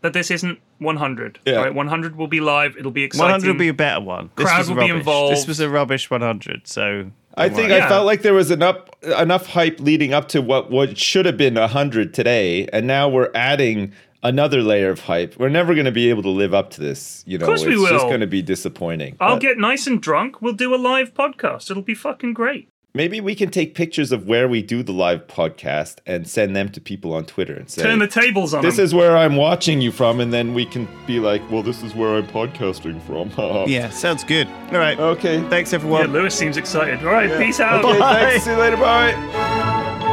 that 0.00 0.12
this 0.12 0.30
isn't 0.32 0.58
100. 0.78 1.38
Yeah. 1.46 1.54
All 1.56 1.64
right, 1.64 1.74
100 1.74 2.16
will 2.16 2.26
be 2.26 2.40
live. 2.40 2.76
It'll 2.76 2.90
be 2.90 3.04
exciting. 3.04 3.26
100 3.30 3.48
will 3.52 3.58
be 3.58 3.68
a 3.68 3.74
better 3.74 4.00
one. 4.00 4.30
This 4.36 4.46
Crowd 4.46 4.58
was 4.58 4.68
will 4.70 4.74
be 4.76 4.80
rubbish. 4.82 4.96
involved. 4.98 5.32
This 5.36 5.46
was 5.46 5.60
a 5.60 5.70
rubbish 5.70 6.10
100, 6.10 6.66
so. 6.66 7.10
I 7.38 7.48
think 7.48 7.68
worry. 7.68 7.74
I 7.74 7.76
Yeah. 7.78 7.88
felt 7.88 8.06
like 8.06 8.22
there 8.22 8.32
was 8.34 8.50
enough 8.50 8.78
enough 9.18 9.46
hype 9.46 9.78
leading 9.78 10.14
up 10.14 10.26
to 10.30 10.40
what 10.40 10.70
what 10.70 10.96
should 10.98 11.26
have 11.26 11.36
been 11.36 11.54
hundred 11.56 12.14
today, 12.14 12.66
and 12.72 12.86
now 12.86 13.10
we're 13.10 13.30
adding 13.34 13.92
another 14.28 14.62
layer 14.62 14.90
of 14.90 15.00
hype. 15.00 15.36
We're 15.38 15.48
never 15.48 15.74
going 15.74 15.86
to 15.86 15.92
be 15.92 16.10
able 16.10 16.22
to 16.24 16.30
live 16.30 16.54
up 16.54 16.70
to 16.70 16.80
this. 16.80 17.22
You 17.26 17.38
know, 17.38 17.44
of 17.44 17.48
course 17.48 17.64
we 17.64 17.74
it's 17.74 17.90
just 17.90 18.06
going 18.06 18.20
to 18.20 18.26
be 18.26 18.42
disappointing. 18.42 19.16
I'll 19.20 19.36
But 19.36 19.42
get 19.42 19.58
nice 19.58 19.86
and 19.86 20.00
drunk. 20.00 20.40
We'll 20.42 20.52
do 20.54 20.74
a 20.74 20.76
live 20.76 21.14
podcast. 21.14 21.70
It'll 21.70 21.82
be 21.82 21.94
fucking 21.94 22.34
great. 22.34 22.68
maybe 22.94 23.20
we 23.20 23.34
can 23.34 23.50
take 23.50 23.74
pictures 23.74 24.10
of 24.10 24.26
where 24.26 24.48
we 24.48 24.62
do 24.62 24.82
the 24.82 24.92
live 24.92 25.26
podcast 25.26 25.96
and 26.06 26.26
send 26.26 26.56
them 26.56 26.70
to 26.70 26.80
people 26.80 27.12
on 27.12 27.24
Twitter 27.26 27.54
and 27.54 27.68
say, 27.68 27.82
Turn 27.82 27.98
the 27.98 28.06
tables 28.08 28.54
on 28.54 28.62
"This 28.62 28.76
them. 28.76 28.84
is 28.86 28.94
where 28.94 29.14
I'm 29.18 29.36
watching 29.36 29.82
you 29.82 29.92
from," 29.92 30.18
and 30.18 30.32
then 30.32 30.54
we 30.54 30.64
can 30.64 30.88
be 31.06 31.20
like, 31.20 31.42
"Well, 31.50 31.62
this 31.62 31.82
is 31.82 31.94
where 31.94 32.14
I'm 32.16 32.26
podcasting 32.26 33.00
from." 33.02 33.26
Yeah, 33.68 33.90
sounds 33.90 34.24
good. 34.24 34.46
All 34.72 34.78
right. 34.78 34.98
Okay. 34.98 35.42
Thanks, 35.50 35.72
everyone. 35.74 35.98
yeah, 36.00 36.04
everyone. 36.04 36.22
Lewis 36.22 36.34
seems 36.34 36.56
excited. 36.56 36.98
All 37.00 37.12
right, 37.12 37.30
peace 37.38 37.60
out. 37.60 37.84
Okay. 37.84 37.98
Bye. 37.98 38.14
Thanks. 38.30 38.44
See 38.44 38.50
you 38.52 38.56
later. 38.56 38.76
Bye. 38.78 40.05